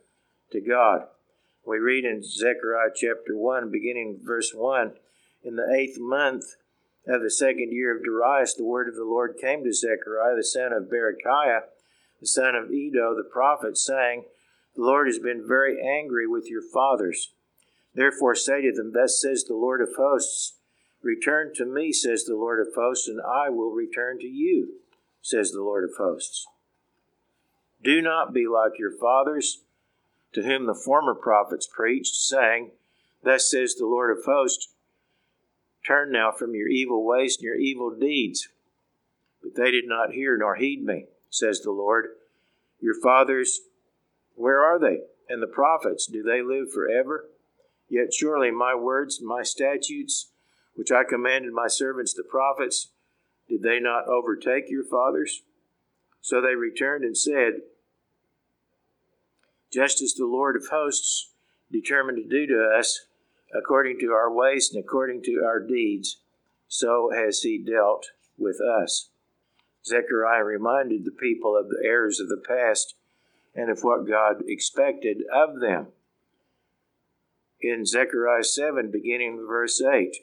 to 0.53 0.61
God. 0.61 1.03
We 1.67 1.79
read 1.79 2.05
in 2.05 2.23
Zechariah 2.23 2.91
chapter 2.95 3.37
1, 3.37 3.71
beginning 3.71 4.21
verse 4.23 4.53
1 4.55 4.95
In 5.43 5.57
the 5.57 5.73
eighth 5.77 5.99
month 5.99 6.45
of 7.07 7.23
the 7.23 7.31
second 7.31 7.73
year 7.73 7.97
of 7.97 8.05
Darius, 8.05 8.55
the 8.55 8.65
word 8.65 8.89
of 8.89 8.95
the 8.95 9.05
Lord 9.05 9.37
came 9.41 9.65
to 9.65 9.73
Zechariah, 9.73 10.37
the 10.37 10.45
son 10.45 10.73
of 10.73 10.85
Berechiah, 10.85 11.63
the 12.21 12.27
son 12.27 12.55
of 12.55 12.71
Iddo, 12.71 13.15
the 13.15 13.29
prophet, 13.31 13.77
saying, 13.77 14.25
The 14.77 14.83
Lord 14.83 15.07
has 15.07 15.19
been 15.19 15.47
very 15.47 15.81
angry 15.81 16.27
with 16.27 16.49
your 16.49 16.63
fathers. 16.63 17.33
Therefore 17.95 18.35
say 18.35 18.63
to 18.63 18.73
them, 18.73 18.93
Thus 18.93 19.21
says 19.21 19.45
the 19.45 19.55
Lord 19.55 19.81
of 19.81 19.91
hosts, 19.97 20.55
Return 21.03 21.53
to 21.55 21.65
me, 21.65 21.93
says 21.93 22.25
the 22.25 22.37
Lord 22.37 22.61
of 22.61 22.75
hosts, 22.75 23.09
and 23.09 23.21
I 23.21 23.49
will 23.49 23.73
return 23.73 24.19
to 24.19 24.27
you 24.27 24.75
says 25.23 25.53
the 25.53 25.63
Lord 25.63 25.85
of 25.85 25.97
hosts. 25.97 26.47
Do 27.83 28.03
not 28.03 28.35
be 28.35 28.47
like 28.47 28.79
your 28.79 28.93
fathers, 28.93 29.63
to 30.33 30.43
whom 30.43 30.67
the 30.67 30.75
former 30.75 31.15
prophets 31.15 31.67
preached, 31.67 32.15
saying, 32.15 32.73
Thus 33.23 33.51
says 33.51 33.75
the 33.75 33.87
Lord 33.87 34.17
of 34.17 34.25
hosts, 34.25 34.69
Turn 35.87 36.13
now 36.13 36.31
from 36.31 36.55
your 36.55 36.69
evil 36.69 37.05
ways 37.05 37.37
and 37.37 37.45
your 37.45 37.57
evil 37.57 37.91
deeds. 37.91 38.49
But 39.43 39.55
they 39.55 39.71
did 39.71 39.87
not 39.87 40.13
hear 40.13 40.37
nor 40.37 40.57
heed 40.57 40.85
me, 40.85 41.07
says 41.31 41.63
the 41.63 41.71
Lord. 41.71 42.07
Your 42.81 42.95
fathers, 42.95 43.61
where 44.35 44.61
are 44.61 44.79
they? 44.79 45.01
And 45.29 45.43
the 45.43 45.47
prophets, 45.47 46.07
do 46.07 46.23
they 46.23 46.43
live 46.43 46.73
forever? 46.73 47.31
Yet 47.89 48.13
surely 48.13 48.51
my 48.51 48.75
words 48.75 49.19
and 49.19 49.29
my 49.29 49.43
statutes, 49.43 50.31
which 50.75 50.93
I 50.93 51.03
commanded 51.05 51.53
my 51.53 51.67
servants 51.67 52.13
the 52.13 52.23
prophets, 52.23 52.89
did 53.51 53.63
they 53.63 53.81
not 53.81 54.07
overtake 54.07 54.71
your 54.71 54.85
fathers? 54.85 55.43
So 56.21 56.41
they 56.41 56.55
returned 56.55 57.05
and 57.05 57.19
said, 57.19 57.63
Just 59.73 60.01
as 60.01 60.15
the 60.15 60.27
Lord 60.27 60.55
of 60.55 60.69
hosts 60.69 61.33
determined 61.71 62.19
to 62.19 62.29
do 62.29 62.47
to 62.47 62.73
us, 62.79 63.07
according 63.53 63.99
to 63.99 64.13
our 64.13 64.33
ways 64.33 64.71
and 64.73 64.83
according 64.83 65.23
to 65.25 65.43
our 65.45 65.59
deeds, 65.59 66.19
so 66.69 67.11
has 67.13 67.43
he 67.43 67.59
dealt 67.59 68.13
with 68.39 68.61
us. 68.61 69.09
Zechariah 69.85 70.45
reminded 70.45 71.05
the 71.05 71.11
people 71.11 71.57
of 71.57 71.69
the 71.69 71.83
errors 71.85 72.21
of 72.21 72.29
the 72.29 72.43
past 72.47 72.95
and 73.55 73.69
of 73.69 73.83
what 73.83 74.07
God 74.07 74.45
expected 74.47 75.23
of 75.33 75.59
them. 75.59 75.89
In 77.61 77.85
Zechariah 77.85 78.45
7, 78.45 78.91
beginning 78.93 79.37
with 79.37 79.49
verse 79.49 79.83
8, 79.83 80.17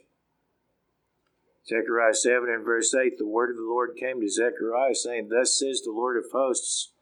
Zechariah 1.68 2.14
7 2.14 2.50
and 2.50 2.64
verse 2.64 2.94
8 2.94 3.18
The 3.18 3.28
word 3.28 3.50
of 3.50 3.58
the 3.58 3.64
Lord 3.64 3.98
came 4.00 4.22
to 4.22 4.30
Zechariah, 4.30 4.96
saying, 4.96 5.30
Thus 5.30 5.58
says 5.58 5.82
the 5.82 5.92
Lord 5.92 6.18
of 6.18 6.32
hosts, 6.32 6.94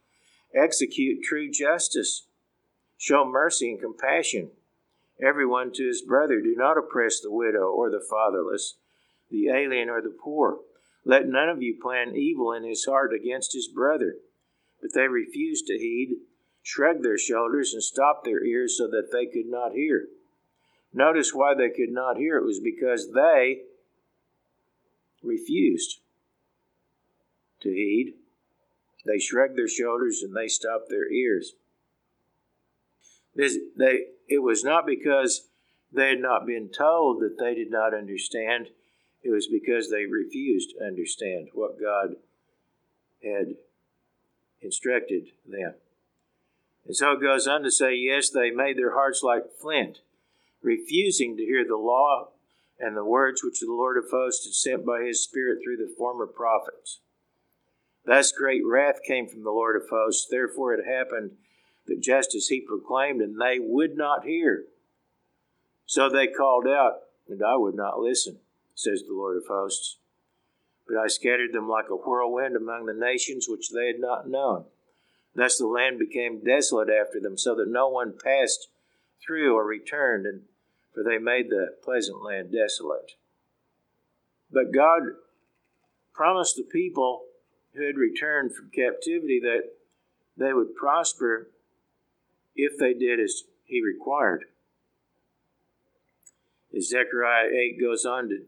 Execute 0.55 1.21
true 1.23 1.51
justice, 1.51 2.27
show 2.97 3.25
mercy 3.25 3.71
and 3.71 3.79
compassion, 3.79 4.51
everyone 5.21 5.71
to 5.73 5.87
his 5.87 6.01
brother. 6.01 6.41
Do 6.41 6.55
not 6.57 6.77
oppress 6.77 7.19
the 7.19 7.31
widow 7.31 7.67
or 7.67 7.91
the 7.91 8.03
fatherless, 8.09 8.77
the 9.29 9.49
alien 9.49 9.89
or 9.89 10.01
the 10.01 10.15
poor. 10.23 10.59
Let 11.03 11.27
none 11.27 11.49
of 11.49 11.61
you 11.61 11.77
plan 11.79 12.15
evil 12.15 12.51
in 12.53 12.63
his 12.63 12.85
heart 12.85 13.11
against 13.13 13.53
his 13.53 13.67
brother. 13.67 14.15
But 14.81 14.93
they 14.93 15.07
refused 15.07 15.67
to 15.67 15.77
heed, 15.77 16.15
shrugged 16.63 17.03
their 17.03 17.17
shoulders, 17.17 17.73
and 17.73 17.83
stopped 17.83 18.25
their 18.25 18.43
ears 18.43 18.77
so 18.77 18.87
that 18.87 19.09
they 19.11 19.25
could 19.25 19.47
not 19.47 19.73
hear. 19.73 20.07
Notice 20.93 21.33
why 21.33 21.53
they 21.53 21.69
could 21.69 21.91
not 21.91 22.17
hear. 22.17 22.37
It 22.37 22.45
was 22.45 22.59
because 22.59 23.11
they, 23.13 23.61
refused 25.25 25.99
to 27.61 27.69
heed, 27.69 28.13
They 29.05 29.19
shrugged 29.19 29.57
their 29.57 29.67
shoulders 29.67 30.23
and 30.23 30.35
they 30.35 30.47
stopped 30.47 30.89
their 30.89 31.11
ears. 31.11 31.53
It 33.35 34.41
was 34.41 34.63
not 34.63 34.85
because 34.85 35.47
they 35.91 36.09
had 36.09 36.19
not 36.19 36.45
been 36.45 36.69
told 36.69 37.21
that 37.21 37.37
they 37.37 37.53
did 37.53 37.69
not 37.69 37.93
understand. 37.93 38.69
It 39.21 39.31
was 39.31 39.47
because 39.47 39.89
they 39.89 40.05
refused 40.05 40.71
to 40.71 40.85
understand 40.85 41.49
what 41.53 41.79
God 41.79 42.15
had 43.23 43.55
instructed 44.61 45.27
them. 45.47 45.75
And 46.85 46.95
so 46.95 47.13
it 47.13 47.21
goes 47.21 47.47
on 47.47 47.63
to 47.63 47.71
say, 47.71 47.95
yes, 47.95 48.29
they 48.29 48.51
made 48.51 48.77
their 48.77 48.93
hearts 48.93 49.21
like 49.23 49.51
flint, 49.59 49.99
refusing 50.61 51.35
to 51.37 51.43
hear 51.43 51.65
the 51.67 51.77
law 51.77 52.29
and 52.79 52.95
the 52.95 53.05
words 53.05 53.43
which 53.43 53.59
the 53.59 53.71
Lord 53.71 53.97
of 53.97 54.09
hosts 54.11 54.45
had 54.45 54.53
sent 54.53 54.85
by 54.85 55.03
his 55.03 55.23
Spirit 55.23 55.59
through 55.63 55.77
the 55.77 55.93
former 55.97 56.27
prophets. 56.27 56.99
Thus 58.05 58.31
great 58.31 58.61
wrath 58.65 58.99
came 59.05 59.27
from 59.27 59.43
the 59.43 59.51
Lord 59.51 59.75
of 59.75 59.89
hosts. 59.89 60.27
Therefore 60.29 60.73
it 60.73 60.85
happened 60.85 61.31
that 61.87 62.01
just 62.01 62.35
as 62.35 62.47
he 62.47 62.59
proclaimed, 62.61 63.21
and 63.21 63.39
they 63.39 63.59
would 63.59 63.95
not 63.95 64.25
hear. 64.25 64.65
So 65.85 66.09
they 66.09 66.27
called 66.27 66.67
out, 66.67 67.01
and 67.29 67.43
I 67.43 67.55
would 67.55 67.75
not 67.75 67.99
listen, 67.99 68.39
says 68.73 69.03
the 69.03 69.13
Lord 69.13 69.37
of 69.37 69.47
hosts. 69.47 69.97
But 70.87 70.97
I 70.97 71.07
scattered 71.07 71.53
them 71.53 71.69
like 71.69 71.89
a 71.89 71.95
whirlwind 71.95 72.55
among 72.55 72.85
the 72.85 72.93
nations 72.93 73.47
which 73.47 73.71
they 73.71 73.87
had 73.87 73.99
not 73.99 74.29
known. 74.29 74.65
Thus 75.35 75.57
the 75.57 75.67
land 75.67 75.99
became 75.99 76.43
desolate 76.43 76.89
after 76.89 77.19
them, 77.19 77.37
so 77.37 77.55
that 77.55 77.67
no 77.67 77.89
one 77.89 78.13
passed 78.23 78.69
through 79.25 79.55
or 79.55 79.65
returned, 79.65 80.25
and 80.25 80.43
for 80.95 81.03
they 81.03 81.17
made 81.17 81.49
the 81.49 81.75
pleasant 81.83 82.23
land 82.23 82.53
desolate. 82.53 83.11
But 84.49 84.73
God 84.73 85.01
promised 86.13 86.55
the 86.55 86.63
people 86.63 87.23
who 87.73 87.85
had 87.85 87.97
returned 87.97 88.55
from 88.55 88.71
captivity 88.73 89.41
that 89.41 89.63
they 90.37 90.53
would 90.53 90.73
prosper 90.73 91.49
if 92.55 92.77
they 92.77 92.93
did 92.93 93.19
as 93.19 93.43
he 93.65 93.83
required. 93.83 94.45
As 96.75 96.89
Zechariah 96.89 97.49
8 97.49 97.81
goes 97.81 98.05
on 98.05 98.29
to, 98.29 98.43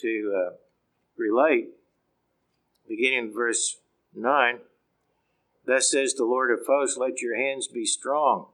to 0.00 0.34
uh, 0.36 0.52
relate, 1.16 1.70
beginning 2.86 3.28
in 3.28 3.32
verse 3.32 3.78
9, 4.14 4.58
Thus 5.64 5.90
says 5.90 6.14
the 6.14 6.24
Lord 6.24 6.50
of 6.50 6.66
hosts, 6.66 6.96
Let 6.96 7.20
your 7.20 7.36
hands 7.36 7.68
be 7.68 7.84
strong. 7.84 8.48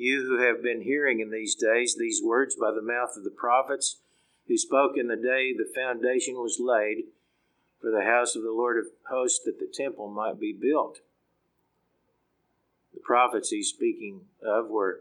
You 0.00 0.22
who 0.22 0.42
have 0.42 0.62
been 0.62 0.80
hearing 0.80 1.20
in 1.20 1.30
these 1.30 1.54
days 1.54 1.94
these 1.94 2.22
words 2.24 2.56
by 2.56 2.70
the 2.70 2.80
mouth 2.80 3.18
of 3.18 3.22
the 3.24 3.30
prophets, 3.30 3.96
who 4.48 4.56
spoke 4.56 4.96
in 4.96 5.08
the 5.08 5.14
day 5.14 5.52
the 5.52 5.70
foundation 5.74 6.36
was 6.36 6.56
laid 6.58 7.04
for 7.82 7.90
the 7.90 8.04
house 8.04 8.34
of 8.34 8.42
the 8.42 8.50
Lord 8.50 8.78
of 8.78 8.86
hosts, 9.10 9.44
that 9.44 9.58
the 9.58 9.70
temple 9.70 10.08
might 10.08 10.40
be 10.40 10.54
built. 10.58 11.00
The 12.94 13.00
prophets 13.00 13.50
he's 13.50 13.68
speaking 13.68 14.22
of 14.42 14.70
were 14.70 15.00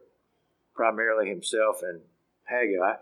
primarily 0.76 1.30
himself 1.30 1.78
and 1.82 2.02
Haggai. 2.43 2.95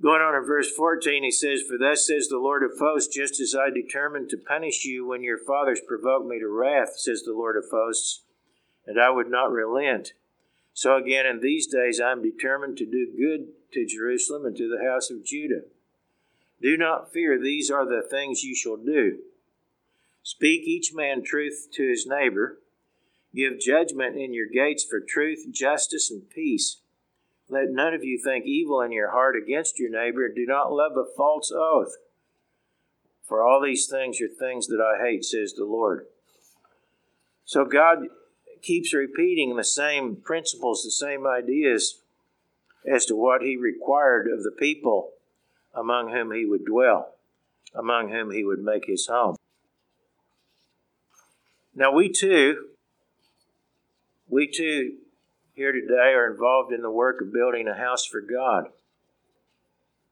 Going 0.00 0.22
on 0.22 0.36
in 0.36 0.46
verse 0.46 0.70
14, 0.70 1.24
he 1.24 1.32
says, 1.32 1.62
For 1.68 1.76
thus 1.76 2.06
says 2.06 2.28
the 2.28 2.38
Lord 2.38 2.62
of 2.62 2.78
hosts, 2.78 3.12
just 3.12 3.40
as 3.40 3.56
I 3.56 3.70
determined 3.70 4.30
to 4.30 4.36
punish 4.36 4.84
you 4.84 5.04
when 5.04 5.24
your 5.24 5.38
fathers 5.38 5.80
provoked 5.84 6.28
me 6.28 6.38
to 6.38 6.46
wrath, 6.46 6.96
says 6.96 7.24
the 7.24 7.32
Lord 7.32 7.56
of 7.56 7.64
hosts, 7.72 8.22
and 8.86 9.00
I 9.00 9.10
would 9.10 9.30
not 9.30 9.52
relent. 9.52 10.12
So 10.74 10.96
again, 10.96 11.26
in 11.26 11.40
these 11.40 11.66
days 11.66 12.00
I 12.00 12.12
am 12.12 12.22
determined 12.22 12.76
to 12.78 12.86
do 12.86 13.12
good 13.16 13.48
to 13.72 13.86
Jerusalem 13.86 14.46
and 14.46 14.56
to 14.56 14.68
the 14.68 14.84
house 14.84 15.10
of 15.10 15.24
Judah. 15.24 15.62
Do 16.60 16.76
not 16.76 17.12
fear, 17.12 17.38
these 17.40 17.70
are 17.70 17.84
the 17.84 18.06
things 18.08 18.44
you 18.44 18.54
shall 18.54 18.76
do. 18.76 19.18
Speak 20.22 20.62
each 20.62 20.92
man 20.94 21.22
truth 21.24 21.68
to 21.72 21.88
his 21.88 22.06
neighbor. 22.06 22.60
Give 23.34 23.58
judgment 23.58 24.16
in 24.16 24.32
your 24.32 24.46
gates 24.46 24.84
for 24.84 25.00
truth, 25.00 25.46
justice, 25.50 26.10
and 26.10 26.28
peace. 26.30 26.78
Let 27.48 27.70
none 27.70 27.92
of 27.94 28.04
you 28.04 28.20
think 28.22 28.46
evil 28.46 28.80
in 28.80 28.92
your 28.92 29.10
heart 29.10 29.34
against 29.36 29.78
your 29.78 29.90
neighbor, 29.90 30.26
and 30.26 30.34
do 30.34 30.46
not 30.46 30.72
love 30.72 30.92
a 30.96 31.04
false 31.16 31.52
oath. 31.54 31.96
For 33.26 33.42
all 33.42 33.60
these 33.62 33.86
things 33.86 34.20
are 34.20 34.28
things 34.28 34.68
that 34.68 34.80
I 34.80 35.02
hate, 35.02 35.24
says 35.24 35.54
the 35.54 35.64
Lord. 35.64 36.06
So 37.44 37.64
God 37.64 38.08
keeps 38.62 38.94
repeating 38.94 39.56
the 39.56 39.64
same 39.64 40.16
principles, 40.16 40.82
the 40.82 40.90
same 40.90 41.26
ideas 41.26 42.00
as 42.90 43.04
to 43.06 43.16
what 43.16 43.42
He 43.42 43.56
required 43.56 44.28
of 44.28 44.42
the 44.42 44.50
people 44.50 45.10
among 45.74 46.10
whom 46.10 46.32
He 46.32 46.44
would 46.44 46.64
dwell, 46.64 47.14
among 47.74 48.10
whom 48.10 48.30
He 48.30 48.44
would 48.44 48.62
make 48.62 48.86
His 48.86 49.06
home. 49.06 49.36
Now, 51.74 51.92
we 51.92 52.10
too, 52.10 52.68
we 54.28 54.46
too 54.46 54.98
here 55.54 55.72
today 55.72 56.14
are 56.14 56.30
involved 56.30 56.72
in 56.72 56.82
the 56.82 56.90
work 56.90 57.20
of 57.20 57.32
building 57.32 57.68
a 57.68 57.76
house 57.76 58.06
for 58.06 58.20
God. 58.20 58.68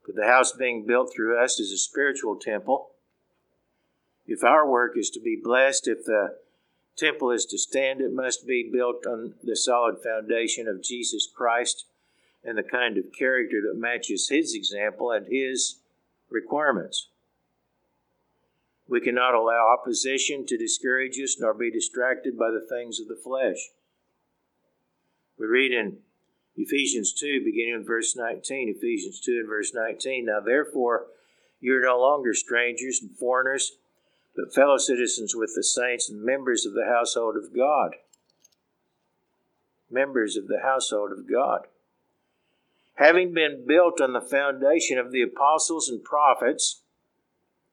But 0.06 0.16
the 0.16 0.26
house 0.26 0.52
being 0.52 0.86
built 0.86 1.12
through 1.14 1.42
us 1.42 1.58
is 1.60 1.72
a 1.72 1.78
spiritual 1.78 2.36
temple. 2.36 2.90
If 4.26 4.44
our 4.44 4.68
work 4.68 4.96
is 4.96 5.10
to 5.10 5.20
be 5.20 5.40
blessed, 5.42 5.88
if 5.88 6.04
the 6.04 6.36
temple 7.00 7.30
is 7.30 7.46
to 7.46 7.58
stand, 7.58 8.00
it 8.00 8.12
must 8.12 8.46
be 8.46 8.70
built 8.72 9.06
on 9.06 9.34
the 9.42 9.56
solid 9.56 9.96
foundation 10.02 10.68
of 10.68 10.82
Jesus 10.82 11.26
Christ 11.26 11.86
and 12.44 12.56
the 12.56 12.62
kind 12.62 12.98
of 12.98 13.12
character 13.16 13.60
that 13.66 13.80
matches 13.80 14.28
his 14.28 14.54
example 14.54 15.10
and 15.10 15.26
his 15.26 15.76
requirements. 16.30 17.08
We 18.88 19.00
cannot 19.00 19.34
allow 19.34 19.72
opposition 19.72 20.46
to 20.46 20.58
discourage 20.58 21.18
us 21.18 21.36
nor 21.38 21.54
be 21.54 21.70
distracted 21.70 22.36
by 22.36 22.50
the 22.50 22.66
things 22.68 22.98
of 22.98 23.08
the 23.08 23.20
flesh. 23.22 23.70
We 25.38 25.46
read 25.46 25.72
in 25.72 25.98
Ephesians 26.56 27.14
2, 27.14 27.42
beginning 27.44 27.74
in 27.74 27.84
verse 27.84 28.16
19. 28.16 28.74
Ephesians 28.76 29.20
2 29.20 29.38
and 29.40 29.48
verse 29.48 29.72
19. 29.72 30.26
Now, 30.26 30.40
therefore, 30.40 31.06
you 31.60 31.76
are 31.76 31.80
no 31.80 32.00
longer 32.00 32.34
strangers 32.34 33.00
and 33.00 33.16
foreigners, 33.16 33.72
but 34.36 34.54
fellow 34.54 34.78
citizens 34.78 35.34
with 35.34 35.52
the 35.54 35.62
saints 35.62 36.08
and 36.08 36.24
members 36.24 36.64
of 36.64 36.74
the 36.74 36.86
household 36.86 37.36
of 37.36 37.54
God. 37.54 37.96
Members 39.90 40.36
of 40.36 40.46
the 40.46 40.60
household 40.62 41.10
of 41.12 41.30
God. 41.30 41.66
Having 42.94 43.34
been 43.34 43.64
built 43.66 44.00
on 44.00 44.12
the 44.12 44.20
foundation 44.20 44.98
of 44.98 45.10
the 45.10 45.22
apostles 45.22 45.88
and 45.88 46.04
prophets, 46.04 46.82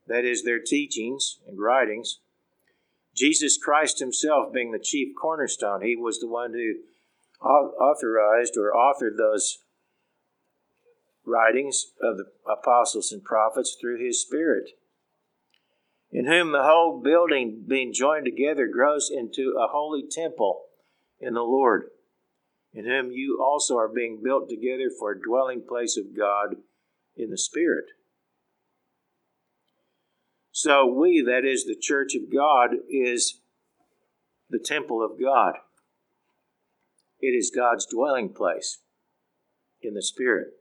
that 0.08 0.24
is, 0.26 0.44
their 0.44 0.60
teachings 0.60 1.40
and 1.48 1.60
writings, 1.60 2.20
Jesus 3.14 3.58
Christ 3.58 4.00
Himself 4.00 4.54
being 4.54 4.72
the 4.72 4.80
chief 4.80 5.14
cornerstone, 5.20 5.82
He 5.82 5.96
was 5.96 6.20
the 6.20 6.28
one 6.28 6.54
who 6.54 6.76
authorized 7.46 8.58
or 8.58 8.72
authored 8.74 9.18
those 9.18 9.60
writings 11.28 11.92
of 12.02 12.18
the 12.18 12.26
apostles 12.50 13.12
and 13.12 13.24
prophets 13.24 13.78
through 13.80 14.04
his 14.04 14.22
Spirit, 14.22 14.72
in 16.12 16.26
whom 16.26 16.52
the 16.52 16.64
whole 16.64 17.02
building 17.04 17.64
being 17.68 17.94
joined 17.94 18.26
together 18.26 18.68
grows 18.68 19.10
into 19.14 19.56
a 19.60 19.68
holy 19.68 20.04
temple 20.10 20.64
in 21.20 21.34
the 21.34 21.42
Lord, 21.42 21.86
in 22.74 22.86
whom 22.86 23.12
you 23.12 23.40
also 23.42 23.78
are 23.78 23.90
being 23.90 24.22
built 24.24 24.50
together 24.50 24.90
for 24.98 25.12
a 25.12 25.22
dwelling 25.22 25.64
place 25.68 25.98
of 25.98 26.18
God 26.18 26.56
in 27.16 27.30
the 27.30 27.38
Spirit. 27.38 27.86
So, 30.52 30.88
we, 30.88 31.22
that 31.22 31.46
is 31.46 31.66
the 31.66 31.78
church 31.80 32.16
of 32.16 32.34
God, 32.34 32.72
is 32.90 33.42
the 34.50 34.60
temple 34.60 35.04
of 35.04 35.22
God. 35.22 35.54
It 37.20 37.36
is 37.38 37.52
God's 37.56 37.86
dwelling 37.86 38.34
place 38.34 38.80
in 39.82 39.94
the 39.94 40.02
Spirit. 40.02 40.57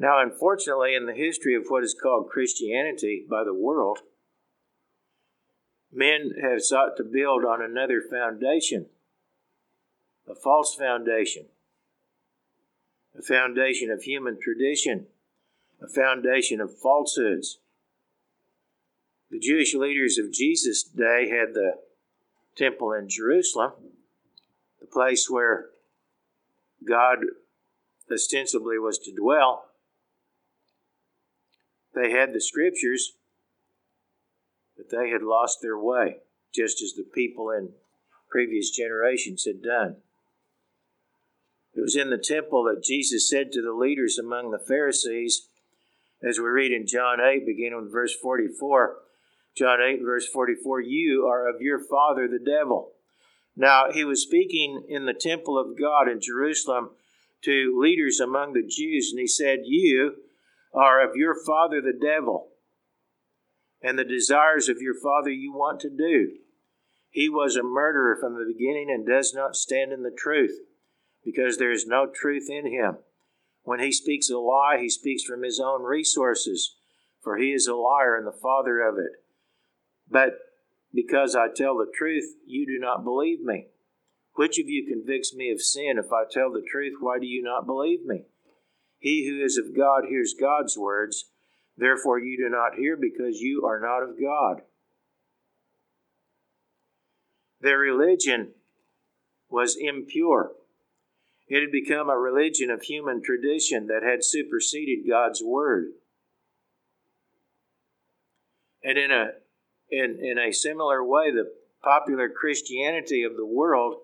Now, 0.00 0.18
unfortunately, 0.22 0.94
in 0.94 1.04
the 1.04 1.12
history 1.12 1.54
of 1.54 1.66
what 1.68 1.84
is 1.84 1.94
called 1.94 2.30
Christianity 2.30 3.22
by 3.28 3.44
the 3.44 3.52
world, 3.52 3.98
men 5.92 6.32
have 6.40 6.62
sought 6.62 6.96
to 6.96 7.04
build 7.04 7.44
on 7.44 7.60
another 7.60 8.00
foundation, 8.00 8.86
a 10.26 10.34
false 10.34 10.74
foundation, 10.74 11.48
a 13.14 13.20
foundation 13.20 13.90
of 13.90 14.04
human 14.04 14.38
tradition, 14.40 15.08
a 15.82 15.86
foundation 15.86 16.62
of 16.62 16.78
falsehoods. 16.78 17.58
The 19.30 19.38
Jewish 19.38 19.74
leaders 19.74 20.16
of 20.16 20.32
Jesus' 20.32 20.82
day 20.82 21.28
had 21.28 21.52
the 21.52 21.72
temple 22.56 22.94
in 22.94 23.06
Jerusalem 23.10 23.72
the 24.80 24.86
place 24.86 25.28
where 25.28 25.66
God 26.88 27.18
ostensibly 28.10 28.78
was 28.78 28.98
to 29.00 29.14
dwell. 29.14 29.66
They 31.94 32.10
had 32.10 32.32
the 32.32 32.40
scriptures, 32.40 33.12
but 34.76 34.90
they 34.90 35.10
had 35.10 35.22
lost 35.22 35.58
their 35.60 35.78
way, 35.78 36.18
just 36.54 36.82
as 36.82 36.92
the 36.92 37.02
people 37.02 37.50
in 37.50 37.70
previous 38.30 38.70
generations 38.70 39.44
had 39.44 39.62
done. 39.62 39.96
It 41.74 41.80
was 41.80 41.96
in 41.96 42.10
the 42.10 42.18
temple 42.18 42.64
that 42.64 42.84
Jesus 42.84 43.28
said 43.28 43.52
to 43.52 43.62
the 43.62 43.72
leaders 43.72 44.18
among 44.18 44.50
the 44.50 44.58
Pharisees, 44.58 45.48
as 46.22 46.38
we 46.38 46.46
read 46.46 46.72
in 46.72 46.86
John 46.86 47.20
8, 47.20 47.46
beginning 47.46 47.80
with 47.80 47.92
verse 47.92 48.14
44, 48.14 48.96
John 49.56 49.78
8, 49.80 50.00
verse 50.02 50.26
44, 50.28 50.80
you 50.80 51.26
are 51.26 51.48
of 51.48 51.60
your 51.60 51.78
father 51.78 52.28
the 52.28 52.38
devil. 52.38 52.92
Now, 53.56 53.90
he 53.90 54.04
was 54.04 54.22
speaking 54.22 54.84
in 54.88 55.06
the 55.06 55.14
temple 55.14 55.58
of 55.58 55.78
God 55.78 56.08
in 56.08 56.20
Jerusalem 56.20 56.90
to 57.42 57.78
leaders 57.80 58.20
among 58.20 58.52
the 58.52 58.62
Jews, 58.62 59.10
and 59.10 59.18
he 59.18 59.26
said, 59.26 59.60
You 59.64 60.16
are 60.72 61.02
of 61.02 61.16
your 61.16 61.34
father 61.34 61.80
the 61.80 61.98
devil, 61.98 62.48
and 63.82 63.98
the 63.98 64.04
desires 64.04 64.68
of 64.68 64.80
your 64.80 64.94
father 64.94 65.30
you 65.30 65.52
want 65.52 65.80
to 65.80 65.90
do. 65.90 66.32
He 67.10 67.28
was 67.28 67.56
a 67.56 67.62
murderer 67.62 68.16
from 68.20 68.34
the 68.34 68.52
beginning 68.52 68.88
and 68.90 69.06
does 69.06 69.34
not 69.34 69.56
stand 69.56 69.92
in 69.92 70.02
the 70.02 70.16
truth, 70.16 70.58
because 71.24 71.58
there 71.58 71.72
is 71.72 71.86
no 71.86 72.06
truth 72.06 72.48
in 72.48 72.66
him. 72.66 72.98
When 73.62 73.80
he 73.80 73.92
speaks 73.92 74.30
a 74.30 74.38
lie, 74.38 74.78
he 74.80 74.88
speaks 74.88 75.22
from 75.22 75.42
his 75.42 75.60
own 75.60 75.82
resources, 75.82 76.76
for 77.22 77.36
he 77.36 77.52
is 77.52 77.66
a 77.66 77.74
liar 77.74 78.16
and 78.16 78.26
the 78.26 78.32
father 78.32 78.80
of 78.80 78.96
it. 78.96 79.24
But 80.08 80.38
because 80.94 81.34
I 81.36 81.46
tell 81.54 81.76
the 81.76 81.90
truth, 81.94 82.36
you 82.46 82.66
do 82.66 82.78
not 82.78 83.04
believe 83.04 83.40
me. 83.42 83.66
Which 84.34 84.58
of 84.58 84.68
you 84.68 84.86
convicts 84.86 85.34
me 85.34 85.50
of 85.50 85.60
sin? 85.60 85.98
If 85.98 86.12
I 86.12 86.24
tell 86.30 86.50
the 86.50 86.66
truth, 86.68 86.94
why 87.00 87.18
do 87.18 87.26
you 87.26 87.42
not 87.42 87.66
believe 87.66 88.04
me? 88.04 88.24
He 89.00 89.26
who 89.26 89.42
is 89.42 89.56
of 89.56 89.76
God 89.76 90.04
hears 90.08 90.34
God's 90.38 90.76
words. 90.78 91.24
Therefore, 91.76 92.18
you 92.18 92.36
do 92.36 92.50
not 92.50 92.78
hear 92.78 92.96
because 92.96 93.40
you 93.40 93.64
are 93.66 93.80
not 93.80 94.02
of 94.02 94.20
God. 94.20 94.62
Their 97.62 97.78
religion 97.78 98.52
was 99.48 99.76
impure. 99.78 100.52
It 101.48 101.62
had 101.62 101.72
become 101.72 102.08
a 102.08 102.16
religion 102.16 102.70
of 102.70 102.82
human 102.82 103.22
tradition 103.22 103.86
that 103.88 104.02
had 104.02 104.22
superseded 104.22 105.08
God's 105.08 105.42
word. 105.42 105.88
And 108.84 108.96
in 108.96 109.10
a 109.10 109.30
in, 109.90 110.18
in 110.22 110.38
a 110.38 110.52
similar 110.52 111.04
way, 111.04 111.32
the 111.32 111.50
popular 111.82 112.28
Christianity 112.28 113.24
of 113.24 113.36
the 113.36 113.46
world 113.46 113.96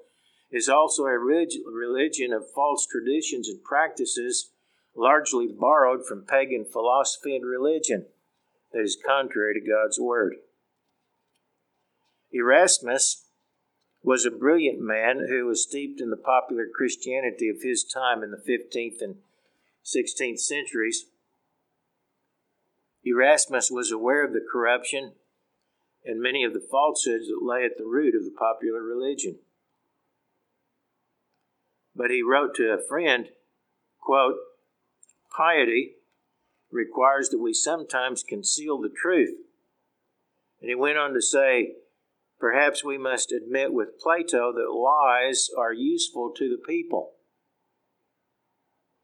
is 0.50 0.68
also 0.68 1.04
a 1.04 1.18
religion 1.18 2.32
of 2.32 2.50
false 2.52 2.86
traditions 2.86 3.48
and 3.48 3.62
practices 3.62 4.50
largely 4.96 5.46
borrowed 5.46 6.06
from 6.06 6.24
pagan 6.24 6.64
philosophy 6.64 7.36
and 7.36 7.44
religion 7.44 8.06
that 8.72 8.82
is 8.82 8.96
contrary 8.96 9.54
to 9.54 9.66
God's 9.66 10.00
Word. 10.00 10.36
Erasmus 12.32 13.24
was 14.02 14.24
a 14.24 14.30
brilliant 14.30 14.80
man 14.80 15.26
who 15.28 15.46
was 15.46 15.62
steeped 15.62 16.00
in 16.00 16.10
the 16.10 16.16
popular 16.16 16.66
Christianity 16.72 17.48
of 17.48 17.62
his 17.62 17.84
time 17.84 18.22
in 18.22 18.30
the 18.30 18.36
15th 18.36 19.02
and 19.02 19.16
16th 19.84 20.40
centuries. 20.40 21.06
Erasmus 23.04 23.70
was 23.70 23.90
aware 23.90 24.24
of 24.24 24.32
the 24.32 24.44
corruption 24.50 25.12
and 26.04 26.20
many 26.20 26.44
of 26.44 26.52
the 26.52 26.66
falsehoods 26.70 27.26
that 27.26 27.40
lay 27.42 27.64
at 27.64 27.78
the 27.78 27.84
root 27.84 28.14
of 28.14 28.24
the 28.24 28.34
popular 28.36 28.82
religion. 28.82 29.38
But 31.94 32.10
he 32.10 32.22
wrote 32.22 32.54
to 32.56 32.72
a 32.72 32.86
friend, 32.88 33.28
quote, 34.00 34.36
piety 35.36 35.96
requires 36.70 37.28
that 37.30 37.40
we 37.40 37.52
sometimes 37.52 38.22
conceal 38.22 38.80
the 38.80 38.92
truth. 38.94 39.36
And 40.60 40.68
he 40.68 40.74
went 40.74 40.98
on 40.98 41.14
to 41.14 41.22
say, 41.22 41.74
perhaps 42.38 42.84
we 42.84 42.98
must 42.98 43.32
admit 43.32 43.72
with 43.72 44.00
Plato 44.00 44.52
that 44.52 44.72
lies 44.72 45.48
are 45.56 45.72
useful 45.72 46.32
to 46.36 46.48
the 46.48 46.62
people. 46.66 47.12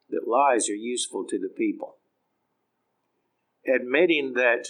That 0.08 0.28
lies 0.28 0.68
are 0.68 0.74
useful 0.74 1.24
to 1.28 1.38
the 1.38 1.48
people. 1.48 1.96
Admitting 3.66 4.34
that 4.34 4.66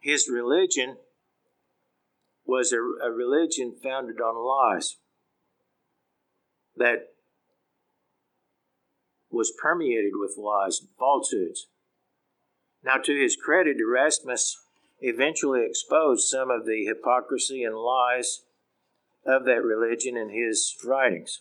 his 0.00 0.28
religion 0.28 0.96
was 2.46 2.72
a, 2.72 2.78
a 2.78 3.10
religion 3.10 3.74
founded 3.82 4.20
on 4.20 4.36
lies 4.36 4.96
that 6.76 7.13
was 9.34 9.52
permeated 9.60 10.12
with 10.14 10.36
lies 10.38 10.80
and 10.80 10.88
falsehoods. 10.98 11.66
Now, 12.82 12.96
to 12.98 13.14
his 13.14 13.36
credit, 13.36 13.78
Erasmus 13.78 14.58
eventually 15.00 15.64
exposed 15.64 16.28
some 16.28 16.50
of 16.50 16.66
the 16.66 16.84
hypocrisy 16.84 17.62
and 17.62 17.76
lies 17.76 18.42
of 19.26 19.44
that 19.46 19.62
religion 19.62 20.16
in 20.16 20.30
his 20.30 20.74
writings. 20.84 21.40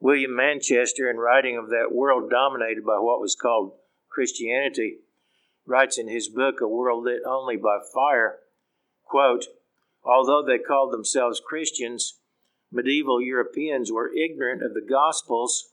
William 0.00 0.34
Manchester, 0.34 1.10
in 1.10 1.16
writing 1.16 1.56
of 1.56 1.70
that 1.70 1.92
world 1.92 2.30
dominated 2.30 2.84
by 2.84 2.98
what 2.98 3.20
was 3.20 3.34
called 3.34 3.72
Christianity, 4.08 4.98
writes 5.66 5.98
in 5.98 6.08
his 6.08 6.28
book, 6.28 6.60
A 6.60 6.68
World 6.68 7.04
Lit 7.04 7.22
Only 7.26 7.56
by 7.56 7.78
Fire, 7.92 8.38
quote, 9.04 9.46
Although 10.04 10.42
they 10.42 10.58
called 10.58 10.92
themselves 10.92 11.42
Christians, 11.44 12.17
medieval 12.70 13.20
Europeans 13.20 13.90
were 13.90 14.12
ignorant 14.14 14.62
of 14.62 14.74
the 14.74 14.86
Gospels. 14.88 15.70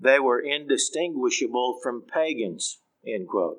They 0.00 0.18
were 0.18 0.40
indistinguishable 0.40 1.78
from 1.82 2.02
pagans. 2.02 2.78
End 3.06 3.28
quote. 3.28 3.58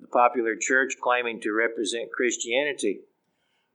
The 0.00 0.08
popular 0.08 0.56
church, 0.56 0.94
claiming 1.00 1.40
to 1.40 1.52
represent 1.52 2.12
Christianity, 2.12 3.00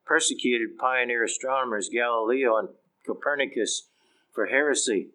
persecuted 0.06 0.78
pioneer 0.78 1.24
astronomers 1.24 1.89
Galileo 1.89 2.58
and 2.58 2.70
Copernicus 3.06 3.89
for 4.32 4.47
heresy 4.47 5.10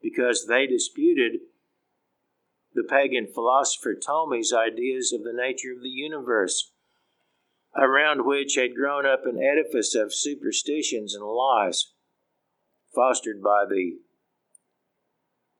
because 0.00 0.46
they 0.46 0.66
disputed 0.66 1.40
the 2.74 2.82
pagan 2.82 3.26
philosopher 3.32 3.94
Ptolemy's 3.94 4.52
ideas 4.52 5.12
of 5.12 5.22
the 5.22 5.32
nature 5.32 5.72
of 5.72 5.82
the 5.82 5.88
universe, 5.88 6.71
around 7.76 8.26
which 8.26 8.56
had 8.56 8.74
grown 8.74 9.06
up 9.06 9.24
an 9.24 9.42
edifice 9.42 9.94
of 9.94 10.14
superstitions 10.14 11.14
and 11.14 11.24
lies 11.24 11.92
fostered 12.94 13.42
by 13.42 13.64
the 13.68 13.98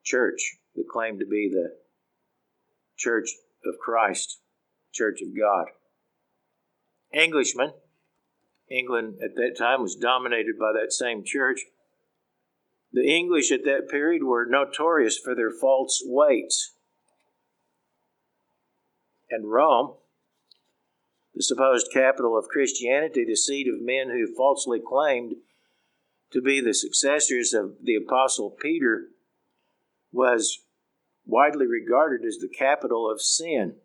church 0.03 0.57
that 0.75 0.87
claimed 0.87 1.19
to 1.19 1.25
be 1.25 1.49
the 1.51 1.75
Church 2.95 3.29
of 3.65 3.79
Christ, 3.79 4.39
Church 4.91 5.21
of 5.21 5.37
God. 5.37 5.67
Englishmen, 7.13 7.73
England 8.69 9.15
at 9.23 9.35
that 9.35 9.55
time 9.57 9.81
was 9.81 9.95
dominated 9.95 10.57
by 10.59 10.71
that 10.73 10.93
same 10.93 11.23
church. 11.23 11.61
The 12.91 13.05
English 13.05 13.51
at 13.51 13.65
that 13.65 13.89
period 13.89 14.23
were 14.23 14.45
notorious 14.45 15.17
for 15.17 15.33
their 15.33 15.51
false 15.51 16.03
weights 16.05 16.73
and 19.33 19.51
Rome, 19.51 19.95
the 21.33 21.43
supposed 21.43 21.87
capital 21.91 22.37
of 22.37 22.47
Christianity, 22.47 23.25
the 23.25 23.35
seat 23.35 23.67
of 23.67 23.81
men 23.81 24.09
who 24.09 24.35
falsely 24.35 24.79
claimed 24.79 25.35
to 26.31 26.41
be 26.41 26.61
the 26.61 26.73
successors 26.73 27.53
of 27.53 27.75
the 27.83 27.95
Apostle 27.95 28.51
Peter, 28.51 29.07
was 30.11 30.59
widely 31.25 31.65
regarded 31.65 32.25
as 32.25 32.37
the 32.37 32.49
capital 32.49 33.09
of 33.09 33.21
sin, 33.21 33.75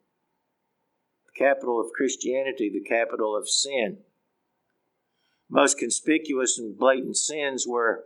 the 1.26 1.44
capital 1.44 1.80
of 1.80 1.92
Christianity, 1.94 2.70
the 2.70 2.86
capital 2.86 3.36
of 3.36 3.48
sin. 3.48 3.98
Most 5.50 5.78
conspicuous 5.78 6.58
and 6.58 6.76
blatant 6.76 7.16
sins 7.16 7.66
were 7.66 8.04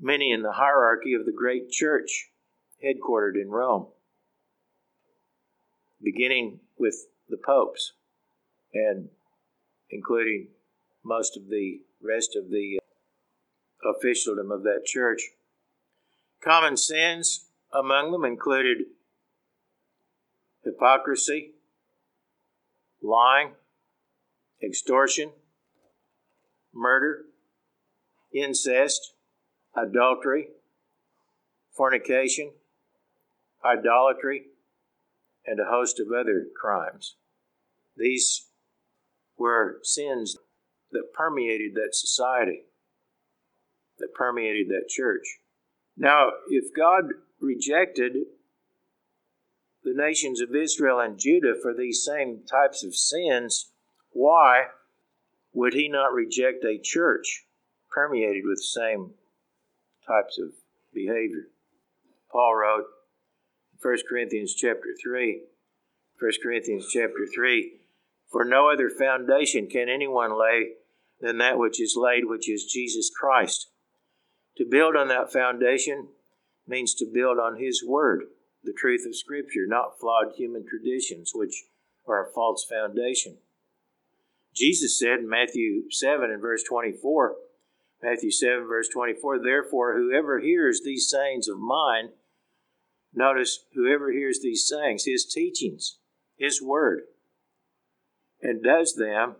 many 0.00 0.30
in 0.30 0.42
the 0.42 0.52
hierarchy 0.52 1.14
of 1.14 1.24
the 1.24 1.32
great 1.32 1.70
church 1.70 2.30
headquartered 2.84 3.40
in 3.40 3.50
Rome 3.50 3.88
beginning 6.04 6.60
with 6.78 7.06
the 7.28 7.38
popes 7.38 7.94
and 8.74 9.08
including 9.90 10.48
most 11.04 11.36
of 11.36 11.48
the 11.48 11.80
rest 12.02 12.36
of 12.36 12.50
the 12.50 12.78
uh, 12.80 13.90
officialdom 13.90 14.50
of 14.50 14.62
that 14.62 14.82
church. 14.84 15.22
Common 16.42 16.76
sins 16.76 17.46
among 17.72 18.12
them 18.12 18.24
included 18.24 18.78
hypocrisy, 20.64 21.52
lying, 23.02 23.52
extortion, 24.62 25.30
murder, 26.72 27.24
incest, 28.32 29.14
adultery, 29.76 30.48
fornication, 31.76 32.50
idolatry, 33.64 34.44
and 35.46 35.60
a 35.60 35.70
host 35.70 36.00
of 36.00 36.08
other 36.08 36.46
crimes. 36.60 37.16
These 37.96 38.46
were 39.36 39.78
sins 39.82 40.36
that 40.92 41.12
permeated 41.12 41.74
that 41.74 41.94
society, 41.94 42.62
that 43.98 44.14
permeated 44.14 44.68
that 44.68 44.88
church. 44.88 45.38
Now, 45.96 46.30
if 46.48 46.74
God 46.74 47.04
rejected 47.40 48.12
the 49.82 49.94
nations 49.94 50.40
of 50.40 50.54
Israel 50.54 50.98
and 50.98 51.18
Judah 51.18 51.54
for 51.60 51.74
these 51.74 52.04
same 52.04 52.40
types 52.50 52.82
of 52.82 52.94
sins, 52.94 53.70
why 54.10 54.64
would 55.52 55.74
He 55.74 55.88
not 55.88 56.12
reject 56.12 56.64
a 56.64 56.78
church 56.82 57.44
permeated 57.90 58.44
with 58.44 58.58
the 58.58 58.80
same 58.80 59.10
types 60.06 60.38
of 60.38 60.52
behavior? 60.92 61.48
Paul 62.30 62.56
wrote, 62.56 62.86
1 63.80 63.96
Corinthians 64.08 64.54
chapter 64.54 64.94
3. 65.02 65.42
1 66.18 66.32
Corinthians 66.42 66.88
chapter 66.90 67.26
3. 67.32 67.72
For 68.34 68.44
no 68.44 68.68
other 68.68 68.90
foundation 68.90 69.68
can 69.68 69.88
anyone 69.88 70.36
lay 70.36 70.72
than 71.20 71.38
that 71.38 71.56
which 71.56 71.80
is 71.80 71.94
laid, 71.96 72.24
which 72.24 72.50
is 72.50 72.64
Jesus 72.64 73.08
Christ. 73.08 73.70
To 74.56 74.64
build 74.68 74.96
on 74.96 75.06
that 75.06 75.32
foundation 75.32 76.08
means 76.66 76.94
to 76.94 77.06
build 77.06 77.38
on 77.38 77.60
His 77.60 77.84
Word, 77.86 78.24
the 78.64 78.74
truth 78.76 79.06
of 79.06 79.14
Scripture, 79.14 79.68
not 79.68 80.00
flawed 80.00 80.32
human 80.34 80.66
traditions, 80.66 81.30
which 81.32 81.62
are 82.08 82.26
a 82.26 82.32
false 82.32 82.66
foundation. 82.68 83.36
Jesus 84.52 84.98
said 84.98 85.20
in 85.20 85.28
Matthew 85.28 85.84
7 85.92 86.28
and 86.28 86.42
verse 86.42 86.64
24, 86.64 87.36
Matthew 88.02 88.32
7, 88.32 88.66
verse 88.66 88.88
24, 88.88 89.44
Therefore, 89.44 89.96
whoever 89.96 90.40
hears 90.40 90.80
these 90.84 91.08
sayings 91.08 91.46
of 91.46 91.60
mine, 91.60 92.08
notice, 93.14 93.60
whoever 93.74 94.10
hears 94.10 94.40
these 94.42 94.66
sayings, 94.66 95.04
his 95.04 95.24
teachings, 95.24 95.98
his 96.36 96.60
word, 96.60 97.02
and 98.44 98.62
does 98.62 98.94
them, 98.94 99.36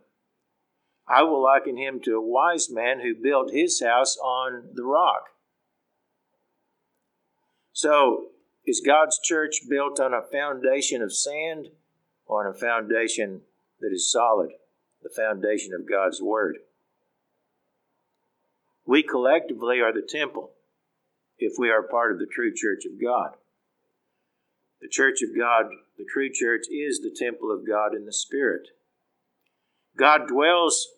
I 1.06 1.22
will 1.22 1.42
liken 1.42 1.76
him 1.76 2.00
to 2.04 2.16
a 2.16 2.26
wise 2.26 2.70
man 2.70 3.00
who 3.00 3.14
built 3.14 3.52
his 3.52 3.82
house 3.82 4.16
on 4.16 4.70
the 4.72 4.84
rock. 4.84 5.26
So, 7.72 8.28
is 8.64 8.82
God's 8.84 9.20
church 9.22 9.68
built 9.68 10.00
on 10.00 10.14
a 10.14 10.22
foundation 10.22 11.02
of 11.02 11.14
sand 11.14 11.68
or 12.26 12.46
on 12.46 12.50
a 12.50 12.58
foundation 12.58 13.42
that 13.80 13.92
is 13.92 14.10
solid, 14.10 14.50
the 15.02 15.10
foundation 15.10 15.74
of 15.74 15.88
God's 15.88 16.22
Word? 16.22 16.56
We 18.86 19.02
collectively 19.02 19.80
are 19.80 19.92
the 19.92 20.06
temple 20.06 20.52
if 21.38 21.54
we 21.58 21.68
are 21.68 21.82
part 21.82 22.12
of 22.12 22.18
the 22.18 22.26
true 22.26 22.52
church 22.54 22.84
of 22.86 23.02
God. 23.02 23.36
The 24.80 24.88
church 24.88 25.20
of 25.22 25.36
God, 25.36 25.66
the 25.98 26.06
true 26.10 26.30
church, 26.32 26.62
is 26.70 27.00
the 27.00 27.14
temple 27.14 27.50
of 27.50 27.66
God 27.66 27.94
in 27.94 28.06
the 28.06 28.12
Spirit. 28.12 28.68
God 29.96 30.26
dwells 30.26 30.88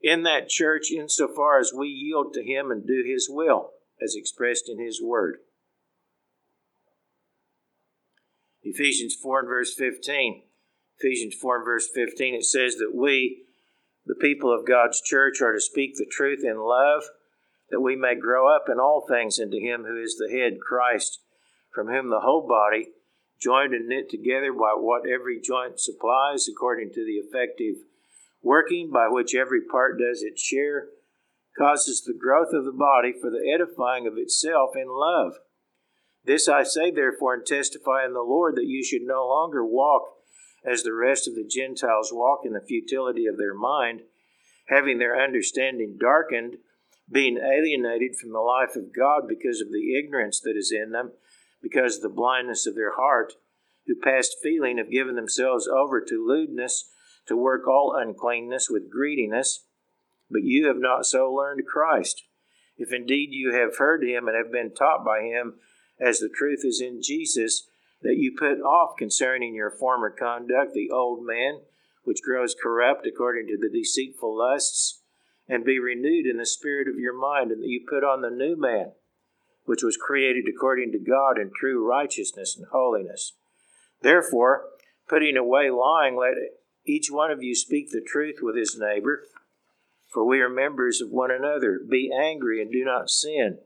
in 0.00 0.22
that 0.22 0.48
church 0.48 0.90
insofar 0.92 1.58
as 1.58 1.72
we 1.76 1.88
yield 1.88 2.32
to 2.34 2.44
Him 2.44 2.70
and 2.70 2.86
do 2.86 3.02
His 3.06 3.28
will, 3.30 3.70
as 4.02 4.14
expressed 4.14 4.68
in 4.68 4.78
His 4.78 5.02
Word. 5.02 5.38
Ephesians 8.62 9.16
4 9.20 9.40
and 9.40 9.48
verse 9.48 9.74
15. 9.74 10.42
Ephesians 10.98 11.34
4 11.40 11.56
and 11.56 11.64
verse 11.64 11.88
15, 11.94 12.34
it 12.34 12.44
says 12.44 12.76
that 12.76 12.94
we, 12.94 13.42
the 14.06 14.14
people 14.14 14.52
of 14.52 14.66
God's 14.66 15.00
church, 15.00 15.40
are 15.42 15.52
to 15.52 15.60
speak 15.60 15.94
the 15.96 16.06
truth 16.10 16.40
in 16.42 16.58
love, 16.58 17.02
that 17.70 17.80
we 17.80 17.96
may 17.96 18.14
grow 18.14 18.54
up 18.54 18.66
in 18.70 18.78
all 18.78 19.04
things 19.06 19.38
into 19.38 19.58
Him 19.58 19.84
who 19.84 20.00
is 20.00 20.16
the 20.16 20.30
head, 20.30 20.58
Christ, 20.60 21.20
from 21.72 21.88
whom 21.88 22.08
the 22.08 22.20
whole 22.20 22.46
body, 22.48 22.88
joined 23.40 23.74
and 23.74 23.88
knit 23.88 24.08
together 24.08 24.52
by 24.52 24.74
what 24.76 25.08
every 25.08 25.40
joint 25.40 25.78
supplies, 25.80 26.48
according 26.48 26.90
to 26.90 27.04
the 27.04 27.18
effective 27.20 27.76
working 28.42 28.90
by 28.92 29.08
which 29.08 29.34
every 29.34 29.60
part 29.60 29.98
does 29.98 30.22
its 30.22 30.40
share, 30.40 30.86
causes 31.58 32.02
the 32.02 32.14
growth 32.14 32.52
of 32.52 32.64
the 32.64 32.72
body 32.72 33.12
for 33.12 33.30
the 33.30 33.50
edifying 33.52 34.06
of 34.06 34.16
itself 34.16 34.70
in 34.76 34.88
love. 34.88 35.34
This 36.24 36.48
I 36.48 36.62
say, 36.62 36.90
therefore, 36.90 37.34
and 37.34 37.46
testify 37.46 38.04
in 38.04 38.12
the 38.12 38.20
Lord 38.20 38.56
that 38.56 38.66
you 38.66 38.84
should 38.84 39.02
no 39.02 39.26
longer 39.26 39.64
walk 39.64 40.02
as 40.64 40.82
the 40.82 40.92
rest 40.92 41.26
of 41.26 41.34
the 41.34 41.46
Gentiles 41.48 42.10
walk 42.12 42.40
in 42.44 42.52
the 42.52 42.60
futility 42.60 43.26
of 43.26 43.36
their 43.36 43.54
mind, 43.54 44.02
having 44.68 44.98
their 44.98 45.20
understanding 45.20 45.96
darkened, 45.98 46.56
being 47.10 47.38
alienated 47.38 48.16
from 48.16 48.32
the 48.32 48.40
life 48.40 48.74
of 48.74 48.94
God 48.94 49.28
because 49.28 49.60
of 49.60 49.70
the 49.70 49.96
ignorance 49.96 50.40
that 50.40 50.56
is 50.56 50.72
in 50.72 50.90
them, 50.90 51.12
because 51.66 51.96
of 51.96 52.02
the 52.02 52.08
blindness 52.08 52.66
of 52.66 52.74
their 52.74 52.94
heart, 52.94 53.34
who 53.86 53.94
past 54.02 54.36
feeling 54.42 54.78
have 54.78 54.90
given 54.90 55.16
themselves 55.16 55.66
over 55.66 56.00
to 56.00 56.26
lewdness 56.26 56.90
to 57.26 57.36
work 57.36 57.66
all 57.66 57.96
uncleanness 57.96 58.68
with 58.70 58.90
greediness, 58.90 59.64
but 60.30 60.42
you 60.42 60.66
have 60.68 60.78
not 60.78 61.06
so 61.06 61.32
learned 61.32 61.66
Christ. 61.66 62.22
If 62.76 62.92
indeed 62.92 63.30
you 63.32 63.52
have 63.52 63.78
heard 63.78 64.04
him 64.04 64.28
and 64.28 64.36
have 64.36 64.52
been 64.52 64.74
taught 64.74 65.04
by 65.04 65.22
him, 65.22 65.54
as 65.98 66.20
the 66.20 66.28
truth 66.28 66.60
is 66.62 66.80
in 66.80 67.00
Jesus, 67.02 67.66
that 68.02 68.16
you 68.16 68.36
put 68.36 68.60
off 68.60 68.96
concerning 68.96 69.54
your 69.54 69.70
former 69.70 70.10
conduct 70.10 70.72
the 70.74 70.90
old 70.90 71.24
man, 71.24 71.60
which 72.04 72.22
grows 72.22 72.54
corrupt 72.60 73.06
according 73.06 73.46
to 73.48 73.56
the 73.58 73.70
deceitful 73.76 74.36
lusts, 74.36 75.02
and 75.48 75.64
be 75.64 75.78
renewed 75.78 76.26
in 76.26 76.36
the 76.36 76.46
spirit 76.46 76.86
of 76.86 76.98
your 76.98 77.18
mind, 77.18 77.50
and 77.50 77.62
that 77.62 77.68
you 77.68 77.84
put 77.88 78.04
on 78.04 78.20
the 78.20 78.30
new 78.30 78.56
man, 78.56 78.92
which 79.66 79.82
was 79.82 79.96
created 79.96 80.46
according 80.48 80.92
to 80.92 80.98
God 80.98 81.38
in 81.38 81.50
true 81.54 81.86
righteousness 81.86 82.56
and 82.56 82.66
holiness. 82.72 83.34
Therefore, 84.00 84.64
putting 85.08 85.36
away 85.36 85.70
lying, 85.70 86.16
let 86.16 86.34
each 86.86 87.10
one 87.10 87.30
of 87.30 87.42
you 87.42 87.54
speak 87.54 87.90
the 87.90 88.00
truth 88.00 88.36
with 88.40 88.56
his 88.56 88.78
neighbor, 88.78 89.24
for 90.08 90.24
we 90.24 90.40
are 90.40 90.48
members 90.48 91.00
of 91.00 91.10
one 91.10 91.30
another. 91.30 91.80
Be 91.88 92.10
angry 92.16 92.62
and 92.62 92.72
do 92.72 92.84
not 92.84 93.10
sin. 93.10 93.58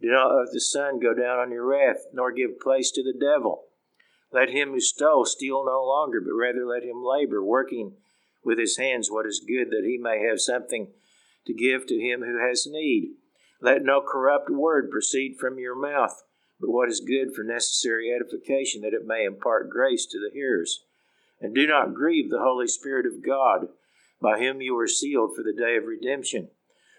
Do 0.00 0.10
not 0.10 0.34
let 0.34 0.52
the 0.52 0.60
sun 0.60 0.98
go 0.98 1.14
down 1.14 1.38
on 1.38 1.52
your 1.52 1.64
wrath, 1.64 2.06
nor 2.12 2.32
give 2.32 2.60
place 2.60 2.90
to 2.92 3.02
the 3.02 3.18
devil. 3.18 3.64
Let 4.32 4.50
him 4.50 4.72
who 4.72 4.80
stole 4.80 5.24
steal 5.24 5.64
no 5.64 5.84
longer, 5.84 6.20
but 6.20 6.34
rather 6.34 6.66
let 6.66 6.82
him 6.82 7.04
labor, 7.04 7.44
working 7.44 7.92
with 8.44 8.58
his 8.58 8.76
hands 8.76 9.10
what 9.10 9.26
is 9.26 9.44
good, 9.46 9.70
that 9.70 9.84
he 9.86 9.96
may 9.96 10.26
have 10.28 10.40
something 10.40 10.88
to 11.46 11.54
give 11.54 11.86
to 11.86 11.94
him 11.94 12.20
who 12.20 12.38
has 12.38 12.66
need. 12.68 13.12
Let 13.64 13.82
no 13.82 14.02
corrupt 14.02 14.50
word 14.50 14.90
proceed 14.90 15.38
from 15.40 15.58
your 15.58 15.74
mouth, 15.74 16.22
but 16.60 16.68
what 16.68 16.90
is 16.90 17.00
good 17.00 17.34
for 17.34 17.42
necessary 17.42 18.12
edification, 18.12 18.82
that 18.82 18.92
it 18.92 19.06
may 19.06 19.24
impart 19.24 19.70
grace 19.70 20.04
to 20.04 20.18
the 20.18 20.28
hearers. 20.34 20.84
And 21.40 21.54
do 21.54 21.66
not 21.66 21.94
grieve 21.94 22.28
the 22.28 22.42
Holy 22.42 22.66
Spirit 22.66 23.06
of 23.06 23.24
God, 23.24 23.68
by 24.20 24.38
whom 24.38 24.60
you 24.60 24.74
were 24.74 24.86
sealed 24.86 25.34
for 25.34 25.42
the 25.42 25.54
day 25.58 25.78
of 25.78 25.86
redemption. 25.86 26.50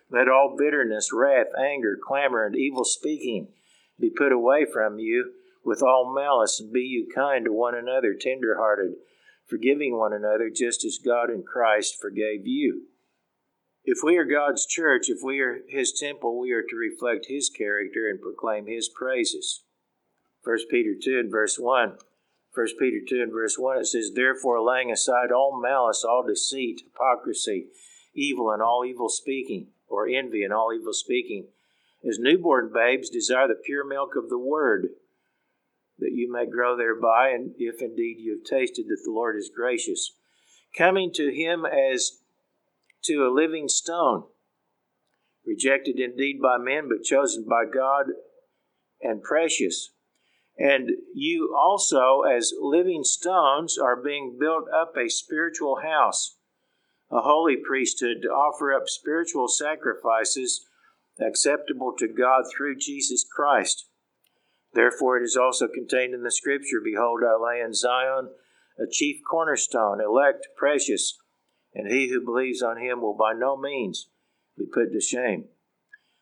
Let 0.09 0.27
all 0.27 0.55
bitterness, 0.57 1.13
wrath, 1.13 1.53
anger, 1.55 1.99
clamor, 2.03 2.43
and 2.43 2.55
evil 2.55 2.83
speaking 2.83 3.49
be 3.99 4.09
put 4.09 4.31
away 4.31 4.65
from 4.65 4.97
you 4.97 5.33
with 5.63 5.83
all 5.83 6.15
malice, 6.15 6.59
and 6.59 6.73
be 6.73 6.81
you 6.81 7.07
kind 7.13 7.45
to 7.45 7.53
one 7.53 7.75
another, 7.75 8.15
tender 8.19 8.55
hearted, 8.57 8.93
forgiving 9.45 9.99
one 9.99 10.13
another, 10.13 10.49
just 10.49 10.83
as 10.83 10.97
God 10.97 11.29
in 11.29 11.43
Christ 11.43 12.01
forgave 12.01 12.47
you. 12.47 12.87
If 13.85 13.99
we 14.03 14.17
are 14.17 14.25
God's 14.25 14.65
church, 14.65 15.09
if 15.09 15.19
we 15.23 15.39
are 15.41 15.59
His 15.67 15.91
temple, 15.91 16.39
we 16.39 16.51
are 16.51 16.63
to 16.63 16.75
reflect 16.75 17.27
His 17.27 17.49
character 17.49 18.09
and 18.09 18.19
proclaim 18.19 18.65
His 18.65 18.89
praises. 18.89 19.61
1 20.43 20.57
Peter 20.69 20.93
2 20.99 21.19
and 21.19 21.31
verse 21.31 21.57
1 21.59 21.97
1 22.55 22.67
Peter 22.79 22.99
2 23.05 23.21
and 23.21 23.33
verse 23.33 23.57
1, 23.59 23.79
it 23.79 23.85
says, 23.85 24.11
Therefore, 24.15 24.61
laying 24.61 24.89
aside 24.89 25.29
all 25.29 25.59
malice, 25.61 26.05
all 26.05 26.25
deceit, 26.25 26.81
hypocrisy, 26.85 27.67
evil, 28.13 28.49
and 28.49 28.61
all 28.61 28.85
evil 28.85 29.09
speaking, 29.09 29.67
or 29.89 30.07
envy 30.07 30.41
and 30.41 30.53
all 30.53 30.71
evil 30.73 30.93
speaking, 30.93 31.47
as 32.07 32.17
newborn 32.17 32.71
babes 32.73 33.09
desire 33.09 33.49
the 33.49 33.55
pure 33.55 33.85
milk 33.85 34.15
of 34.15 34.29
the 34.29 34.39
word, 34.39 34.87
that 35.99 36.13
you 36.13 36.31
may 36.31 36.45
grow 36.45 36.77
thereby, 36.77 37.31
and 37.31 37.51
if 37.57 37.81
indeed 37.81 38.19
you 38.19 38.37
have 38.37 38.49
tasted 38.49 38.85
that 38.87 39.01
the 39.03 39.11
Lord 39.11 39.35
is 39.35 39.51
gracious. 39.53 40.13
Coming 40.77 41.11
to 41.13 41.33
him 41.33 41.65
as 41.65 42.19
to 43.07 43.25
a 43.25 43.33
living 43.33 43.67
stone, 43.67 44.25
rejected 45.45 45.99
indeed 45.99 46.41
by 46.41 46.57
men, 46.57 46.89
but 46.89 47.03
chosen 47.03 47.45
by 47.47 47.63
God 47.65 48.07
and 49.01 49.21
precious. 49.21 49.91
And 50.57 50.91
you 51.13 51.55
also, 51.57 52.21
as 52.21 52.53
living 52.59 53.03
stones, 53.03 53.77
are 53.77 54.01
being 54.01 54.37
built 54.39 54.65
up 54.73 54.95
a 54.97 55.09
spiritual 55.09 55.81
house, 55.83 56.37
a 57.11 57.21
holy 57.21 57.57
priesthood, 57.57 58.17
to 58.23 58.29
offer 58.29 58.73
up 58.73 58.83
spiritual 58.87 59.47
sacrifices 59.47 60.65
acceptable 61.19 61.93
to 61.97 62.07
God 62.07 62.45
through 62.55 62.77
Jesus 62.77 63.25
Christ. 63.29 63.87
Therefore, 64.73 65.17
it 65.17 65.23
is 65.23 65.37
also 65.37 65.67
contained 65.67 66.13
in 66.13 66.23
the 66.23 66.31
Scripture 66.31 66.81
Behold, 66.83 67.21
I 67.23 67.37
lay 67.41 67.61
in 67.61 67.73
Zion 67.73 68.29
a 68.77 68.89
chief 68.89 69.21
cornerstone, 69.29 70.01
elect, 70.01 70.47
precious, 70.57 71.17
and 71.75 71.91
he 71.91 72.09
who 72.09 72.23
believes 72.23 72.61
on 72.61 72.77
him 72.77 73.01
will 73.01 73.13
by 73.13 73.33
no 73.33 73.57
means 73.57 74.07
be 74.57 74.65
put 74.65 74.91
to 74.93 75.01
shame. 75.01 75.45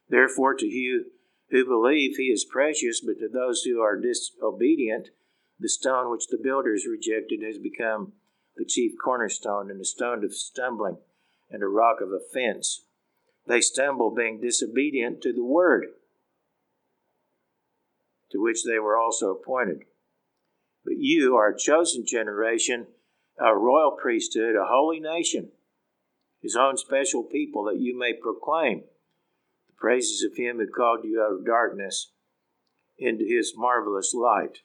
Therefore, 0.10 0.56
to 0.56 0.66
you 0.66 1.06
who 1.50 1.64
believe 1.66 2.18
he 2.18 2.24
is 2.24 2.44
precious, 2.44 3.00
but 3.00 3.20
to 3.20 3.30
those 3.32 3.62
who 3.62 3.80
are 3.80 4.00
disobedient, 4.00 5.10
the 5.60 5.70
stone 5.70 6.12
which 6.12 6.28
the 6.28 6.40
builders 6.42 6.88
rejected 6.90 7.42
has 7.44 7.58
become 7.58 8.14
the 8.58 8.66
chief 8.66 8.94
cornerstone 9.04 9.70
and 9.70 9.80
a 9.80 9.86
stone 9.86 10.24
of 10.24 10.34
stumbling 10.34 10.98
and 11.50 11.62
a 11.62 11.68
rock 11.68 11.98
of 12.02 12.10
offense. 12.12 12.86
They 13.48 13.62
stumble, 13.62 14.12
being 14.12 14.42
disobedient 14.42 15.22
to 15.22 15.34
the 15.34 15.44
word 15.44 15.86
to 18.32 18.42
which 18.42 18.64
they 18.64 18.80
were 18.80 18.98
also 18.98 19.32
appointed. 19.32 19.84
But 20.84 20.96
you 20.98 21.36
are 21.36 21.50
a 21.50 21.58
chosen 21.58 22.04
generation, 22.06 22.88
a 23.40 23.56
royal 23.56 23.92
priesthood, 23.92 24.56
a 24.56 24.66
holy 24.66 25.00
nation, 25.00 25.52
his 26.42 26.56
own 26.56 26.78
special 26.78 27.24
people, 27.24 27.64
that 27.66 27.80
you 27.80 27.98
may 27.98 28.14
proclaim 28.14 28.84
the 29.68 29.74
praises 29.78 30.24
of 30.24 30.38
him 30.38 30.58
who 30.58 30.68
called 30.68 31.04
you 31.04 31.22
out 31.22 31.40
of 31.40 31.46
darkness 31.46 32.12
into 32.98 33.26
his 33.26 33.54
marvelous 33.56 34.14
light. 34.14 34.60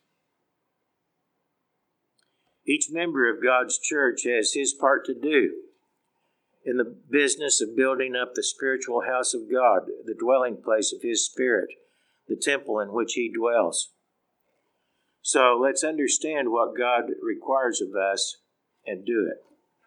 Each 2.67 2.89
member 2.91 3.31
of 3.31 3.43
God's 3.43 3.79
church 3.79 4.25
has 4.25 4.53
his 4.53 4.75
part 4.75 5.07
to 5.07 5.15
do 5.15 5.53
in 6.65 6.77
the 6.77 6.97
business 7.11 7.63
of 7.63 7.77
building 7.77 8.15
up 8.15 8.35
the 8.35 8.43
spiritual 8.43 9.03
house 9.07 9.33
of 9.33 9.51
God, 9.51 9.89
the 10.05 10.15
dwelling 10.15 10.59
place 10.63 10.93
of 10.93 11.01
his 11.01 11.25
Spirit, 11.25 11.71
the 12.27 12.37
temple 12.37 12.79
in 12.81 12.93
which 12.93 13.15
he 13.15 13.33
dwells. 13.33 13.93
So 15.23 15.59
let's 15.59 15.83
understand 15.83 16.51
what 16.51 16.77
God 16.77 17.05
requires 17.23 17.81
of 17.81 17.95
us 17.95 18.37
and 18.89 19.05
do 19.05 19.29
it. 19.31 19.48